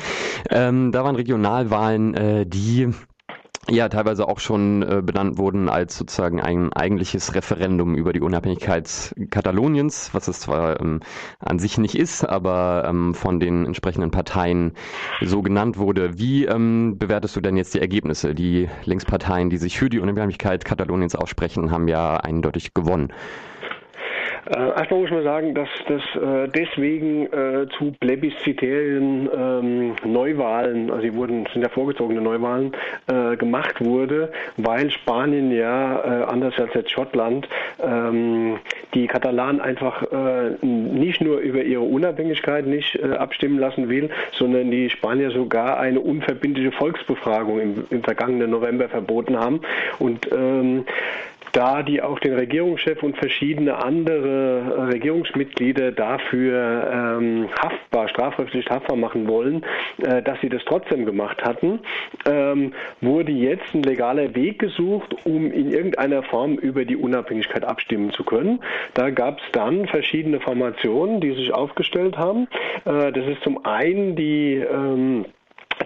Ähm, 0.50 0.92
da 0.92 1.05
waren 1.05 1.16
Regionalwahlen, 1.16 2.14
äh, 2.14 2.46
die 2.46 2.92
ja 3.69 3.89
teilweise 3.89 4.29
auch 4.29 4.41
schon 4.41 4.83
äh, 4.83 5.03
benannt 5.03 5.39
wurden 5.39 5.69
als 5.69 5.97
sozusagen 5.97 6.41
ein 6.41 6.73
eigentliches 6.73 7.35
Referendum 7.35 7.95
über 7.95 8.13
die 8.13 8.21
Unabhängigkeit 8.21 9.15
Kataloniens, 9.31 10.13
was 10.13 10.29
es 10.29 10.41
zwar 10.41 10.81
ähm, 10.81 11.01
an 11.39 11.59
sich 11.59 11.79
nicht 11.79 11.95
ist, 11.95 12.25
aber 12.25 12.85
ähm, 12.89 13.15
von 13.15 13.39
den 13.39 13.65
entsprechenden 13.67 14.11
Parteien 14.11 14.73
so 15.21 15.43
genannt 15.43 15.79
wurde. 15.79 16.19
Wie 16.19 16.45
ähm, 16.45 16.99
bewertest 16.99 17.37
du 17.37 17.41
denn 17.41 17.57
jetzt 17.57 17.75
die 17.75 17.81
Ergebnisse? 17.81 18.35
Die 18.35 18.69
Linksparteien, 18.85 19.49
die 19.49 19.59
sich 19.59 19.79
für 19.79 19.89
die 19.89 20.01
Unabhängigkeit 20.01 20.65
Kataloniens 20.65 21.15
aussprechen, 21.15 21.71
haben 21.71 21.89
ja 21.89 22.17
eindeutig 22.17 22.75
gewonnen. 22.75 23.13
Äh, 24.47 24.59
erstmal 24.76 25.01
muss 25.01 25.11
man 25.11 25.22
sagen, 25.22 25.55
dass 25.55 25.68
das 25.86 26.03
äh, 26.20 26.49
deswegen 26.49 27.26
äh, 27.32 27.68
zu 27.78 27.93
plebiszitären 28.01 29.28
ähm, 29.32 29.95
Neuwahlen, 30.05 30.90
also 30.90 31.03
die 31.03 31.14
wurden, 31.14 31.47
sind 31.53 31.62
ja 31.62 31.68
vorgezogene 31.68 32.20
Neuwahlen, 32.20 32.72
äh, 33.07 33.36
gemacht 33.36 33.80
wurde, 33.80 34.32
weil 34.57 34.90
Spanien 34.90 35.53
ja, 35.53 36.01
äh, 36.01 36.24
anders 36.24 36.59
als 36.59 36.74
jetzt 36.74 36.90
Schottland, 36.90 37.49
ähm, 37.80 38.59
die 38.95 39.07
Katalanen 39.07 39.61
einfach 39.61 40.03
äh, 40.11 40.57
nicht 40.61 41.20
nur 41.20 41.38
über 41.38 41.62
ihre 41.62 41.82
Unabhängigkeit 41.82 42.66
nicht 42.66 43.01
abstimmen 43.03 43.59
lassen 43.59 43.88
will, 43.88 44.11
sondern 44.32 44.70
die 44.70 44.90
Spanier 44.90 45.30
sogar 45.30 45.78
eine 45.78 46.01
unverbindliche 46.01 46.72
Volksbefragung 46.72 47.61
im, 47.61 47.84
im 47.90 48.03
vergangenen 48.03 48.51
November 48.51 48.88
verboten 48.88 49.38
haben. 49.38 49.61
Und 49.99 50.30
ähm, 50.32 50.84
da 51.53 51.82
die 51.82 52.03
auch 52.03 52.18
den 52.18 52.34
Regierungschef 52.34 53.03
und 53.03 53.16
verschiedene 53.16 53.82
andere 53.82 54.88
Regierungsmitglieder 54.92 55.92
dafür 55.92 57.18
ähm, 57.20 57.48
haftbar, 57.61 58.09
strafrechtlich 58.09 58.68
haftbar 58.68 58.96
machen 58.96 59.28
wollen, 59.28 59.64
äh, 59.98 60.22
dass 60.22 60.40
sie 60.40 60.48
das 60.48 60.62
trotzdem 60.64 61.05
gemacht 61.05 61.42
hatten, 61.44 61.80
ähm, 62.26 62.72
wurde 63.00 63.32
jetzt 63.32 63.74
ein 63.74 63.82
legaler 63.82 64.34
Weg 64.34 64.59
gesucht, 64.59 65.14
um 65.24 65.53
in 65.53 65.70
irgendeiner 65.70 66.22
Form 66.22 66.55
über 66.55 66.84
die 66.84 66.96
Unabhängigkeit 66.96 67.64
abstimmen 67.64 68.12
zu 68.12 68.24
können. 68.24 68.61
Da 68.94 69.11
gab 69.11 69.38
es 69.38 69.44
dann 69.53 69.86
verschiedene 69.86 70.40
Formationen, 70.40 71.20
die 71.20 71.32
sich 71.32 71.53
aufgestellt 71.53 72.16
haben. 72.16 72.48
Äh, 72.84 73.12
das 73.12 73.26
ist 73.26 73.42
zum 73.42 73.64
einen 73.64 74.16
die 74.16 74.55
ähm, 74.55 75.26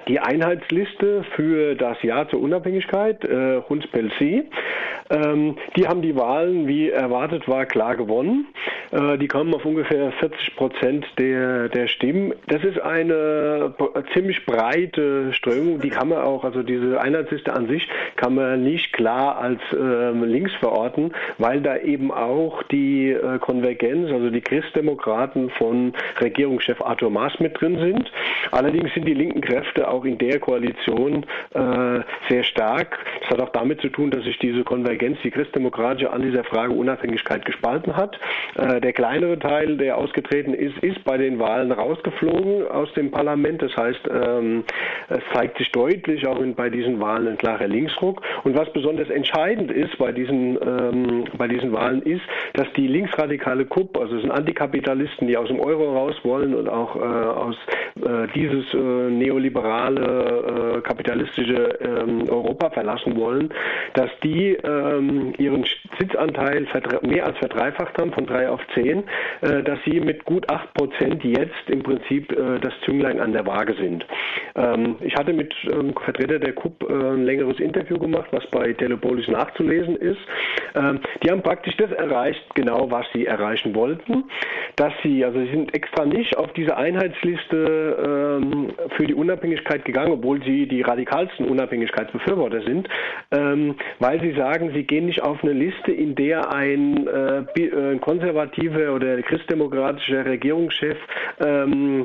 die 0.08 0.20
Einheitsliste 0.20 1.24
für 1.34 1.74
das 1.74 2.02
Jahr 2.02 2.28
zur 2.28 2.40
Unabhängigkeit, 2.40 3.24
äh, 3.24 3.60
Huns 3.68 3.86
Pelsi. 3.88 4.44
Ähm, 5.10 5.56
die 5.76 5.86
haben 5.86 6.02
die 6.02 6.16
Wahlen, 6.16 6.66
wie 6.66 6.90
erwartet 6.90 7.48
war, 7.48 7.66
klar 7.66 7.96
gewonnen. 7.96 8.46
Äh, 8.90 9.18
die 9.18 9.28
kommen 9.28 9.54
auf 9.54 9.64
ungefähr 9.64 10.12
40 10.12 10.56
Prozent 10.56 11.06
der, 11.18 11.68
der 11.68 11.86
Stimmen. 11.88 12.34
Das 12.48 12.62
ist 12.64 12.80
eine 12.80 13.74
ziemlich 14.14 14.44
breite 14.46 15.32
Strömung. 15.32 15.80
Die 15.80 15.90
kann 15.90 16.08
man 16.08 16.18
auch, 16.18 16.44
also 16.44 16.62
diese 16.62 17.00
Einheitsliste 17.00 17.52
an 17.52 17.68
sich, 17.68 17.86
kann 18.16 18.34
man 18.34 18.62
nicht 18.62 18.92
klar 18.92 19.38
als 19.38 19.60
äh, 19.72 20.10
links 20.10 20.52
verorten, 20.54 21.12
weil 21.38 21.60
da 21.60 21.76
eben 21.78 22.10
auch 22.10 22.62
die 22.64 23.10
äh, 23.10 23.38
Konvergenz, 23.38 24.10
also 24.10 24.30
die 24.30 24.40
Christdemokraten 24.40 25.50
von 25.50 25.92
Regierungschef 26.20 26.80
Arthur 26.82 27.10
Maas 27.10 27.38
mit 27.38 27.60
drin 27.60 27.78
sind. 27.78 28.10
Allerdings 28.50 28.92
sind 28.94 29.06
die 29.06 29.14
linken 29.14 29.40
Kräfte 29.40 29.85
auch 29.88 30.04
in 30.04 30.18
der 30.18 30.38
Koalition 30.38 31.24
äh, 31.54 32.00
sehr 32.28 32.44
stark. 32.44 32.98
Das 33.22 33.30
hat 33.30 33.40
auch 33.40 33.50
damit 33.50 33.80
zu 33.80 33.88
tun, 33.88 34.10
dass 34.10 34.24
sich 34.24 34.38
diese 34.38 34.64
Konvergenz, 34.64 35.18
die 35.22 35.30
christdemokratische, 35.30 36.10
an 36.10 36.22
dieser 36.22 36.44
Frage 36.44 36.72
Unabhängigkeit 36.72 37.44
gespalten 37.44 37.96
hat. 37.96 38.18
Äh, 38.56 38.80
der 38.80 38.92
kleinere 38.92 39.38
Teil, 39.38 39.76
der 39.76 39.98
ausgetreten 39.98 40.54
ist, 40.54 40.76
ist 40.78 41.02
bei 41.04 41.16
den 41.16 41.38
Wahlen 41.38 41.72
rausgeflogen 41.72 42.68
aus 42.68 42.92
dem 42.94 43.10
Parlament. 43.10 43.62
Das 43.62 43.76
heißt, 43.76 44.08
ähm, 44.10 44.64
es 45.08 45.22
zeigt 45.32 45.58
sich 45.58 45.70
deutlich 45.72 46.26
auch 46.26 46.40
in, 46.40 46.54
bei 46.54 46.70
diesen 46.70 47.00
Wahlen 47.00 47.28
ein 47.28 47.38
klarer 47.38 47.68
Linksruck. 47.68 48.22
Und 48.44 48.56
was 48.56 48.72
besonders 48.72 49.10
entscheidend 49.10 49.70
ist 49.70 49.96
bei 49.98 50.12
diesen, 50.12 50.58
ähm, 50.60 51.24
bei 51.36 51.48
diesen 51.48 51.72
Wahlen 51.72 52.02
ist, 52.02 52.22
dass 52.54 52.66
die 52.74 52.86
linksradikale 52.86 53.66
KUP, 53.66 53.96
also 53.98 54.16
es 54.16 54.22
sind 54.22 54.30
Antikapitalisten, 54.30 55.26
die 55.26 55.36
aus 55.36 55.48
dem 55.48 55.60
Euro 55.60 55.94
raus 55.96 56.16
wollen 56.22 56.54
und 56.54 56.68
auch 56.68 56.96
äh, 56.96 56.98
aus 56.98 57.56
äh, 57.96 58.26
dieses 58.34 58.72
äh, 58.74 59.10
neoliberale, 59.76 60.76
äh, 60.76 60.80
kapitalistische 60.82 61.78
ähm, 61.80 62.28
Europa 62.28 62.70
verlassen 62.70 63.16
wollen, 63.16 63.52
dass 63.94 64.10
die 64.22 64.54
ähm, 64.54 65.32
ihren 65.38 65.64
Sitzanteil 65.98 66.66
mehr 67.02 67.26
als 67.26 67.38
verdreifacht 67.38 67.98
haben, 67.98 68.12
von 68.12 68.26
drei 68.26 68.48
auf 68.48 68.60
zehn, 68.74 69.04
äh, 69.42 69.62
dass 69.62 69.78
sie 69.84 70.00
mit 70.00 70.24
gut 70.24 70.50
acht 70.50 70.72
Prozent 70.74 71.24
jetzt 71.24 71.68
im 71.68 71.82
Prinzip 71.82 72.32
äh, 72.32 72.58
das 72.60 72.72
Zünglein 72.84 73.20
an 73.20 73.32
der 73.32 73.46
Waage 73.46 73.74
sind. 73.74 74.04
Ähm, 74.54 74.96
ich 75.00 75.14
hatte 75.16 75.32
mit 75.32 75.54
ähm, 75.70 75.94
Vertreter 76.04 76.38
der 76.38 76.52
KUP 76.52 76.82
äh, 76.82 76.92
ein 76.92 77.24
längeres 77.24 77.58
Interview 77.60 77.98
gemacht, 77.98 78.28
was 78.30 78.46
bei 78.50 78.72
Telepolis 78.72 79.28
nachzulesen 79.28 79.96
ist. 79.96 80.20
Ähm, 80.74 81.00
die 81.22 81.30
haben 81.30 81.42
praktisch 81.42 81.76
das 81.76 81.90
erreicht, 81.92 82.42
genau 82.54 82.90
was 82.90 83.06
sie 83.12 83.26
erreichen 83.26 83.74
wollten, 83.74 84.24
dass 84.76 84.92
sie, 85.02 85.24
also 85.24 85.38
sie 85.40 85.50
sind 85.50 85.74
extra 85.74 86.04
nicht 86.04 86.36
auf 86.36 86.52
diese 86.52 86.76
Einheitsliste 86.76 88.40
ähm, 88.42 88.68
für 88.96 89.06
die 89.06 89.14
Unabhängigkeit 89.56 89.84
gegangen, 89.84 90.12
obwohl 90.12 90.42
sie 90.42 90.66
die 90.66 90.82
radikalsten 90.82 91.46
Unabhängigkeitsbefürworter 91.46 92.62
sind, 92.62 92.88
ähm, 93.30 93.74
weil 93.98 94.20
sie 94.20 94.32
sagen, 94.32 94.70
sie 94.74 94.84
gehen 94.84 95.06
nicht 95.06 95.22
auf 95.22 95.42
eine 95.42 95.52
Liste, 95.52 95.92
in 95.92 96.14
der 96.14 96.52
ein, 96.52 97.06
äh, 97.06 97.60
äh 97.60 97.98
konservativer 97.98 98.94
oder 98.94 99.22
christdemokratischer 99.22 100.24
Regierungschef 100.26 100.96
ähm, 101.44 102.04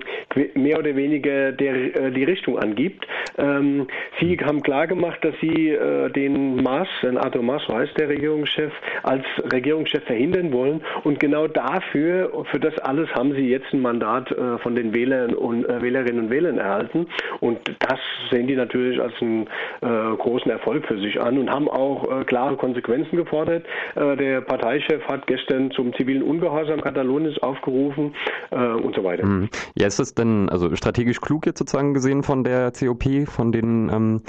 mehr 0.56 0.80
oder 0.80 0.96
weniger 0.96 1.52
der, 1.52 1.96
äh, 1.96 2.12
die 2.12 2.24
Richtung 2.24 2.58
angibt. 2.58 3.06
Ähm, 3.38 3.88
sie 4.20 4.38
haben 4.38 4.62
klargemacht, 4.62 5.24
dass 5.24 5.36
sie 5.42 5.70
äh, 5.70 6.10
den 6.10 6.62
Maas, 6.64 6.88
Arthur 7.04 7.44
Maas, 7.44 7.64
so 7.68 7.76
heißt 7.76 7.98
der 7.98 8.10
Regierungschef, 8.10 8.72
als 9.04 9.26
Regierungschef 9.52 10.04
verhindern 10.06 10.52
wollen 10.54 10.82
und 11.04 11.20
genau 11.20 11.48
dafür, 11.48 12.46
für 12.52 12.60
das 12.60 12.78
alles 12.80 13.10
haben 13.14 13.34
sie 13.34 13.50
jetzt 13.50 13.74
ein 13.74 13.82
Mandat 13.82 14.32
äh, 14.32 14.58
von 14.60 14.76
den 14.76 14.94
Wählern 14.94 15.34
und 15.34 15.66
äh, 15.66 15.82
Wählerinnen 15.82 16.26
und 16.26 16.30
Wählern 16.30 16.58
erhalten 16.58 17.08
und 17.42 17.60
das 17.80 18.00
sehen 18.32 18.48
die 18.48 18.56
natürlich 18.56 19.02
als 19.02 19.14
einen 19.20 19.48
äh, 19.82 20.16
großen 20.18 20.50
Erfolg 20.50 20.86
für 20.86 21.00
sich 21.00 21.20
an 21.20 21.38
und 21.38 21.50
haben 21.50 21.68
auch 21.70 22.22
äh, 22.22 22.24
klare 22.24 22.56
Konsequenzen 22.56 23.18
gefordert. 23.18 23.66
Äh, 23.96 24.16
der 24.16 24.42
Parteichef 24.42 25.04
hat 25.08 25.26
gestern 25.28 25.72
zum 25.72 25.94
zivilen 25.96 26.22
Ungehorsam 26.24 26.82
Kataloniens 26.82 27.38
aufgerufen 27.40 28.16
äh, 28.52 28.56
und 28.56 28.96
so 28.96 29.04
weiter. 29.04 29.26
Mhm. 29.26 29.50
Ja, 29.76 29.88
ist 29.88 30.00
das 30.00 30.14
denn 30.14 30.50
also 30.50 30.74
strategisch 30.76 31.20
klug 31.20 31.48
jetzt 31.48 31.58
sozusagen 31.60 31.94
gesehen 31.94 32.24
von 32.24 32.44
der 32.44 32.72
COP, 32.72 33.28
von 33.28 33.52
den 33.52 33.90
ähm, 33.90 34.22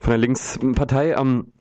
von 0.00 0.10
der 0.10 0.18
Linkspartei? 0.18 1.14
Ähm, 1.18 1.52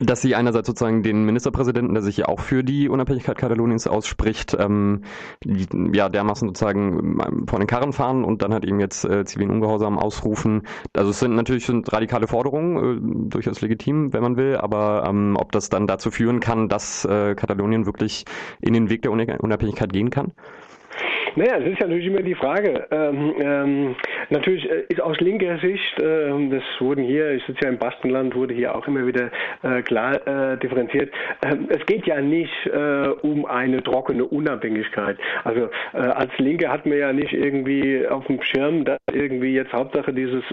dass 0.00 0.22
sie 0.22 0.34
einerseits 0.34 0.66
sozusagen 0.66 1.02
den 1.02 1.24
Ministerpräsidenten, 1.24 1.92
der 1.94 2.02
sich 2.02 2.16
ja 2.16 2.26
auch 2.26 2.40
für 2.40 2.64
die 2.64 2.88
Unabhängigkeit 2.88 3.36
Kataloniens 3.36 3.86
ausspricht, 3.86 4.56
ähm, 4.58 5.02
die, 5.44 5.66
ja 5.92 6.08
dermaßen 6.08 6.48
sozusagen 6.48 7.20
ähm, 7.20 7.46
vor 7.46 7.58
den 7.58 7.68
Karren 7.68 7.92
fahren 7.92 8.24
und 8.24 8.42
dann 8.42 8.54
halt 8.54 8.64
eben 8.64 8.80
jetzt 8.80 9.04
äh, 9.04 9.24
zivilen 9.26 9.50
Ungehorsam 9.50 9.98
ausrufen. 9.98 10.62
Also 10.94 11.10
es 11.10 11.20
sind 11.20 11.34
natürlich 11.34 11.66
sind 11.66 11.92
radikale 11.92 12.26
Forderungen, 12.26 13.26
äh, 13.26 13.28
durchaus 13.30 13.60
legitim, 13.60 14.12
wenn 14.14 14.22
man 14.22 14.36
will, 14.38 14.56
aber 14.56 15.04
ähm, 15.06 15.36
ob 15.38 15.52
das 15.52 15.68
dann 15.68 15.86
dazu 15.86 16.10
führen 16.10 16.40
kann, 16.40 16.68
dass 16.68 17.04
äh, 17.04 17.34
Katalonien 17.34 17.84
wirklich 17.84 18.24
in 18.60 18.72
den 18.72 18.88
Weg 18.88 19.02
der 19.02 19.12
Unabhängigkeit 19.12 19.92
gehen 19.92 20.08
kann? 20.08 20.32
Naja, 21.36 21.58
es 21.58 21.72
ist 21.72 21.80
ja 21.80 21.86
natürlich 21.86 22.06
immer 22.06 22.22
die 22.22 22.34
Frage. 22.34 22.86
Ähm, 22.90 23.34
ähm, 23.40 23.96
natürlich 24.30 24.68
äh, 24.68 24.84
ist 24.88 25.00
aus 25.00 25.18
linker 25.20 25.58
Sicht, 25.58 25.98
äh, 26.00 26.30
das 26.50 26.62
wurden 26.80 27.04
hier, 27.04 27.32
ich 27.32 27.44
sitze 27.44 27.64
ja 27.64 27.68
im 27.68 27.78
Baskenland, 27.78 28.34
wurde 28.34 28.54
hier 28.54 28.74
auch 28.74 28.86
immer 28.86 29.06
wieder 29.06 29.30
äh, 29.62 29.82
klar 29.82 30.26
äh, 30.26 30.58
differenziert. 30.58 31.12
Ähm, 31.44 31.68
es 31.68 31.84
geht 31.86 32.06
ja 32.06 32.20
nicht 32.20 32.66
äh, 32.66 33.08
um 33.22 33.46
eine 33.46 33.82
trockene 33.82 34.24
Unabhängigkeit. 34.24 35.18
Also 35.44 35.68
äh, 35.92 35.98
als 35.98 36.32
Linke 36.38 36.68
hat 36.68 36.86
man 36.86 36.98
ja 36.98 37.12
nicht 37.12 37.32
irgendwie 37.32 38.06
auf 38.06 38.26
dem 38.26 38.42
Schirm, 38.42 38.84
dass 38.84 38.98
irgendwie 39.12 39.54
jetzt 39.54 39.72
Hauptsache 39.72 40.12
dieses 40.12 40.44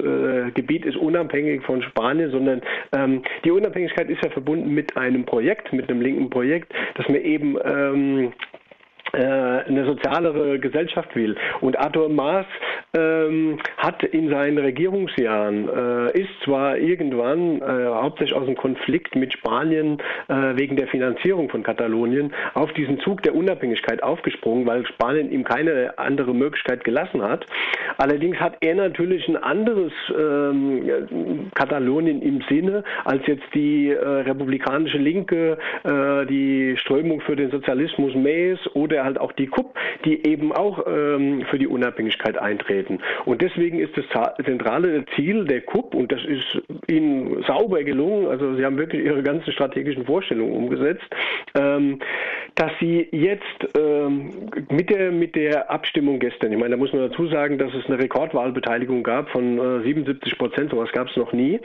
Gebiet 0.53 0.85
ist 0.85 0.97
unabhängig 0.97 1.63
von 1.63 1.81
Spanien, 1.81 2.31
sondern 2.31 2.61
ähm, 2.95 3.23
die 3.43 3.51
Unabhängigkeit 3.51 4.09
ist 4.09 4.23
ja 4.23 4.29
verbunden 4.29 4.73
mit 4.73 4.95
einem 4.97 5.25
Projekt, 5.25 5.71
mit 5.73 5.89
einem 5.89 6.01
linken 6.01 6.29
Projekt, 6.29 6.73
dass 6.95 7.07
man 7.07 7.17
eben 7.21 7.57
ähm, 7.63 8.27
äh, 8.27 8.56
eine 9.17 9.85
sozialere 9.85 10.59
Gesellschaft 10.59 11.15
will. 11.15 11.35
Und 11.61 11.77
Arthur 11.77 12.09
Maas 12.09 12.45
ähm, 12.95 13.59
hat 13.77 14.03
in 14.03 14.29
seinen 14.29 14.57
Regierungsjahren, 14.57 15.69
äh, 15.69 16.19
ist 16.19 16.29
zwar 16.43 16.77
irgendwann 16.77 17.61
äh, 17.61 17.85
hauptsächlich 17.85 18.37
aus 18.37 18.45
dem 18.45 18.55
Konflikt 18.55 19.15
mit 19.15 19.33
Spanien 19.33 19.97
äh, 20.27 20.55
wegen 20.55 20.75
der 20.75 20.87
Finanzierung 20.87 21.49
von 21.49 21.63
Katalonien 21.63 22.33
auf 22.53 22.71
diesen 22.73 22.99
Zug 22.99 23.21
der 23.23 23.35
Unabhängigkeit 23.35 24.01
aufgesprungen, 24.03 24.65
weil 24.65 24.85
Spanien 24.85 25.31
ihm 25.31 25.43
keine 25.43 25.97
andere 25.97 26.33
Möglichkeit 26.33 26.83
gelassen 26.83 27.21
hat. 27.21 27.45
Allerdings 27.97 28.37
hat 28.37 28.57
er 28.61 28.75
natürlich 28.75 29.27
ein 29.27 29.37
anderes 29.37 29.91
ähm, 30.17 31.51
Katalonien 31.55 32.21
im 32.21 32.41
Sinne 32.49 32.83
als 33.05 33.25
jetzt 33.27 33.45
die 33.53 33.89
äh, 33.89 33.97
republikanische 33.97 34.97
Linke, 34.97 35.57
äh, 35.83 36.25
die 36.25 36.75
Strömung 36.77 37.21
für 37.21 37.35
den 37.35 37.51
Sozialismus 37.51 38.15
Mays 38.15 38.59
oder 38.73 39.03
halt 39.07 39.19
auch 39.19 39.31
die 39.31 39.47
KUP, 39.47 39.73
die 40.05 40.27
eben 40.27 40.51
auch 40.51 40.85
ähm, 40.85 41.43
für 41.49 41.57
die 41.57 41.67
Unabhängigkeit 41.67 42.37
eintreten. 42.37 42.99
Und 43.25 43.41
deswegen 43.41 43.79
ist 43.79 43.97
das 43.97 44.05
zentrale 44.45 45.05
Ziel 45.15 45.45
der 45.45 45.61
KUP, 45.61 45.95
und 45.95 46.11
das 46.11 46.23
ist 46.23 46.61
ihnen 46.87 47.43
sauber 47.47 47.83
gelungen, 47.83 48.27
also 48.27 48.55
sie 48.55 48.63
haben 48.63 48.77
wirklich 48.77 49.03
ihre 49.03 49.23
ganzen 49.23 49.51
strategischen 49.51 50.05
Vorstellungen 50.05 50.53
umgesetzt, 50.53 51.07
ähm, 51.55 51.99
dass 52.55 52.71
sie 52.79 53.07
jetzt 53.11 53.77
ähm, 53.77 54.49
mit, 54.69 54.89
der, 54.89 55.11
mit 55.11 55.35
der 55.35 55.69
Abstimmung 55.71 56.19
gestern, 56.19 56.51
ich 56.51 56.57
meine, 56.57 56.71
da 56.71 56.77
muss 56.77 56.91
man 56.91 57.09
dazu 57.09 57.27
sagen, 57.27 57.57
dass 57.57 57.73
es 57.73 57.85
eine 57.85 57.99
Rekordwahlbeteiligung 57.99 59.03
gab 59.03 59.29
von 59.29 59.57
äh, 59.59 59.83
77 59.83 60.37
Prozent, 60.37 60.71
sowas 60.71 60.91
gab 60.91 61.07
es 61.07 61.15
noch 61.15 61.33
nie, 61.33 61.59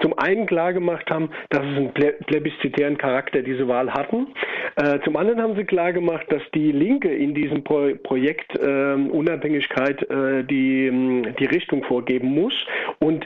zum 0.00 0.18
einen 0.18 0.46
klargemacht 0.46 1.10
haben, 1.10 1.30
dass 1.50 1.62
es 1.64 1.76
einen 1.76 1.92
plebiszitären 1.92 2.98
Charakter 2.98 3.42
diese 3.42 3.68
Wahl 3.68 3.92
hatten. 3.92 4.28
Äh, 4.76 5.00
zum 5.04 5.16
anderen 5.16 5.42
haben 5.42 5.56
sie 5.56 5.64
klargemacht, 5.64 6.30
dass 6.32 6.42
die 6.54 6.72
Linke 6.72 6.87
in 6.96 7.34
diesem 7.34 7.62
Pro 7.62 7.94
Projekt 8.02 8.56
äh, 8.58 8.94
Unabhängigkeit 8.94 10.02
äh, 10.10 10.44
die, 10.44 11.22
die 11.38 11.46
Richtung 11.46 11.84
vorgeben 11.84 12.28
muss. 12.28 12.54
Und 12.98 13.24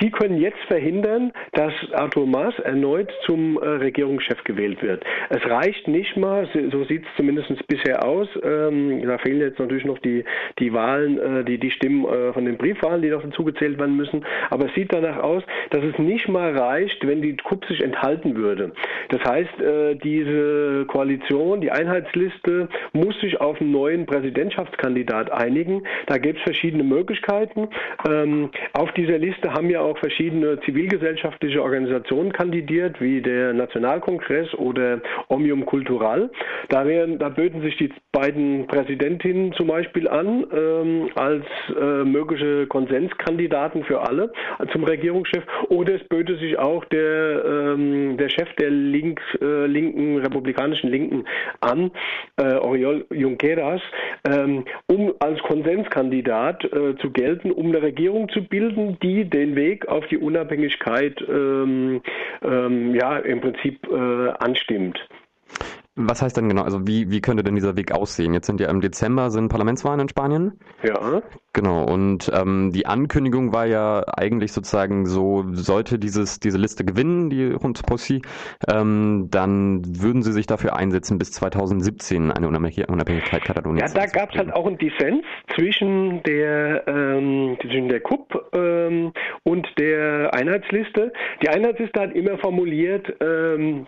Sie 0.00 0.10
können 0.10 0.40
jetzt 0.40 0.60
verhindern, 0.66 1.32
dass 1.52 1.72
Arthur 1.92 2.26
Maas 2.26 2.58
erneut 2.60 3.12
zum 3.26 3.58
äh, 3.58 3.66
Regierungschef 3.66 4.42
gewählt 4.44 4.82
wird. 4.82 5.04
Es 5.28 5.44
reicht 5.44 5.86
nicht 5.88 6.16
mal, 6.16 6.48
so 6.72 6.84
sieht 6.84 7.02
es 7.02 7.08
zumindest 7.16 7.50
bisher 7.66 8.04
aus. 8.04 8.26
Ähm, 8.42 9.02
da 9.06 9.18
fehlen 9.18 9.40
jetzt 9.40 9.58
natürlich 9.58 9.84
noch 9.84 9.98
die, 9.98 10.24
die 10.58 10.72
Wahlen, 10.72 11.18
äh, 11.18 11.44
die, 11.44 11.58
die 11.58 11.70
Stimmen 11.70 12.06
äh, 12.06 12.32
von 12.32 12.46
den 12.46 12.56
Briefwahlen, 12.56 13.02
die 13.02 13.10
noch 13.10 13.22
dazugezählt 13.22 13.78
werden 13.78 13.96
müssen. 13.96 14.24
Aber 14.50 14.66
es 14.66 14.74
sieht 14.74 14.92
danach 14.92 15.18
aus, 15.18 15.42
dass 15.70 15.84
es 15.84 15.98
nicht 15.98 16.28
mal 16.28 16.56
reicht, 16.56 17.06
wenn 17.06 17.20
die 17.20 17.36
KUP 17.36 17.66
sich 17.66 17.82
enthalten 17.82 18.36
würde. 18.36 18.72
Das 19.10 19.22
heißt, 19.22 19.60
äh, 19.60 19.94
diese 19.96 20.86
Koalition, 20.86 21.60
die 21.60 21.70
Einheitsliste, 21.70 22.68
muss 22.92 23.18
sich 23.20 23.40
auf 23.40 23.60
einen 23.60 23.72
neuen 23.72 24.06
Präsidentschaftskandidat 24.06 25.30
einigen. 25.30 25.82
Da 26.06 26.16
gibt 26.18 26.38
es 26.38 26.44
verschiedene 26.44 26.84
Möglichkeiten. 26.84 27.68
Ähm, 28.08 28.50
auf 28.72 28.90
dieser 28.92 29.18
Liste 29.18 29.52
haben 29.52 29.70
ja 29.70 29.73
auch 29.80 29.98
verschiedene 29.98 30.60
zivilgesellschaftliche 30.60 31.62
Organisationen 31.62 32.32
kandidiert, 32.32 33.00
wie 33.00 33.20
der 33.20 33.52
Nationalkongress 33.52 34.54
oder 34.54 35.00
Omnium 35.28 35.66
Cultural. 35.66 36.30
Da, 36.68 36.86
wären, 36.86 37.18
da 37.18 37.28
böten 37.28 37.62
sich 37.62 37.76
die 37.76 37.90
beiden 38.12 38.66
Präsidentinnen 38.66 39.52
zum 39.52 39.68
Beispiel 39.68 40.08
an 40.08 40.46
ähm, 40.52 41.10
als 41.14 41.44
äh, 41.68 42.04
mögliche 42.04 42.66
Konsenskandidaten 42.66 43.84
für 43.84 44.00
alle 44.00 44.32
zum 44.72 44.84
Regierungschef. 44.84 45.44
Oder 45.68 45.96
es 45.96 46.04
böte 46.08 46.36
sich 46.36 46.58
auch 46.58 46.84
der, 46.86 47.44
ähm, 47.44 48.16
der 48.16 48.28
Chef 48.28 48.48
der 48.58 48.70
links, 48.70 49.22
äh, 49.40 49.66
linken, 49.66 50.18
republikanischen 50.18 50.90
Linken 50.90 51.24
an, 51.60 51.90
äh, 52.36 52.54
Oriol 52.54 53.04
Junqueras, 53.10 53.80
ähm, 54.28 54.64
um 54.86 55.14
als 55.18 55.40
Konsenskandidat 55.40 56.64
äh, 56.64 56.96
zu 57.00 57.10
gelten, 57.10 57.50
um 57.50 57.66
eine 57.66 57.82
Regierung 57.82 58.28
zu 58.28 58.42
bilden, 58.42 58.98
die 59.02 59.24
den 59.24 59.56
Weg 59.56 59.63
Weg 59.64 59.88
auf 59.88 60.06
die 60.08 60.18
Unabhängigkeit 60.18 61.16
ähm, 61.28 62.02
ähm, 62.42 62.94
ja 62.94 63.18
im 63.18 63.40
Prinzip 63.40 63.86
äh, 63.90 64.28
anstimmt. 64.38 64.98
Was 65.96 66.22
heißt 66.22 66.36
denn 66.36 66.48
genau, 66.48 66.62
also 66.62 66.88
wie, 66.88 67.10
wie 67.12 67.20
könnte 67.20 67.44
denn 67.44 67.54
dieser 67.54 67.76
Weg 67.76 67.92
aussehen? 67.92 68.34
Jetzt 68.34 68.46
sind 68.46 68.58
ja 68.58 68.68
im 68.68 68.80
Dezember 68.80 69.30
sind 69.30 69.48
Parlamentswahlen 69.48 70.00
in 70.00 70.08
Spanien. 70.08 70.58
Ja. 70.82 71.22
Genau, 71.52 71.84
und 71.84 72.32
ähm, 72.34 72.72
die 72.72 72.86
Ankündigung 72.86 73.52
war 73.52 73.66
ja 73.66 74.02
eigentlich 74.16 74.52
sozusagen 74.52 75.06
so, 75.06 75.44
sollte 75.52 76.00
dieses, 76.00 76.40
diese 76.40 76.58
Liste 76.58 76.84
gewinnen, 76.84 77.30
die 77.30 77.54
Hund 77.54 77.80
Possi, 77.86 78.22
ähm, 78.68 79.28
dann 79.30 79.82
würden 79.84 80.22
sie 80.22 80.32
sich 80.32 80.46
dafür 80.46 80.74
einsetzen, 80.74 81.16
bis 81.16 81.30
2017 81.30 82.32
eine 82.32 82.48
Unabhängigkeit 82.48 83.44
Kataloniens 83.44 83.94
Ja, 83.94 84.00
da 84.00 84.06
gab 84.06 84.32
es 84.32 84.38
halt 84.38 84.52
auch 84.52 84.66
einen 84.66 84.78
Dissens 84.78 85.24
zwischen 85.54 86.24
der, 86.24 86.88
ähm, 86.88 87.56
zwischen 87.62 87.88
der 87.88 88.00
KUP 88.00 88.34
ähm, 88.52 89.12
und 89.44 89.68
der 89.78 90.34
Einheitsliste. 90.34 91.12
Die 91.40 91.48
Einheitsliste 91.48 92.00
hat 92.00 92.16
immer 92.16 92.36
formuliert, 92.38 93.14
ähm, 93.20 93.86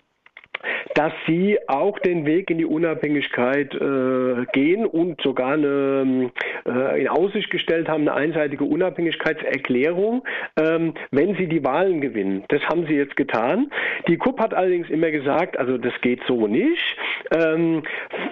dass 0.95 1.13
sie 1.27 1.57
auch 1.67 1.99
den 1.99 2.25
Weg 2.25 2.49
in 2.49 2.57
die 2.57 2.65
Unabhängigkeit 2.65 3.73
äh, 3.75 4.45
gehen 4.51 4.85
und 4.85 5.21
sogar 5.21 5.53
eine, 5.53 6.31
äh, 6.65 7.01
in 7.01 7.07
Aussicht 7.07 7.49
gestellt 7.49 7.87
haben, 7.87 8.07
eine 8.07 8.13
einseitige 8.13 8.63
Unabhängigkeitserklärung, 8.63 10.23
ähm, 10.59 10.93
wenn 11.11 11.35
sie 11.35 11.47
die 11.47 11.63
Wahlen 11.63 12.01
gewinnen. 12.01 12.43
Das 12.49 12.61
haben 12.63 12.85
sie 12.87 12.95
jetzt 12.95 13.15
getan. 13.15 13.71
Die 14.07 14.17
KUP 14.17 14.39
hat 14.39 14.53
allerdings 14.53 14.89
immer 14.89 15.11
gesagt, 15.11 15.57
also 15.57 15.77
das 15.77 15.93
geht 16.01 16.21
so 16.27 16.47
nicht. 16.47 16.97
Ähm, 17.31 17.83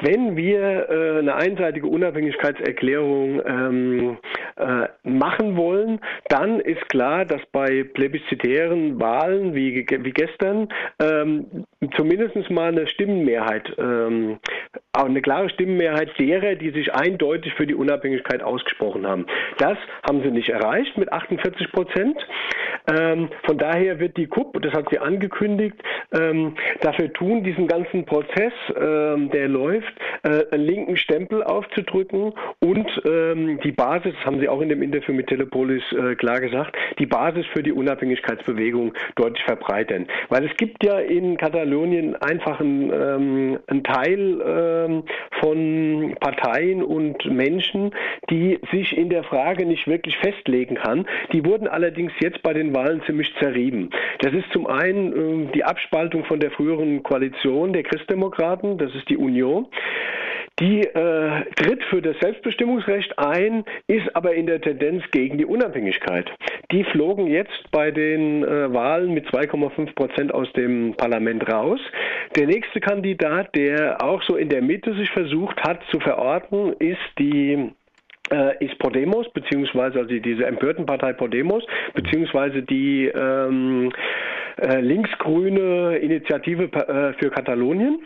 wenn 0.02 0.36
wir 0.36 0.90
äh, 0.90 1.20
eine 1.20 1.36
einseitige 1.36 1.88
Unabhängigkeitserklärung 1.88 3.42
ähm, 3.46 4.18
äh, 4.58 4.88
machen 5.04 5.58
wollen, 5.58 6.00
dann 6.30 6.60
ist 6.60 6.88
klar, 6.90 7.26
dass 7.26 7.42
bei 7.52 7.84
plebiszitären 7.84 9.00
Wahlen 9.00 9.54
wie, 9.54 9.86
wie 9.88 10.12
gestern 10.12 10.70
ähm, 11.00 11.66
zumindest 12.16 12.50
mal 12.52 12.70
eine 12.70 12.88
Stimmenmehrheit, 12.88 13.74
ähm, 13.78 14.40
eine 14.94 15.22
klare 15.22 15.50
Stimmenmehrheit 15.50 16.10
derer, 16.20 16.56
die 16.56 16.72
sich 16.72 16.94
eindeutig 16.94 17.54
für 17.54 17.68
die 17.68 17.76
Unabhängigkeit 17.76 18.42
ausgesprochen 18.42 19.06
haben. 19.06 19.26
Das 19.58 19.78
haben 20.08 20.22
sie 20.24 20.32
nicht 20.32 20.50
erreicht 20.50 20.98
mit 20.98 21.12
48 21.12 21.72
Prozent. 21.72 22.18
Ähm, 22.88 23.30
von 23.46 23.58
daher 23.58 24.00
wird 24.00 24.16
die 24.18 24.28
KUP, 24.28 24.62
das 24.62 24.74
hat 24.74 24.88
sie 24.92 25.00
angekündigt, 25.00 25.76
ähm, 26.14 26.56
dafür 26.82 27.12
tun, 27.14 27.44
diesen 27.44 27.68
ganzen 27.68 28.06
Prozess, 28.06 28.54
ähm, 28.80 29.32
der 29.32 29.48
läuft, 29.48 29.92
äh, 30.24 30.44
einen 30.52 30.66
linken 30.66 30.98
Stempel 30.98 31.44
aufzudrücken 31.44 32.34
und 32.60 33.02
ähm, 33.06 33.60
die 33.64 33.72
Basis, 33.72 34.14
das 34.16 34.26
haben 34.26 34.40
sie 34.40 34.48
auch 34.50 34.62
in 34.62 34.70
dem 34.70 34.84
Interview 34.84 35.16
mit 35.16 35.28
Telepolis 35.28 35.84
äh, 35.94 36.16
klar 36.16 36.40
gesagt, 36.40 36.76
die 37.00 37.08
Basis 37.08 37.46
für 37.54 37.64
die 37.64 37.72
Unabhängigkeitsbewegung 37.72 38.94
deutlich 39.16 39.44
verbreitern. 39.46 40.08
Weil 40.30 40.46
es 40.46 40.56
gibt 40.58 40.84
ja 40.86 41.00
in 41.00 41.38
Katalonien 41.38 42.05
einfach 42.14 42.60
einen, 42.60 42.92
ähm, 42.92 43.60
einen 43.68 43.84
Teil 43.84 44.42
ähm, 44.46 45.04
von 45.40 46.16
Parteien 46.20 46.84
und 46.84 47.26
Menschen, 47.26 47.92
die 48.30 48.60
sich 48.72 48.96
in 48.98 49.10
der 49.10 49.24
Frage 49.24 49.66
nicht 49.66 49.88
wirklich 49.88 50.18
festlegen 50.18 50.76
kann. 50.76 51.08
Die 51.34 51.44
wurden 51.46 51.68
allerdings 51.68 52.12
jetzt 52.20 52.44
bei 52.44 52.54
den 52.54 52.76
Wahlen 52.76 53.02
ziemlich 53.06 53.34
zerrieben. 53.40 53.90
Das 54.20 54.34
ist 54.34 54.52
zum 54.52 54.68
einen 54.68 55.48
äh, 55.48 55.52
die 55.54 55.64
Abspaltung 55.64 56.26
von 56.26 56.40
der 56.40 56.52
früheren 56.52 57.02
Koalition 57.04 57.74
der 57.74 57.84
Christdemokraten, 57.84 58.78
das 58.78 58.94
ist 58.94 59.10
die 59.10 59.18
Union. 59.18 59.68
Die 60.60 60.82
äh, 60.82 61.46
tritt 61.56 61.84
für 61.90 62.02
das 62.02 62.16
Selbstbestimmungsrecht 62.22 63.20
ein, 63.20 63.66
ist 63.88 64.16
aber 64.16 64.36
in 64.36 64.48
der 64.48 64.62
Tendenz 64.62 65.04
gegen 65.12 65.38
die 65.38 65.46
Unabhängigkeit. 65.46 66.32
Die 66.72 66.86
flogen 66.86 67.28
jetzt 67.28 67.72
bei 67.72 67.92
den 67.92 68.44
äh, 68.44 68.74
Wahlen 68.74 69.14
mit 69.14 69.28
2,5 69.28 69.94
Prozent 69.96 70.34
aus 70.34 70.52
dem 70.54 70.96
Parlament 70.96 71.52
raus. 71.52 71.82
Der 72.38 72.48
nächste 72.48 72.80
Kandidat, 72.80 73.54
der 73.54 74.02
auch 74.02 74.24
so 74.24 74.38
in 74.38 74.48
der 74.48 74.62
Mitte 74.62 74.96
sich 74.96 75.10
versucht 75.10 75.62
hat 75.62 75.82
zu 75.92 76.00
verorten, 76.00 76.74
ist 76.80 77.04
die 77.20 77.72
ist 78.60 78.78
Podemos, 78.80 79.28
beziehungsweise 79.34 80.00
also 80.00 80.16
diese 80.16 80.46
empörten 80.46 80.86
Partei 80.86 81.14
Podemos, 81.14 81.64
beziehungsweise 81.94 82.62
die 82.64 83.06
ähm, 83.06 83.92
äh, 84.58 84.80
linksgrüne 84.80 85.98
Initiative 85.98 86.64
äh, 86.64 87.14
für 87.20 87.30
Katalonien. 87.30 88.00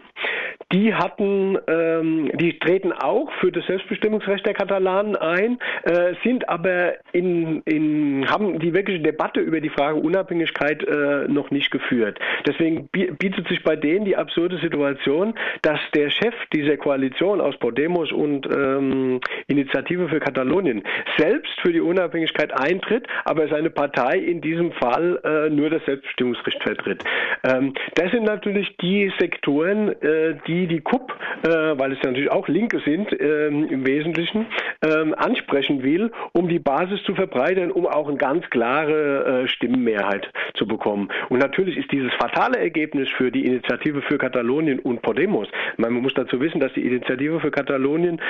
Die 0.72 0.94
hatten, 0.94 1.58
ähm, 1.68 2.32
die 2.36 2.60
treten 2.60 2.92
auch 2.92 3.32
für 3.40 3.52
das 3.52 3.66
Selbstbestimmungsrecht 3.66 4.46
der 4.46 4.54
Katalanen 4.54 5.16
ein, 5.16 5.58
äh, 5.84 6.14
sind 6.24 6.48
aber 6.48 6.94
in, 7.12 7.62
in, 7.66 8.30
haben 8.30 8.60
die 8.60 8.74
wirkliche 8.74 9.00
Debatte 9.00 9.40
über 9.40 9.62
die 9.62 9.70
Frage 9.70 10.00
Unabhängigkeit 10.00 10.84
äh, 10.84 11.28
noch 11.28 11.50
nicht 11.50 11.72
geführt. 11.72 12.20
Deswegen 12.48 12.88
bietet 12.92 13.48
sich 13.48 13.64
bei 13.64 13.76
denen 13.76 14.06
die 14.06 14.16
absurde 14.16 14.58
Situation, 14.60 15.34
dass 15.62 15.80
der 15.96 16.12
Chef 16.12 16.36
dieser 16.54 16.78
Koalition 16.78 17.42
aus 17.42 17.58
Podemos 17.58 18.12
und 18.12 18.46
ähm, 18.46 19.22
Initiative 19.48 20.09
für 20.10 20.20
Katalonien 20.20 20.84
selbst 21.18 21.52
für 21.62 21.72
die 21.72 21.82
Unabhängigkeit 21.82 22.52
eintritt, 22.54 23.08
aber 23.26 23.48
seine 23.48 23.70
Partei 23.70 24.18
in 24.18 24.42
diesem 24.42 24.72
Fall 24.74 25.20
äh, 25.24 25.50
nur 25.50 25.70
das 25.70 25.84
Selbstbestimmungsrecht 25.86 26.62
vertritt. 26.64 27.04
Ähm, 27.44 27.74
das 27.96 28.12
sind 28.12 28.24
natürlich 28.24 28.76
die 28.78 29.12
Sektoren, 29.20 29.90
äh, 30.02 30.36
die 30.48 30.68
die 30.68 30.82
KUP, 30.82 31.12
äh, 31.44 31.50
weil 31.50 31.94
es 31.94 32.00
ja 32.02 32.10
natürlich 32.10 32.32
auch 32.32 32.48
Linke 32.48 32.80
sind 32.86 33.10
ähm, 33.20 33.68
im 33.70 33.86
Wesentlichen, 33.86 34.46
ähm, 34.84 35.14
ansprechen 35.18 35.84
will, 35.84 36.12
um 36.34 36.48
die 36.48 36.60
Basis 36.60 37.02
zu 37.04 37.16
verbreitern, 37.16 37.72
um 37.72 37.86
auch 37.86 38.08
eine 38.08 38.18
ganz 38.18 38.50
klare 38.50 39.44
äh, 39.44 39.48
Stimmenmehrheit 39.48 40.32
zu 40.56 40.68
bekommen. 40.68 41.10
Und 41.30 41.40
natürlich 41.40 41.78
ist 41.78 41.92
dieses 41.92 42.14
fatale 42.14 42.58
Ergebnis 42.58 43.10
für 43.18 43.32
die 43.32 43.46
Initiative 43.46 44.02
für 44.02 44.18
Katalonien 44.18 44.80
und 44.80 45.02
Podemos, 45.02 45.48
man 45.78 45.94
muss 45.94 46.14
dazu 46.14 46.40
wissen, 46.40 46.60
dass 46.60 46.74
die 46.74 46.86
Initiative 46.86 47.40
für 47.40 47.52
Katalonien 47.52 48.22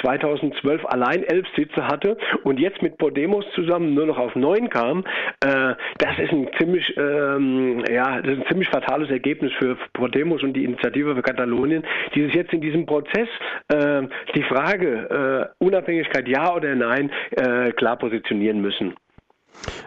2012 0.00 0.84
allein 0.86 1.09
elf 1.18 1.46
Sitze 1.56 1.86
hatte 1.86 2.16
und 2.44 2.58
jetzt 2.58 2.82
mit 2.82 2.98
Podemos 2.98 3.44
zusammen 3.54 3.94
nur 3.94 4.06
noch 4.06 4.18
auf 4.18 4.34
neun 4.34 4.68
kam, 4.68 5.04
das 5.40 6.18
ist 6.18 6.32
ein 6.32 6.48
ziemlich, 6.58 6.94
ähm, 6.96 7.84
ja, 7.90 8.20
das 8.20 8.32
ist 8.32 8.40
ein 8.40 8.46
ziemlich 8.48 8.68
fatales 8.68 9.10
Ergebnis 9.10 9.52
für 9.58 9.76
Podemos 9.92 10.42
und 10.42 10.54
die 10.54 10.64
Initiative 10.64 11.14
für 11.14 11.22
Katalonien, 11.22 11.84
die 12.14 12.24
sich 12.24 12.34
jetzt 12.34 12.52
in 12.52 12.60
diesem 12.60 12.86
Prozess 12.86 13.28
äh, 13.68 14.02
die 14.34 14.42
Frage 14.44 15.50
äh, 15.58 15.64
Unabhängigkeit 15.64 16.28
ja 16.28 16.54
oder 16.54 16.74
nein 16.74 17.10
äh, 17.32 17.72
klar 17.72 17.96
positionieren 17.96 18.60
müssen. 18.60 18.94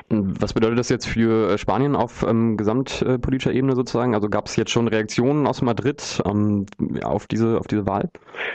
Was 0.09 0.53
bedeutet 0.53 0.80
das 0.80 0.89
jetzt 0.89 1.07
für 1.07 1.53
äh, 1.53 1.57
Spanien 1.57 1.95
auf 1.95 2.24
ähm, 2.28 2.57
gesamtpolitischer 2.57 3.51
Ebene 3.51 3.76
sozusagen? 3.76 4.14
Also 4.14 4.30
gab 4.30 4.45
es 4.45 4.55
jetzt 4.55 4.72
schon 4.72 4.88
Reaktionen 4.88 5.47
aus 5.47 5.61
Madrid 5.61 6.22
ähm, 6.26 6.66
auf, 7.03 7.28
diese, 7.28 7.57
auf 7.57 7.68
diese 7.68 7.88
Wahl? 7.88 8.09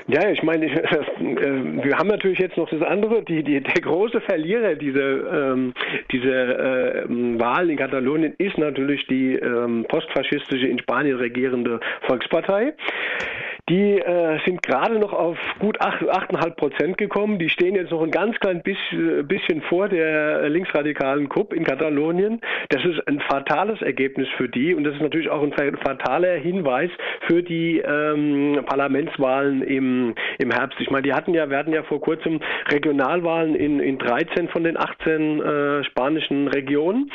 Ja, 0.06 0.28
ich 0.30 0.42
meine, 0.42 0.66
äh, 0.66 1.84
wir 1.84 1.98
haben 1.98 2.08
natürlich 2.08 2.38
jetzt 2.38 2.56
noch 2.56 2.68
das 2.70 2.82
andere. 2.82 3.22
Die, 3.24 3.42
die, 3.42 3.60
der 3.60 3.82
große 3.82 4.20
Verlierer 4.20 4.74
dieser 4.74 5.52
ähm, 5.52 5.74
diese, 6.12 6.30
äh, 6.30 7.04
Wahl 7.38 7.70
in 7.70 7.76
Katalonien 7.76 8.34
ist 8.38 8.58
natürlich 8.58 9.06
die 9.06 9.34
ähm, 9.34 9.84
postfaschistische 9.88 10.66
in 10.66 10.78
Spanien 10.78 11.16
regierende 11.16 11.80
Volkspartei. 12.06 12.74
Die 13.68 13.98
äh, 13.98 14.38
sind 14.46 14.62
gerade 14.62 14.98
noch 14.98 15.12
auf 15.12 15.36
gut 15.58 15.78
8,5 15.80 16.50
Prozent 16.52 16.98
gekommen. 16.98 17.38
Die 17.38 17.50
stehen 17.50 17.74
jetzt 17.74 17.90
noch 17.90 18.02
ein 18.02 18.10
ganz 18.10 18.38
klein 18.40 18.62
bisschen, 18.62 19.28
bisschen 19.28 19.60
vor 19.62 19.88
der 19.88 20.48
linksradikalen 20.48 21.28
KUP 21.28 21.52
in 21.52 21.64
Katalonien. 21.64 22.40
Das 22.70 22.82
ist 22.84 23.06
ein 23.06 23.20
fatales 23.20 23.82
Ergebnis 23.82 24.26
für 24.38 24.48
die 24.48 24.74
und 24.74 24.84
das 24.84 24.94
ist 24.94 25.02
natürlich 25.02 25.28
auch 25.28 25.42
ein 25.42 25.52
fataler 25.52 26.36
Hinweis 26.36 26.90
für 27.26 27.42
die 27.42 27.78
ähm, 27.78 28.62
Parlamentswahlen 28.64 29.62
im, 29.62 30.14
im 30.38 30.50
Herbst. 30.50 30.80
Ich 30.80 30.90
meine, 30.90 31.02
die 31.02 31.12
hatten 31.12 31.34
ja, 31.34 31.50
wir 31.50 31.58
hatten 31.58 31.74
ja 31.74 31.82
vor 31.82 32.00
kurzem 32.00 32.40
Regionalwahlen 32.70 33.54
in, 33.54 33.80
in 33.80 33.98
13 33.98 34.48
von 34.48 34.64
den 34.64 34.78
18 34.78 35.42
äh, 35.42 35.84
spanischen 35.84 36.48
Regionen. 36.48 37.12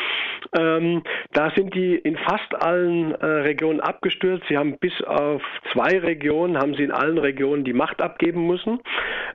Ähm, 0.55 1.01
da 1.31 1.51
sind 1.55 1.73
die 1.73 1.95
in 1.95 2.15
fast 2.17 2.61
allen 2.61 3.15
äh, 3.15 3.25
Regionen 3.25 3.79
abgestürzt. 3.79 4.43
Sie 4.49 4.57
haben 4.57 4.77
bis 4.77 4.93
auf 5.03 5.41
zwei 5.71 5.97
Regionen 5.97 6.42
Regionen 6.43 6.57
haben 6.57 6.75
sie 6.75 6.83
in 6.83 6.91
allen 6.91 7.17
Regionen 7.17 7.63
die 7.63 7.73
Macht 7.73 8.01
abgeben 8.01 8.45
müssen. 8.47 8.79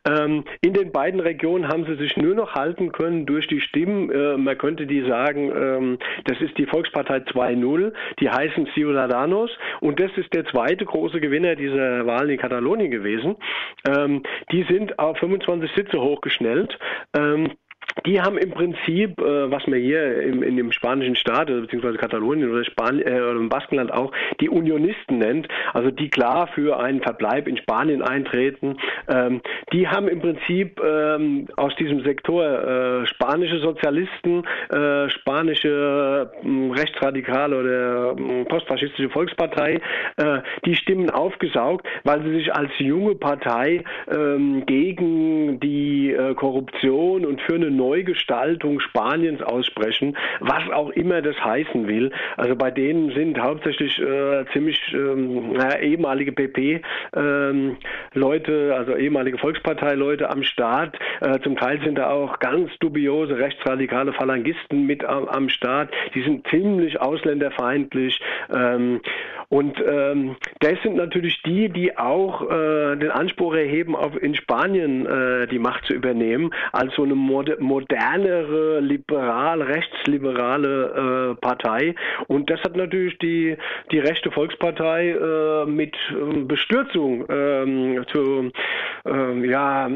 Ähm, 0.08 0.44
in 0.60 0.74
den 0.74 0.92
beiden 0.92 1.20
Regionen 1.20 1.68
haben 1.68 1.86
sie 1.86 1.96
sich 1.96 2.16
nur 2.16 2.34
noch 2.34 2.54
halten 2.54 2.92
können 2.92 3.26
durch 3.26 3.46
die 3.46 3.60
Stimmen. 3.60 4.10
Äh, 4.10 4.36
man 4.36 4.58
könnte 4.58 4.86
die 4.86 5.02
sagen, 5.08 5.50
ähm, 5.50 5.98
das 6.24 6.40
ist 6.40 6.56
die 6.58 6.66
Volkspartei 6.66 7.18
2.0, 7.18 7.92
die 8.20 8.30
heißen 8.30 8.68
Ciudadanos 8.74 9.50
und 9.80 9.98
das 9.98 10.10
ist 10.16 10.32
der 10.34 10.44
zweite 10.46 10.84
große 10.84 11.20
Gewinner 11.20 11.56
dieser 11.56 12.06
Wahlen 12.06 12.30
in 12.30 12.38
Katalonien 12.38 12.90
gewesen. 12.90 13.36
Ähm, 13.88 14.22
die 14.52 14.64
sind 14.64 14.98
auf 14.98 15.18
25 15.18 15.70
Sitze 15.74 16.00
hochgeschnellt. 16.00 16.78
Ähm, 17.96 18.02
die 18.06 18.20
haben 18.20 18.38
im 18.38 18.50
Prinzip, 18.50 19.20
äh, 19.20 19.50
was 19.50 19.66
man 19.66 19.80
hier 19.80 20.22
im, 20.22 20.42
in 20.42 20.56
dem 20.56 20.72
spanischen 20.72 21.16
Staat, 21.16 21.48
also 21.48 21.62
beziehungsweise 21.62 21.98
Katalonien 21.98 22.50
oder, 22.50 22.64
Span 22.64 23.00
äh, 23.00 23.20
oder 23.20 23.32
im 23.32 23.48
Baskenland 23.48 23.92
auch, 23.92 24.12
die 24.40 24.48
Unionisten 24.48 25.18
nennt, 25.18 25.48
also 25.72 25.90
die 25.90 26.08
klar 26.08 26.48
für 26.48 26.78
einen 26.80 27.00
Verbleib 27.00 27.48
in 27.48 27.56
Spanien 27.56 28.02
eintreten, 28.02 28.76
ähm, 29.08 29.40
die 29.72 29.88
haben 29.88 30.08
im 30.08 30.20
Prinzip 30.20 30.80
ähm, 30.84 31.48
aus 31.56 31.74
diesem 31.76 32.02
Sektor 32.02 32.44
äh, 32.44 33.06
spanische 33.06 33.58
Sozialisten, 33.60 34.44
äh, 34.70 35.08
spanische 35.10 36.30
äh, 36.42 36.72
rechtsradikale 36.72 37.58
oder 37.58 38.16
äh, 38.18 38.44
postfaschistische 38.44 39.10
Volkspartei, 39.10 39.80
äh, 40.16 40.38
die 40.64 40.76
Stimmen 40.76 41.10
aufgesaugt, 41.10 41.86
weil 42.04 42.22
sie 42.22 42.32
sich 42.32 42.54
als 42.54 42.70
junge 42.78 43.14
Partei 43.14 43.84
ähm, 44.10 44.64
gegen 44.66 45.60
die 45.60 46.12
äh, 46.12 46.34
Korruption 46.34 47.24
und 47.26 47.40
für 47.42 47.54
eine 47.54 47.70
Neugestaltung 47.78 48.80
Spaniens 48.80 49.40
aussprechen, 49.40 50.16
was 50.40 50.68
auch 50.70 50.90
immer 50.90 51.22
das 51.22 51.42
heißen 51.42 51.88
will. 51.88 52.10
Also 52.36 52.54
bei 52.56 52.70
denen 52.70 53.12
sind 53.12 53.40
hauptsächlich 53.40 53.98
äh, 53.98 54.44
ziemlich 54.52 54.78
ähm, 54.92 55.52
naja, 55.54 55.78
ehemalige 55.78 56.32
PP-Leute, 56.32 56.82
ähm, 58.52 58.72
also 58.76 58.94
ehemalige 58.96 59.38
Volksparteileute 59.38 60.28
am 60.28 60.42
Start. 60.42 60.98
Äh, 61.20 61.38
zum 61.40 61.56
Teil 61.56 61.80
sind 61.82 61.96
da 61.96 62.10
auch 62.10 62.38
ganz 62.40 62.70
dubiose 62.80 63.38
rechtsradikale 63.38 64.12
Phalangisten 64.12 64.84
mit 64.86 65.04
am, 65.04 65.28
am 65.28 65.48
Start. 65.48 65.90
Die 66.14 66.22
sind 66.22 66.46
ziemlich 66.48 67.00
ausländerfeindlich. 67.00 68.20
Ähm, 68.52 69.00
und 69.50 69.80
ähm, 69.80 70.36
das 70.60 70.74
sind 70.82 70.96
natürlich 70.96 71.40
die, 71.42 71.70
die 71.70 71.96
auch 71.96 72.42
äh, 72.42 72.96
den 72.96 73.10
Anspruch 73.10 73.54
erheben, 73.54 73.96
auf 73.96 74.20
in 74.22 74.34
Spanien 74.34 75.06
äh, 75.06 75.46
die 75.46 75.58
Macht 75.58 75.86
zu 75.86 75.94
übernehmen, 75.94 76.50
als 76.72 76.94
so 76.94 77.02
eine 77.02 77.14
Mod 77.14 77.58
modernere, 77.68 78.80
liberal, 78.80 79.62
rechtsliberale 79.62 81.34
äh, 81.36 81.40
Partei. 81.40 81.94
Und 82.26 82.50
das 82.50 82.60
hat 82.62 82.76
natürlich 82.76 83.18
die, 83.18 83.56
die 83.92 83.98
rechte 83.98 84.30
Volkspartei 84.30 85.10
äh, 85.10 85.66
mit 85.66 85.94
äh, 86.10 86.40
Bestürzung 86.44 87.26
ähm, 87.28 88.04
zu 88.10 88.50
ähm, 89.06 89.44
ja, 89.44 89.88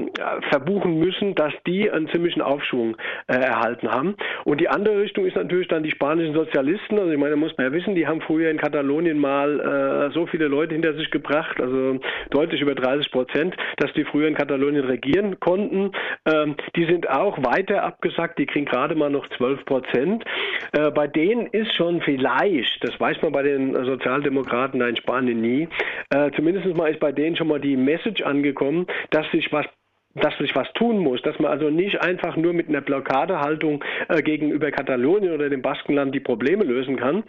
verbuchen 0.51 0.99
müssen, 0.99 1.35
dass 1.35 1.53
die 1.67 1.91
einen 1.91 2.09
ziemlichen 2.09 2.43
Aufschwung 2.43 2.97
äh, 3.27 3.35
erhalten 3.35 3.91
haben. 3.91 4.17
Und 4.45 4.61
die 4.61 4.69
andere 4.69 5.01
Richtung 5.01 5.25
ist 5.25 5.37
natürlich 5.37 5.69
dann 5.69 5.83
die 5.83 5.91
spanischen 5.91 6.35
Sozialisten. 6.35 6.99
Also 6.99 7.11
ich 7.11 7.19
meine, 7.19 7.31
da 7.31 7.37
muss 7.37 7.57
man 7.57 7.67
ja 7.69 7.73
wissen, 7.73 7.95
die 7.95 8.07
haben 8.07 8.21
früher 8.21 8.51
in 8.51 8.59
Katalonien 8.59 9.19
mal 9.19 9.61
äh, 9.61 10.15
so 10.15 10.27
viele 10.27 10.49
Leute 10.49 10.75
hinter 10.75 10.95
sich 10.95 11.11
gebracht, 11.11 11.59
also 11.61 11.99
deutlich 12.31 12.61
über 12.61 12.75
30 12.75 13.11
Prozent, 13.11 13.57
dass 13.79 13.93
die 13.95 14.05
früher 14.05 14.29
in 14.29 14.35
Katalonien 14.35 14.85
regieren 14.85 15.41
konnten. 15.41 15.93
Ähm, 16.27 16.57
die 16.77 16.85
sind 16.85 17.09
auch 17.09 17.39
weiter 17.39 17.52
abgesagt, 17.53 18.39
die 18.39 18.47
kriegen 18.47 18.67
gerade 18.67 18.95
mal 18.95 19.11
noch 19.11 19.29
12 19.37 19.65
Prozent. 19.65 20.25
Äh, 20.73 20.91
bei 20.91 21.07
denen 21.07 21.47
ist 21.47 21.75
schon 21.75 22.01
vielleicht, 22.01 22.83
das 22.83 22.99
weiß 22.99 23.23
man 23.23 23.33
bei 23.33 23.43
den 23.43 23.75
Sozialdemokraten 23.85 24.81
in 24.81 24.97
Spanien 24.97 25.41
nie, 25.41 25.69
äh, 26.11 26.31
zumindest 26.35 26.67
mal 26.77 26.91
ist 26.91 27.01
bei 27.01 27.13
denen 27.13 27.37
schon 27.37 27.49
mal 27.49 27.61
die 27.61 27.77
Message 27.77 28.23
angekommen, 28.23 28.87
dass 29.11 29.31
sich 29.31 29.53
was 29.53 29.67
dass 30.15 30.37
sich 30.37 30.55
was 30.55 30.71
tun 30.75 30.99
muss, 30.99 31.23
dass 31.23 31.39
man 31.39 31.51
also 31.51 31.71
nicht 31.71 32.03
einfach 32.03 32.37
nur 32.37 32.53
mit 32.53 32.69
einer 32.69 32.83
Blockadehaltung 32.83 33.83
äh, 34.09 34.23
gegenüber 34.23 34.71
Katalonien 34.71 35.33
oder 35.33 35.49
dem 35.49 35.63
Baskenland 35.63 36.15
die 36.15 36.21
Probleme 36.21 36.65
lösen 36.65 36.97
kann, 36.97 37.25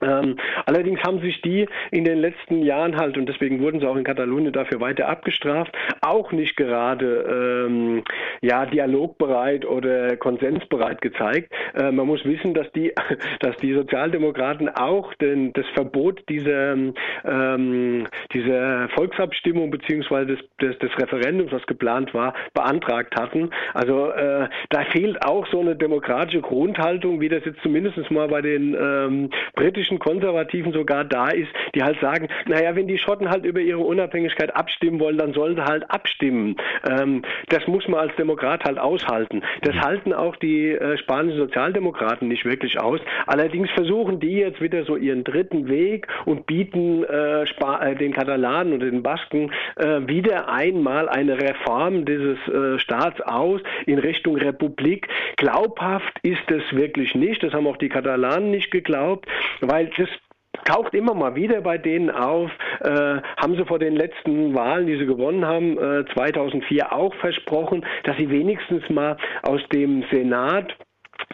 allerdings 0.00 1.00
haben 1.02 1.20
sich 1.20 1.40
die 1.42 1.66
in 1.90 2.04
den 2.04 2.18
letzten 2.18 2.62
Jahren 2.62 2.96
halt, 2.96 3.16
und 3.16 3.26
deswegen 3.26 3.60
wurden 3.60 3.80
sie 3.80 3.86
auch 3.86 3.96
in 3.96 4.04
Katalonien 4.04 4.52
dafür 4.52 4.80
weiter 4.80 5.08
abgestraft, 5.08 5.76
auch 6.00 6.32
nicht 6.32 6.56
gerade 6.56 7.66
ähm, 7.66 8.02
ja, 8.40 8.66
dialogbereit 8.66 9.64
oder 9.64 10.16
konsensbereit 10.16 11.00
gezeigt. 11.00 11.52
Äh, 11.74 11.90
man 11.90 12.06
muss 12.06 12.24
wissen, 12.24 12.54
dass 12.54 12.70
die, 12.72 12.92
dass 13.40 13.56
die 13.56 13.74
Sozialdemokraten 13.74 14.68
auch 14.68 15.14
den, 15.14 15.52
das 15.52 15.66
Verbot 15.74 16.22
dieser, 16.28 16.76
ähm, 17.24 18.06
dieser 18.32 18.88
Volksabstimmung 18.90 19.70
beziehungsweise 19.70 20.36
des, 20.36 20.40
des, 20.60 20.78
des 20.78 20.90
Referendums, 20.98 21.52
was 21.52 21.66
geplant 21.66 22.14
war, 22.14 22.34
beantragt 22.54 23.14
hatten. 23.18 23.50
Also 23.74 24.10
äh, 24.10 24.48
da 24.70 24.84
fehlt 24.92 25.24
auch 25.24 25.46
so 25.50 25.60
eine 25.60 25.76
demokratische 25.76 26.40
Grundhaltung, 26.40 27.20
wie 27.20 27.28
das 27.28 27.44
jetzt 27.44 27.60
zumindest 27.62 28.10
mal 28.10 28.28
bei 28.28 28.42
den 28.42 28.74
ähm, 28.74 29.30
britischen 29.54 29.87
schottischen 29.88 29.98
Konservativen 29.98 30.72
sogar 30.72 31.04
da 31.04 31.28
ist, 31.28 31.48
die 31.74 31.82
halt 31.82 31.98
sagen, 32.00 32.28
naja, 32.46 32.74
wenn 32.74 32.86
die 32.86 32.98
Schotten 32.98 33.28
halt 33.28 33.44
über 33.44 33.60
ihre 33.60 33.80
Unabhängigkeit 33.80 34.54
abstimmen 34.54 35.00
wollen, 35.00 35.18
dann 35.18 35.32
sollen 35.32 35.56
sie 35.56 35.64
halt 35.64 35.90
abstimmen. 35.90 36.56
Ähm, 36.88 37.22
das 37.48 37.66
muss 37.66 37.86
man 37.88 38.00
als 38.00 38.16
Demokrat 38.16 38.64
halt 38.64 38.78
aushalten. 38.78 39.42
Das 39.62 39.74
halten 39.76 40.12
auch 40.12 40.36
die 40.36 40.70
äh, 40.70 40.98
spanischen 40.98 41.38
Sozialdemokraten 41.38 42.28
nicht 42.28 42.44
wirklich 42.44 42.80
aus. 42.80 43.00
Allerdings 43.26 43.70
versuchen 43.70 44.20
die 44.20 44.38
jetzt 44.38 44.60
wieder 44.60 44.84
so 44.84 44.96
ihren 44.96 45.24
dritten 45.24 45.68
Weg 45.68 46.06
und 46.24 46.46
bieten 46.46 47.04
äh, 47.04 47.42
äh, 47.42 47.94
den 47.96 48.12
Katalanen 48.12 48.72
und 48.74 48.80
den 48.80 49.02
Basken 49.02 49.50
äh, 49.76 50.00
wieder 50.06 50.48
einmal 50.48 51.08
eine 51.08 51.38
Reform 51.40 52.04
dieses 52.04 52.38
äh, 52.48 52.78
Staats 52.78 53.20
aus 53.22 53.60
in 53.86 53.98
Richtung 53.98 54.36
Republik. 54.36 55.08
Glaubhaft 55.36 56.18
ist 56.22 56.50
es 56.50 56.62
wirklich 56.72 57.14
nicht. 57.14 57.42
Das 57.42 57.52
haben 57.52 57.66
auch 57.66 57.76
die 57.76 57.88
Katalanen 57.88 58.50
nicht 58.50 58.70
geglaubt, 58.70 59.26
weil 59.60 59.77
das 59.84 60.08
taucht 60.64 60.94
immer 60.94 61.14
mal 61.14 61.34
wieder 61.34 61.60
bei 61.60 61.78
denen 61.78 62.10
auf, 62.10 62.50
äh, 62.80 63.20
haben 63.36 63.56
sie 63.56 63.64
vor 63.64 63.78
den 63.78 63.96
letzten 63.96 64.54
Wahlen, 64.54 64.86
die 64.86 64.98
sie 64.98 65.06
gewonnen 65.06 65.44
haben, 65.44 65.78
äh, 65.78 66.04
2004 66.14 66.92
auch 66.92 67.14
versprochen, 67.16 67.84
dass 68.04 68.16
sie 68.16 68.30
wenigstens 68.30 68.88
mal 68.90 69.16
aus 69.42 69.60
dem 69.72 70.04
Senat 70.10 70.76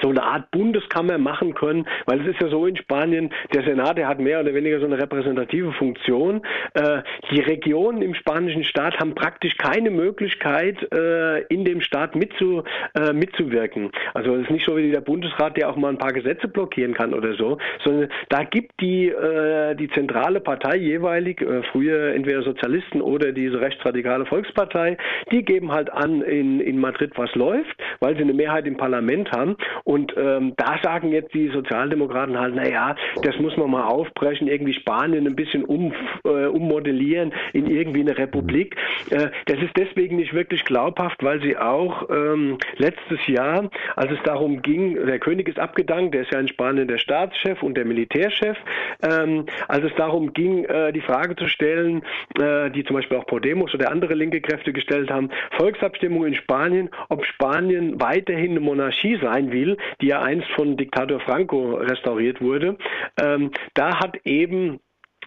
so 0.02 0.10
eine 0.10 0.22
Art 0.22 0.50
Bundeskammer 0.50 1.18
machen 1.18 1.54
können, 1.54 1.86
weil 2.06 2.20
es 2.20 2.34
ist 2.34 2.40
ja 2.40 2.48
so 2.48 2.66
in 2.66 2.76
Spanien, 2.76 3.32
der 3.52 3.64
Senat, 3.64 3.98
der 3.98 4.08
hat 4.08 4.18
mehr 4.18 4.40
oder 4.40 4.54
weniger 4.54 4.80
so 4.80 4.86
eine 4.86 4.98
repräsentative 4.98 5.72
Funktion. 5.72 6.42
Äh, 6.74 7.02
die 7.30 7.40
Regionen 7.40 8.02
im 8.02 8.14
spanischen 8.14 8.64
Staat 8.64 8.98
haben 8.98 9.14
praktisch 9.14 9.56
keine 9.56 9.90
Möglichkeit, 9.90 10.76
äh, 10.92 11.42
in 11.44 11.64
dem 11.64 11.80
Staat 11.80 12.16
mitzu, 12.16 12.64
äh, 12.94 13.12
mitzuwirken. 13.12 13.90
Also 14.14 14.34
es 14.34 14.42
ist 14.42 14.50
nicht 14.50 14.66
so 14.66 14.76
wie 14.76 14.90
der 14.90 15.00
Bundesrat, 15.00 15.56
der 15.56 15.70
auch 15.70 15.76
mal 15.76 15.90
ein 15.90 15.98
paar 15.98 16.12
Gesetze 16.12 16.48
blockieren 16.48 16.94
kann 16.94 17.14
oder 17.14 17.34
so, 17.34 17.58
sondern 17.84 18.08
da 18.28 18.44
gibt 18.44 18.80
die, 18.80 19.08
äh, 19.08 19.74
die 19.76 19.88
zentrale 19.90 20.40
Partei 20.40 20.76
jeweilig, 20.76 21.40
äh, 21.40 21.62
früher 21.70 22.14
entweder 22.14 22.42
Sozialisten 22.42 23.00
oder 23.00 23.32
diese 23.32 23.60
rechtsradikale 23.60 24.26
Volkspartei, 24.26 24.96
die 25.30 25.44
geben 25.44 25.72
halt 25.72 25.90
an 25.92 26.22
in, 26.22 26.60
in 26.60 26.78
Madrid, 26.78 27.12
was 27.16 27.34
läuft, 27.34 27.76
weil 28.00 28.16
sie 28.16 28.22
eine 28.22 28.34
Mehrheit 28.34 28.66
im 28.66 28.76
Parlament 28.76 29.30
haben 29.32 29.56
und 29.84 30.14
ähm, 30.16 30.54
da 30.56 30.78
sagen 30.82 31.12
jetzt 31.12 31.34
die 31.34 31.48
Sozialdemokraten 31.48 32.38
halt, 32.38 32.54
naja, 32.54 32.96
das 33.22 33.38
muss 33.38 33.56
man 33.56 33.70
mal 33.70 33.84
aufbrechen, 33.84 34.48
irgendwie 34.48 34.72
Spanien 34.72 35.26
ein 35.26 35.36
bisschen 35.36 35.64
um, 35.64 35.92
äh, 36.24 36.46
ummodellieren 36.46 37.32
in 37.52 37.66
irgendwie 37.66 38.00
eine 38.00 38.16
Republik. 38.16 38.76
Äh, 39.10 39.28
das 39.44 39.58
ist 39.58 39.76
deswegen 39.76 40.16
nicht 40.16 40.32
wirklich 40.32 40.64
glaubhaft, 40.64 41.22
weil 41.22 41.42
sie 41.42 41.56
auch 41.56 42.08
ähm, 42.08 42.58
letztes 42.76 43.26
Jahr, 43.26 43.70
als 43.96 44.10
es 44.10 44.18
darum 44.24 44.62
ging, 44.62 44.94
der 44.94 45.18
König 45.18 45.48
ist 45.48 45.58
abgedankt, 45.58 46.14
der 46.14 46.22
ist 46.22 46.32
ja 46.32 46.40
in 46.40 46.48
Spanien 46.48 46.88
der 46.88 46.98
Staatschef 46.98 47.62
und 47.62 47.76
der 47.76 47.84
Militärchef, 47.84 48.56
ähm, 49.02 49.44
als 49.68 49.84
es 49.84 49.94
darum 49.96 50.32
ging, 50.32 50.64
äh, 50.64 50.92
die 50.92 51.02
Frage 51.02 51.36
zu 51.36 51.46
stellen, 51.46 52.02
äh, 52.40 52.70
die 52.70 52.84
zum 52.84 52.96
Beispiel 52.96 53.18
auch 53.18 53.26
Podemos 53.26 53.74
oder 53.74 53.90
andere 53.90 54.14
linke 54.14 54.40
Kräfte 54.40 54.72
gestellt 54.72 55.10
haben, 55.10 55.30
Volksabstimmung 55.58 56.24
in 56.24 56.34
Spanien, 56.34 56.88
ob 57.10 57.24
Spanien 57.26 58.00
weiterhin 58.00 58.52
eine 58.52 58.60
Monarchie 58.60 59.18
sein 59.20 59.52
will, 59.52 59.73
die 60.00 60.08
ja 60.08 60.22
einst 60.22 60.48
von 60.56 60.76
Diktator 60.76 61.20
Franco 61.20 61.74
restauriert 61.74 62.40
wurde. 62.40 62.76
Ähm, 63.20 63.50
da 63.74 63.98
hat 63.98 64.16
eben 64.24 64.80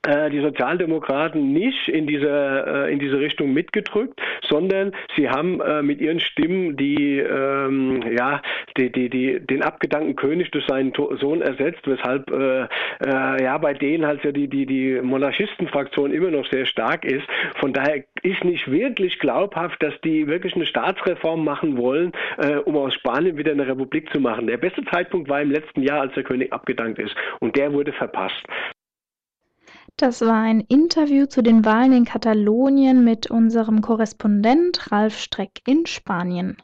äh, 0.07 0.29
die 0.29 0.41
Sozialdemokraten 0.41 1.51
nicht 1.51 1.89
in 1.89 2.07
diese, 2.07 2.29
äh, 2.29 2.93
in 2.93 2.99
diese 2.99 3.19
Richtung 3.19 3.53
mitgedrückt, 3.53 4.19
sondern 4.47 4.93
sie 5.15 5.29
haben 5.29 5.59
äh, 5.61 5.81
mit 5.81 5.99
ihren 5.99 6.19
Stimmen 6.19 6.77
die, 6.77 7.19
ähm, 7.19 8.01
ja, 8.17 8.41
die, 8.77 8.91
die, 8.91 9.09
die, 9.09 9.39
den 9.39 9.63
abgedankten 9.63 10.15
König 10.15 10.49
durch 10.51 10.65
seinen 10.65 10.93
Sohn 10.93 11.41
ersetzt, 11.41 11.81
weshalb 11.85 12.31
äh, 12.31 12.67
äh, 13.05 13.43
ja, 13.43 13.57
bei 13.57 13.73
denen 13.73 14.05
halt 14.05 14.23
ja 14.23 14.31
die, 14.31 14.47
die, 14.47 14.65
die 14.65 15.01
Monarchistenfraktion 15.01 16.13
immer 16.13 16.31
noch 16.31 16.49
sehr 16.49 16.65
stark 16.65 17.03
ist. 17.03 17.25
Von 17.59 17.73
daher 17.73 18.03
ist 18.23 18.43
nicht 18.43 18.71
wirklich 18.71 19.19
glaubhaft, 19.19 19.83
dass 19.83 19.93
die 20.01 20.27
wirklich 20.27 20.55
eine 20.55 20.65
Staatsreform 20.65 21.43
machen 21.43 21.77
wollen, 21.77 22.13
äh, 22.37 22.55
um 22.55 22.77
aus 22.77 22.93
Spanien 22.93 23.37
wieder 23.37 23.51
eine 23.51 23.67
Republik 23.67 24.09
zu 24.13 24.21
machen. 24.21 24.47
Der 24.47 24.57
beste 24.57 24.83
Zeitpunkt 24.85 25.29
war 25.29 25.41
im 25.41 25.51
letzten 25.51 25.83
Jahr, 25.83 26.01
als 26.01 26.13
der 26.13 26.23
König 26.23 26.53
abgedankt 26.53 26.99
ist. 26.99 27.15
Und 27.39 27.57
der 27.57 27.73
wurde 27.73 27.91
verpasst. 27.91 28.45
Das 29.99 30.21
war 30.21 30.43
ein 30.43 30.59
Interview 30.59 31.25
zu 31.25 31.41
den 31.41 31.65
Wahlen 31.65 31.91
in 31.91 32.05
Katalonien 32.05 33.03
mit 33.03 33.31
unserem 33.31 33.81
Korrespondent 33.81 34.91
Ralf 34.91 35.17
Streck 35.17 35.61
in 35.65 35.87
Spanien. 35.87 36.57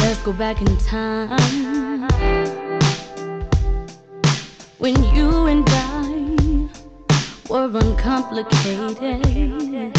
Let's 0.00 0.24
go 0.24 0.32
back 0.32 0.60
in 0.60 0.76
time 0.78 2.08
when 4.80 4.96
you 5.14 5.46
and 5.46 5.68
I 5.70 5.87
were 7.48 7.70
uncomplicated. 7.74 9.96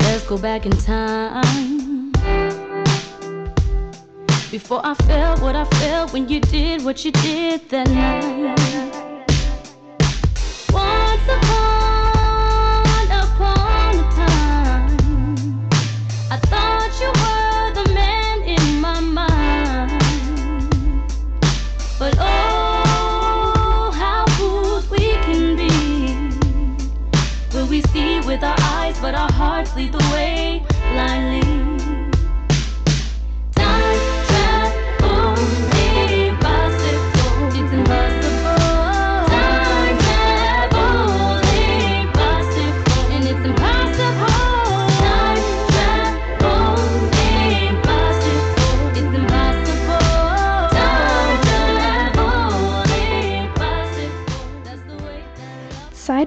Let's 0.00 0.26
go 0.26 0.36
back 0.38 0.66
in 0.66 0.72
time 0.72 2.10
before 4.50 4.80
I 4.84 4.94
felt 4.94 5.40
what 5.40 5.54
I 5.54 5.64
felt 5.64 6.12
when 6.12 6.28
you 6.28 6.40
did 6.40 6.84
what 6.84 7.04
you 7.04 7.12
did 7.12 7.68
that 7.68 7.88
night. 7.90 8.58
Once 10.72 11.28
upon, 11.28 11.79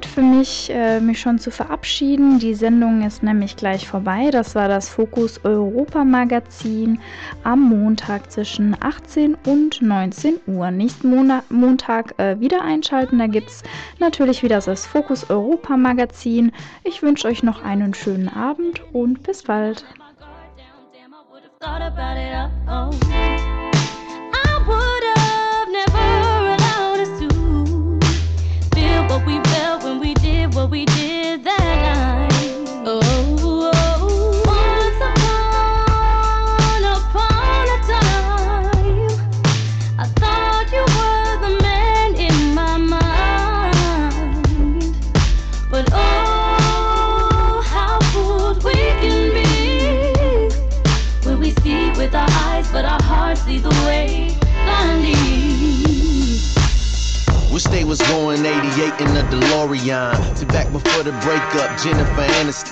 Zeit 0.04 0.12
für 0.12 0.22
mich, 0.22 0.70
äh, 0.70 0.99
mich 0.99 1.20
schon 1.20 1.39
zu 1.39 1.51
verabschieden. 1.51 2.39
Die 2.39 2.54
Sendung 2.54 3.06
ist 3.06 3.24
nämlich 3.24 3.56
gleich 3.56 3.88
vorbei. 3.88 4.30
Das 4.32 4.56
war 4.56 4.68
das 4.68 4.89
Fokus 4.89 5.39
Europa 5.43 6.04
Magazin 6.04 6.99
am 7.43 7.70
Montag 7.70 8.32
zwischen 8.32 8.76
18 8.80 9.36
und 9.45 9.82
19 9.82 10.39
Uhr. 10.47 10.72
Nächsten 10.72 11.10
Monat, 11.10 11.49
Montag 11.49 12.20
äh, 12.20 12.39
wieder 12.39 12.62
einschalten. 12.64 13.20
Da 13.20 13.28
gibt 13.28 13.49
es 13.49 13.64
natürlich 13.99 14.43
wieder 14.43 14.60
das 14.60 14.86
Fokus 14.86 15.30
Europa 15.30 15.78
Magazin. 15.78 16.51
Ich 16.84 17.01
wünsche 17.01 17.28
euch 17.28 17.43
noch 17.43 17.64
einen 17.64 17.93
schönen 17.93 18.30
Abend 18.30 18.82
und 18.93 19.24
bis 19.24 19.43
bald. 19.43 19.86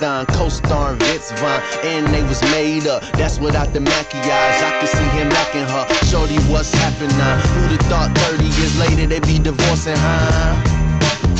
Co-starring 0.02 0.98
Vince 0.98 1.30
Vaughn, 1.38 1.62
and 1.84 2.06
they 2.08 2.24
was 2.24 2.42
made 2.50 2.88
up. 2.88 3.02
That's 3.12 3.38
without 3.38 3.72
the 3.72 3.78
maquillage. 3.78 4.26
I 4.26 4.80
could 4.80 4.88
see 4.88 5.04
him 5.14 5.28
lacking 5.28 5.62
her. 5.62 5.86
Shorty, 6.10 6.38
what's 6.50 6.74
happening? 6.74 7.10
have 7.14 7.86
thought 7.86 8.10
30 8.18 8.42
years 8.42 8.76
later 8.80 9.06
they'd 9.06 9.22
be 9.22 9.38
divorcing, 9.38 9.94
huh? 9.96 10.58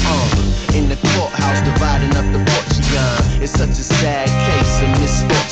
Uh, 0.07 0.77
in 0.77 0.89
the 0.89 0.95
courthouse, 0.95 1.61
dividing 1.67 2.15
up 2.15 2.27
the 2.31 2.39
Portugon. 2.39 3.43
It's 3.43 3.51
such 3.51 3.71
a 3.71 3.83
sad 3.99 4.29
case 4.31 4.83
of 4.83 5.01
misfortune. 5.01 5.52